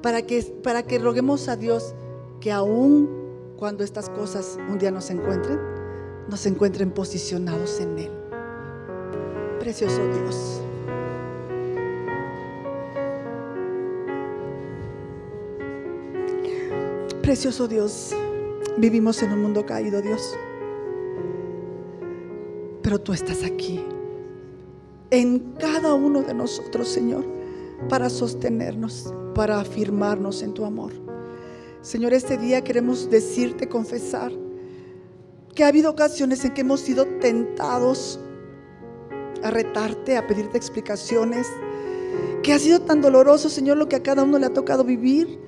Para 0.02 0.22
que, 0.22 0.42
para 0.62 0.82
que 0.82 0.98
roguemos 0.98 1.48
a 1.48 1.56
Dios 1.56 1.94
que 2.40 2.52
aún 2.52 3.08
cuando 3.56 3.84
estas 3.84 4.10
cosas 4.10 4.58
un 4.68 4.78
día 4.78 4.90
nos 4.90 5.10
encuentren, 5.10 5.58
nos 6.28 6.44
encuentren 6.46 6.90
posicionados 6.90 7.80
en 7.80 7.98
Él. 7.98 8.10
Precioso 9.58 10.02
Dios. 10.12 10.65
Precioso 17.26 17.66
Dios, 17.66 18.14
vivimos 18.78 19.20
en 19.20 19.32
un 19.32 19.42
mundo 19.42 19.66
caído, 19.66 20.00
Dios. 20.00 20.36
Pero 22.82 23.00
tú 23.00 23.12
estás 23.12 23.42
aquí, 23.42 23.84
en 25.10 25.40
cada 25.58 25.94
uno 25.94 26.22
de 26.22 26.32
nosotros, 26.32 26.86
Señor, 26.86 27.24
para 27.88 28.10
sostenernos, 28.10 29.12
para 29.34 29.58
afirmarnos 29.58 30.40
en 30.42 30.54
tu 30.54 30.64
amor. 30.64 30.92
Señor, 31.80 32.14
este 32.14 32.38
día 32.38 32.62
queremos 32.62 33.10
decirte, 33.10 33.68
confesar, 33.68 34.30
que 35.52 35.64
ha 35.64 35.66
habido 35.66 35.90
ocasiones 35.90 36.44
en 36.44 36.54
que 36.54 36.60
hemos 36.60 36.78
sido 36.78 37.06
tentados 37.18 38.20
a 39.42 39.50
retarte, 39.50 40.16
a 40.16 40.28
pedirte 40.28 40.58
explicaciones, 40.58 41.48
que 42.44 42.52
ha 42.52 42.58
sido 42.60 42.82
tan 42.82 43.00
doloroso, 43.00 43.48
Señor, 43.48 43.78
lo 43.78 43.88
que 43.88 43.96
a 43.96 44.02
cada 44.04 44.22
uno 44.22 44.38
le 44.38 44.46
ha 44.46 44.54
tocado 44.54 44.84
vivir 44.84 45.44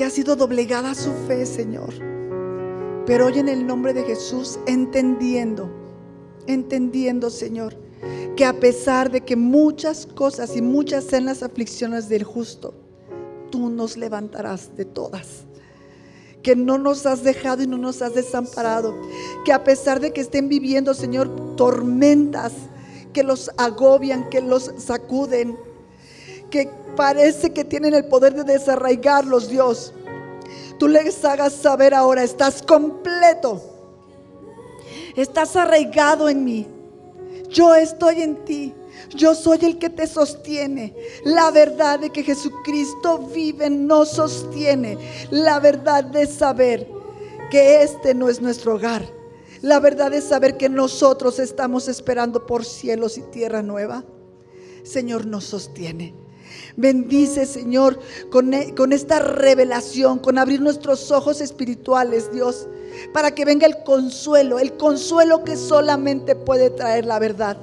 que 0.00 0.06
ha 0.06 0.08
sido 0.08 0.34
doblegada 0.34 0.94
su 0.94 1.12
fe, 1.28 1.44
Señor. 1.44 1.92
Pero 3.04 3.26
hoy 3.26 3.38
en 3.38 3.50
el 3.50 3.66
nombre 3.66 3.92
de 3.92 4.02
Jesús, 4.04 4.58
entendiendo, 4.66 5.70
entendiendo, 6.46 7.28
Señor, 7.28 7.76
que 8.34 8.46
a 8.46 8.58
pesar 8.58 9.10
de 9.10 9.20
que 9.20 9.36
muchas 9.36 10.06
cosas 10.06 10.56
y 10.56 10.62
muchas 10.62 11.04
sean 11.04 11.26
las 11.26 11.42
aflicciones 11.42 12.08
del 12.08 12.24
justo, 12.24 12.72
tú 13.50 13.68
nos 13.68 13.98
levantarás 13.98 14.74
de 14.74 14.86
todas. 14.86 15.44
Que 16.42 16.56
no 16.56 16.78
nos 16.78 17.04
has 17.04 17.22
dejado 17.22 17.62
y 17.62 17.66
no 17.66 17.76
nos 17.76 18.00
has 18.00 18.14
desamparado. 18.14 18.94
Que 19.44 19.52
a 19.52 19.64
pesar 19.64 20.00
de 20.00 20.14
que 20.14 20.22
estén 20.22 20.48
viviendo, 20.48 20.94
Señor, 20.94 21.56
tormentas 21.56 22.54
que 23.12 23.22
los 23.22 23.50
agobian, 23.58 24.30
que 24.30 24.40
los 24.40 24.72
sacuden, 24.78 25.58
que 26.50 26.70
parece 26.96 27.50
que 27.50 27.64
tienen 27.64 27.94
el 27.94 28.04
poder 28.06 28.34
de 28.34 28.44
desarraigarlos, 28.44 29.48
Dios. 29.48 29.94
Tú 30.78 30.88
les 30.88 31.24
hagas 31.24 31.52
saber 31.52 31.94
ahora, 31.94 32.22
estás 32.22 32.62
completo. 32.62 33.62
Estás 35.16 35.56
arraigado 35.56 36.28
en 36.28 36.44
mí. 36.44 36.66
Yo 37.48 37.74
estoy 37.74 38.22
en 38.22 38.44
ti. 38.44 38.74
Yo 39.14 39.34
soy 39.34 39.58
el 39.62 39.78
que 39.78 39.90
te 39.90 40.06
sostiene. 40.06 40.94
La 41.24 41.50
verdad 41.50 41.98
de 41.98 42.10
que 42.10 42.22
Jesucristo 42.22 43.18
vive 43.18 43.70
nos 43.70 44.10
sostiene. 44.12 44.98
La 45.30 45.58
verdad 45.60 46.04
de 46.04 46.26
saber 46.26 46.88
que 47.50 47.82
este 47.82 48.14
no 48.14 48.28
es 48.28 48.40
nuestro 48.40 48.76
hogar. 48.76 49.04
La 49.62 49.80
verdad 49.80 50.10
de 50.10 50.22
saber 50.22 50.56
que 50.56 50.68
nosotros 50.68 51.38
estamos 51.38 51.88
esperando 51.88 52.46
por 52.46 52.64
cielos 52.64 53.18
y 53.18 53.22
tierra 53.22 53.62
nueva. 53.62 54.04
Señor 54.82 55.26
nos 55.26 55.44
sostiene. 55.44 56.19
Bendice, 56.80 57.44
Señor, 57.44 58.00
con, 58.30 58.54
e, 58.54 58.74
con, 58.74 58.94
esta 58.94 59.18
revelación, 59.18 60.18
con 60.18 60.38
abrir 60.38 60.62
nuestros 60.62 61.10
ojos 61.10 61.42
espirituales, 61.42 62.32
Dios, 62.32 62.68
para 63.12 63.34
que 63.34 63.44
venga 63.44 63.66
el 63.66 63.82
consuelo, 63.82 64.58
el 64.58 64.78
consuelo 64.78 65.44
que 65.44 65.56
solamente 65.56 66.34
puede 66.34 66.70
traer 66.70 67.04
la 67.04 67.18
verdad. 67.18 67.58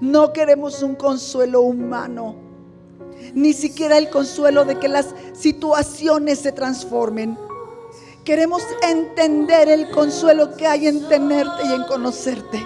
No 0.00 0.32
queremos 0.32 0.82
un 0.82 0.94
consuelo 0.94 1.60
humano, 1.60 2.36
ni 3.34 3.52
siquiera 3.52 3.98
el 3.98 4.08
consuelo 4.08 4.64
de 4.64 4.78
que 4.78 4.88
las 4.88 5.14
situaciones 5.34 6.38
se 6.38 6.52
transformen. 6.52 7.36
Queremos 8.24 8.62
entender 8.80 9.68
el 9.68 9.90
consuelo 9.90 10.56
que 10.56 10.66
hay 10.66 10.86
en 10.86 11.06
tenerte 11.06 11.66
y 11.66 11.72
en 11.74 11.82
conocerte. 11.84 12.64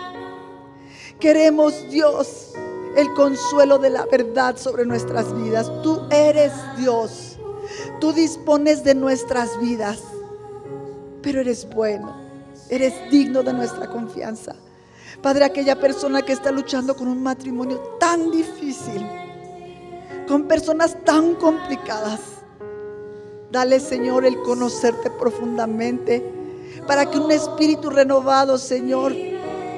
Queremos, 1.18 1.90
Dios, 1.90 2.52
el 2.98 3.14
consuelo 3.14 3.78
de 3.78 3.90
la 3.90 4.06
verdad 4.06 4.56
sobre 4.56 4.84
nuestras 4.84 5.32
vidas. 5.40 5.70
Tú 5.84 6.02
eres 6.10 6.52
Dios. 6.76 7.38
Tú 8.00 8.12
dispones 8.12 8.82
de 8.82 8.96
nuestras 8.96 9.56
vidas. 9.60 10.00
Pero 11.22 11.40
eres 11.40 11.68
bueno. 11.72 12.16
Eres 12.68 12.92
digno 13.08 13.44
de 13.44 13.52
nuestra 13.52 13.88
confianza. 13.88 14.56
Padre, 15.22 15.44
aquella 15.44 15.78
persona 15.78 16.22
que 16.22 16.32
está 16.32 16.50
luchando 16.50 16.96
con 16.96 17.06
un 17.06 17.22
matrimonio 17.22 17.78
tan 18.00 18.32
difícil, 18.32 19.06
con 20.26 20.48
personas 20.48 20.96
tan 21.04 21.36
complicadas, 21.36 22.20
dale, 23.52 23.78
Señor, 23.78 24.24
el 24.24 24.42
conocerte 24.42 25.08
profundamente, 25.08 26.24
para 26.88 27.06
que 27.06 27.18
un 27.18 27.30
espíritu 27.30 27.90
renovado, 27.90 28.58
Señor, 28.58 29.14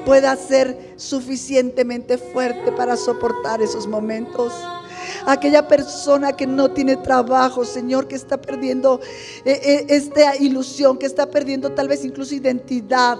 pueda 0.05 0.35
ser 0.35 0.90
suficientemente 1.01 2.19
fuerte 2.19 2.71
para 2.71 2.95
soportar 2.95 3.59
esos 3.61 3.87
momentos. 3.87 4.53
Aquella 5.25 5.67
persona 5.67 6.33
que 6.33 6.45
no 6.45 6.71
tiene 6.71 6.95
trabajo, 6.95 7.65
Señor, 7.65 8.07
que 8.07 8.15
está 8.15 8.39
perdiendo 8.39 8.99
eh, 9.43 9.59
eh, 9.63 9.85
esta 9.89 10.35
ilusión, 10.37 10.99
que 10.99 11.07
está 11.07 11.25
perdiendo 11.25 11.71
tal 11.71 11.87
vez 11.87 12.05
incluso 12.05 12.35
identidad. 12.35 13.17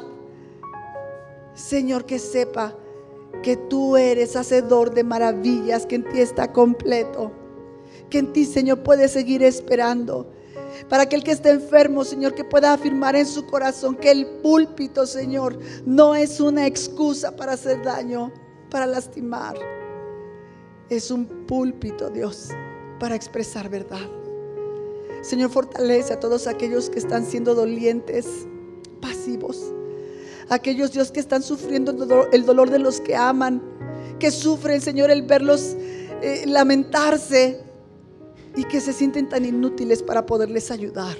Señor, 1.55 2.05
que 2.05 2.19
sepa 2.19 2.75
que 3.41 3.57
tú 3.57 3.97
eres 3.97 4.35
hacedor 4.35 4.93
de 4.93 5.03
maravillas, 5.03 5.87
que 5.87 5.95
en 5.95 6.03
ti 6.03 6.21
está 6.21 6.53
completo, 6.53 7.31
que 8.11 8.19
en 8.19 8.31
ti, 8.31 8.45
Señor, 8.45 8.83
puede 8.83 9.07
seguir 9.07 9.41
esperando 9.41 10.27
para 10.89 11.03
aquel 11.03 11.23
que 11.23 11.31
esté 11.31 11.49
enfermo, 11.49 12.03
Señor, 12.03 12.33
que 12.33 12.43
pueda 12.43 12.73
afirmar 12.73 13.15
en 13.15 13.25
su 13.25 13.45
corazón 13.45 13.95
que 13.95 14.11
el 14.11 14.25
púlpito, 14.41 15.05
Señor, 15.05 15.57
no 15.85 16.15
es 16.15 16.39
una 16.39 16.67
excusa 16.67 17.35
para 17.35 17.53
hacer 17.53 17.81
daño, 17.83 18.31
para 18.69 18.85
lastimar. 18.85 19.55
Es 20.89 21.11
un 21.11 21.25
púlpito, 21.47 22.09
Dios, 22.09 22.49
para 22.99 23.15
expresar 23.15 23.69
verdad. 23.69 24.09
Señor, 25.21 25.51
fortalece 25.51 26.13
a 26.13 26.19
todos 26.19 26.47
aquellos 26.47 26.89
que 26.89 26.99
están 26.99 27.25
siendo 27.25 27.53
dolientes, 27.53 28.27
pasivos. 28.99 29.73
Aquellos, 30.49 30.91
Dios, 30.91 31.11
que 31.11 31.19
están 31.19 31.43
sufriendo 31.43 32.27
el 32.31 32.45
dolor 32.45 32.69
de 32.69 32.79
los 32.79 32.99
que 32.99 33.15
aman, 33.15 33.61
que 34.19 34.31
sufren, 34.31 34.81
Señor, 34.81 35.11
el 35.11 35.21
verlos 35.21 35.75
eh, 36.21 36.43
lamentarse, 36.45 37.63
y 38.55 38.63
que 38.65 38.81
se 38.81 38.93
sienten 38.93 39.29
tan 39.29 39.45
inútiles 39.45 40.03
para 40.03 40.25
poderles 40.25 40.71
ayudar. 40.71 41.17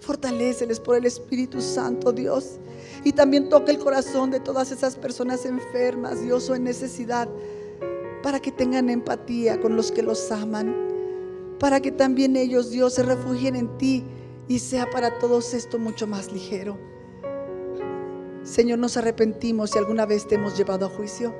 Fortaléceles 0.00 0.80
por 0.80 0.96
el 0.96 1.06
Espíritu 1.06 1.60
Santo, 1.60 2.12
Dios. 2.12 2.58
Y 3.04 3.12
también 3.12 3.48
toca 3.48 3.70
el 3.70 3.78
corazón 3.78 4.30
de 4.30 4.40
todas 4.40 4.72
esas 4.72 4.96
personas 4.96 5.46
enfermas, 5.46 6.22
Dios, 6.22 6.48
o 6.50 6.54
en 6.54 6.64
necesidad, 6.64 7.28
para 8.22 8.40
que 8.40 8.50
tengan 8.50 8.90
empatía 8.90 9.60
con 9.60 9.76
los 9.76 9.92
que 9.92 10.02
los 10.02 10.30
aman. 10.32 10.74
Para 11.58 11.80
que 11.80 11.92
también 11.92 12.36
ellos, 12.36 12.70
Dios, 12.70 12.94
se 12.94 13.02
refugien 13.02 13.56
en 13.56 13.78
ti 13.78 14.04
y 14.48 14.58
sea 14.58 14.90
para 14.90 15.18
todos 15.18 15.54
esto 15.54 15.78
mucho 15.78 16.06
más 16.06 16.32
ligero. 16.32 16.78
Señor, 18.42 18.78
nos 18.78 18.96
arrepentimos 18.96 19.70
si 19.70 19.78
alguna 19.78 20.06
vez 20.06 20.26
te 20.28 20.36
hemos 20.36 20.56
llevado 20.56 20.86
a 20.86 20.88
juicio 20.88 21.34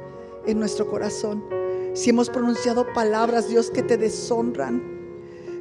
en 0.46 0.58
nuestro 0.58 0.88
corazón. 0.88 1.44
Si 1.94 2.10
hemos 2.10 2.30
pronunciado 2.30 2.92
palabras, 2.92 3.48
Dios, 3.48 3.70
que 3.70 3.82
te 3.82 3.96
deshonran 3.96 4.96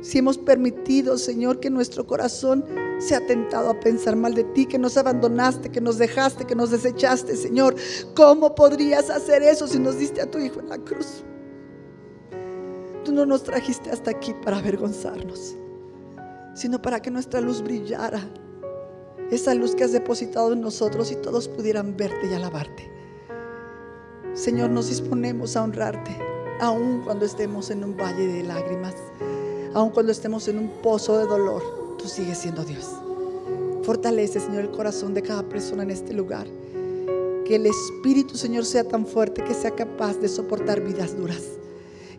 si 0.06 0.20
hemos 0.20 0.38
permitido, 0.38 1.18
Señor, 1.18 1.60
que 1.60 1.72
nuestro 1.72 2.06
corazón 2.06 2.64
se 3.00 3.16
ha 3.16 3.26
tentado 3.26 3.72
a 3.72 3.80
pensar 3.80 4.16
mal 4.16 4.36
de 4.36 4.44
ti, 4.44 4.68
que 4.68 4.78
nos 4.78 4.98
abandonaste, 4.98 5.72
que 5.72 5.82
nos 5.82 5.98
dejaste, 5.98 6.46
que 6.46 6.54
nos 6.54 6.70
desechaste, 6.70 7.36
Señor. 7.36 7.76
¿Cómo 8.16 8.54
podrías 8.54 9.10
hacer 9.10 9.42
eso 9.42 9.66
si 9.66 9.80
nos 9.80 9.98
diste 9.98 10.22
a 10.22 10.30
tu 10.30 10.38
Hijo 10.38 10.60
en 10.60 10.70
la 10.70 10.78
cruz? 10.78 11.24
Tú 13.04 13.14
no 13.14 13.26
nos 13.26 13.42
trajiste 13.42 13.90
hasta 13.90 14.12
aquí 14.12 14.36
para 14.44 14.60
avergonzarnos, 14.60 15.56
sino 16.54 16.80
para 16.80 17.02
que 17.02 17.10
nuestra 17.10 17.42
luz 17.42 17.64
brillara. 17.64 18.22
Esa 19.32 19.56
luz 19.56 19.74
que 19.74 19.86
has 19.86 19.92
depositado 19.92 20.54
en 20.54 20.62
nosotros 20.62 21.12
y 21.12 21.16
todos 21.16 21.48
pudieran 21.48 21.98
verte 21.98 22.28
y 22.30 22.34
alabarte. 22.36 22.92
Señor, 24.36 24.70
nos 24.70 24.88
disponemos 24.88 25.56
a 25.56 25.64
honrarte, 25.64 26.16
aun 26.62 27.02
cuando 27.04 27.26
estemos 27.26 27.72
en 27.72 27.84
un 27.84 27.98
valle 27.98 28.28
de 28.28 28.44
lágrimas 28.44 28.94
aun 29.76 29.90
cuando 29.90 30.14
estemos 30.14 30.48
en 30.48 30.58
un 30.58 30.70
pozo 30.82 31.18
de 31.18 31.26
dolor, 31.26 31.62
tú 31.98 32.08
sigues 32.08 32.38
siendo 32.38 32.64
Dios. 32.64 32.90
Fortalece, 33.84 34.40
Señor, 34.40 34.64
el 34.64 34.72
corazón 34.72 35.14
de 35.14 35.22
cada 35.22 35.44
persona 35.44 35.84
en 35.84 35.92
este 35.92 36.14
lugar. 36.14 36.48
Que 37.46 37.58
el 37.58 37.66
Espíritu, 37.66 38.38
Señor, 38.38 38.66
sea 38.66 38.86
tan 38.86 39.06
fuerte 39.06 39.44
que 39.44 39.54
sea 39.54 39.72
capaz 39.72 40.18
de 40.18 40.30
soportar 40.30 40.80
vidas 40.80 41.18
duras. 41.18 41.44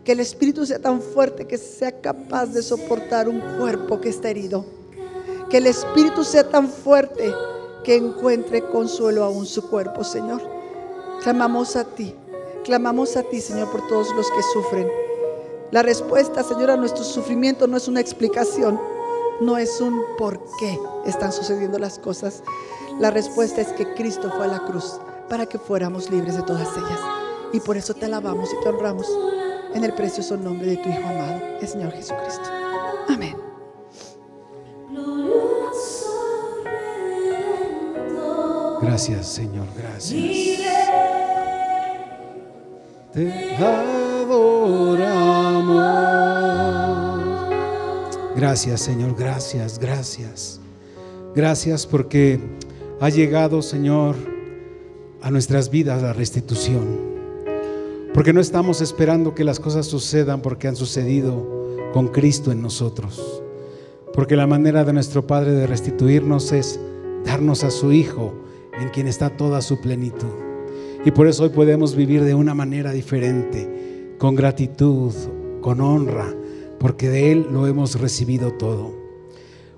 Que 0.05 0.11
el 0.11 0.19
Espíritu 0.19 0.67
sea 0.67 0.79
tan 0.79 1.01
fuerte 1.01 1.47
que 1.47 1.57
sea 1.57 1.99
capaz 1.99 2.45
de 2.45 2.61
soportar 2.61 3.27
un 3.27 3.41
cuerpo 3.59 3.99
que 3.99 4.07
está 4.07 4.29
herido 4.29 4.63
Que 5.49 5.57
el 5.57 5.67
Espíritu 5.67 6.23
sea 6.23 6.47
tan 6.47 6.69
fuerte 6.69 7.33
que 7.83 7.95
encuentre 7.95 8.69
consuelo 8.69 9.23
aún 9.23 9.47
su 9.47 9.67
cuerpo, 9.67 10.03
Señor. 10.03 10.41
Clamamos 11.23 11.75
a 11.75 11.85
ti, 11.85 12.13
clamamos 12.63 13.17
a 13.17 13.23
ti, 13.23 13.41
Señor, 13.41 13.71
por 13.71 13.87
todos 13.87 14.13
los 14.15 14.29
que 14.29 14.43
sufren. 14.53 15.06
La 15.71 15.83
respuesta, 15.83 16.43
Señor, 16.43 16.71
a 16.71 16.77
nuestro 16.77 17.03
sufrimiento 17.03 17.67
no 17.67 17.75
es 17.75 17.87
una 17.89 17.99
explicación, 17.99 18.79
no 19.41 19.57
es 19.57 19.81
un 19.81 20.01
por 20.17 20.41
qué 20.59 20.79
están 21.05 21.33
sucediendo 21.33 21.77
las 21.77 21.99
cosas. 21.99 22.41
La 22.99 23.11
respuesta 23.11 23.61
es 23.61 23.67
que 23.73 23.93
Cristo 23.93 24.31
fue 24.35 24.45
a 24.45 24.47
la 24.47 24.65
cruz 24.65 24.99
para 25.29 25.45
que 25.45 25.59
fuéramos 25.59 26.09
libres 26.09 26.37
de 26.37 26.43
todas 26.43 26.69
ellas. 26.77 26.99
Y 27.51 27.59
por 27.59 27.75
eso 27.75 27.93
te 27.93 28.05
alabamos 28.05 28.49
y 28.53 28.63
te 28.63 28.69
honramos 28.69 29.07
en 29.73 29.83
el 29.83 29.93
precioso 29.93 30.37
nombre 30.37 30.67
de 30.67 30.77
tu 30.77 30.89
Hijo 30.89 31.07
amado, 31.07 31.41
el 31.59 31.67
Señor 31.67 31.91
Jesucristo. 31.91 32.49
Amén. 33.09 33.35
Gracias, 38.81 39.27
Señor, 39.27 39.67
gracias. 39.75 40.61
Te 43.11 43.55
adoramos. 43.55 45.16
Gracias, 48.35 48.81
Señor, 48.81 49.15
gracias, 49.17 49.79
gracias. 49.79 50.59
Gracias 51.35 51.85
porque 51.85 52.39
ha 52.99 53.09
llegado, 53.09 53.61
Señor, 53.61 54.15
a 55.21 55.31
nuestras 55.31 55.69
vidas 55.69 56.01
la 56.01 56.13
restitución. 56.13 56.85
Porque 58.13 58.33
no 58.33 58.41
estamos 58.41 58.81
esperando 58.81 59.35
que 59.35 59.43
las 59.43 59.59
cosas 59.59 59.85
sucedan 59.85 60.41
porque 60.41 60.67
han 60.67 60.75
sucedido 60.75 61.67
con 61.93 62.07
Cristo 62.07 62.51
en 62.51 62.61
nosotros. 62.61 63.43
Porque 64.13 64.35
la 64.35 64.47
manera 64.47 64.83
de 64.83 64.93
nuestro 64.93 65.27
Padre 65.27 65.51
de 65.51 65.67
restituirnos 65.67 66.51
es 66.51 66.79
darnos 67.25 67.63
a 67.63 67.71
su 67.71 67.91
Hijo 67.91 68.33
en 68.79 68.89
quien 68.89 69.07
está 69.07 69.29
toda 69.29 69.61
su 69.61 69.79
plenitud. 69.81 70.33
Y 71.05 71.11
por 71.11 71.27
eso 71.27 71.43
hoy 71.43 71.49
podemos 71.49 71.95
vivir 71.95 72.23
de 72.23 72.33
una 72.33 72.53
manera 72.53 72.91
diferente, 72.91 74.15
con 74.17 74.35
gratitud, 74.35 75.13
con 75.67 75.81
honra, 75.81 76.33
porque 76.79 77.09
de 77.09 77.33
Él 77.33 77.47
lo 77.51 77.67
hemos 77.67 77.99
recibido 77.99 78.53
todo. 78.53 78.93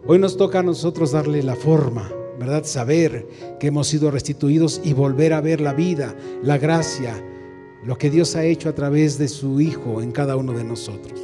Hoy 0.05 0.19
nos 0.19 0.37
toca 0.37 0.59
a 0.59 0.61
nosotros 0.61 1.13
darle 1.13 1.41
la 1.41 1.55
forma, 1.55 2.11
¿verdad? 2.39 2.63
Saber 2.63 3.27
que 3.59 3.69
hemos 3.69 3.87
sido 3.87 4.11
restituidos 4.11 4.81
y 4.83 4.93
volver 4.93 5.33
a 5.33 5.41
ver 5.41 5.61
la 5.61 5.73
vida, 5.73 6.15
la 6.43 6.59
gracia, 6.59 7.19
lo 7.83 7.97
que 7.97 8.11
Dios 8.11 8.35
ha 8.35 8.43
hecho 8.43 8.69
a 8.69 8.75
través 8.75 9.17
de 9.17 9.27
su 9.27 9.61
Hijo 9.61 10.03
en 10.03 10.11
cada 10.11 10.35
uno 10.35 10.53
de 10.53 10.63
nosotros. 10.63 11.19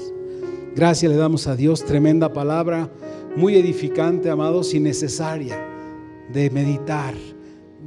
Gracias 0.75 1.11
le 1.11 1.17
damos 1.19 1.45
a 1.45 1.55
Dios, 1.55 1.85
tremenda 1.85 2.33
palabra, 2.33 2.89
muy 3.35 3.57
edificante, 3.57 4.31
amados, 4.31 4.73
y 4.73 4.79
necesaria 4.79 5.63
de 6.33 6.49
meditar 6.49 7.13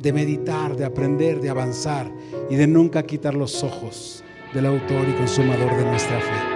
de 0.01 0.13
meditar, 0.13 0.77
de 0.77 0.85
aprender, 0.85 1.41
de 1.41 1.51
avanzar 1.51 2.09
y 2.49 2.55
de 2.55 2.69
nunca 2.69 3.03
quitar 3.03 3.35
los 3.35 3.65
ojos 3.65 4.23
del 4.55 4.67
autor 4.67 5.09
y 5.09 5.13
consumador 5.15 5.77
de 5.77 5.85
nuestra 5.85 6.21
fe. 6.21 6.48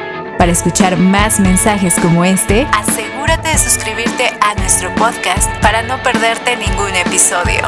Para 0.42 0.50
escuchar 0.50 0.96
más 0.96 1.38
mensajes 1.38 1.94
como 2.00 2.24
este, 2.24 2.66
asegúrate 2.72 3.50
de 3.50 3.58
suscribirte 3.58 4.24
a 4.40 4.56
nuestro 4.56 4.92
podcast 4.96 5.48
para 5.62 5.82
no 5.82 6.02
perderte 6.02 6.56
ningún 6.56 6.92
episodio. 6.96 7.62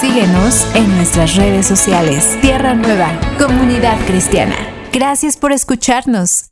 Síguenos 0.00 0.66
en 0.74 0.96
nuestras 0.96 1.36
redes 1.36 1.64
sociales. 1.64 2.36
Tierra 2.40 2.74
Nueva, 2.74 3.08
Comunidad 3.38 3.96
Cristiana. 4.04 4.56
Gracias 4.92 5.36
por 5.36 5.52
escucharnos. 5.52 6.46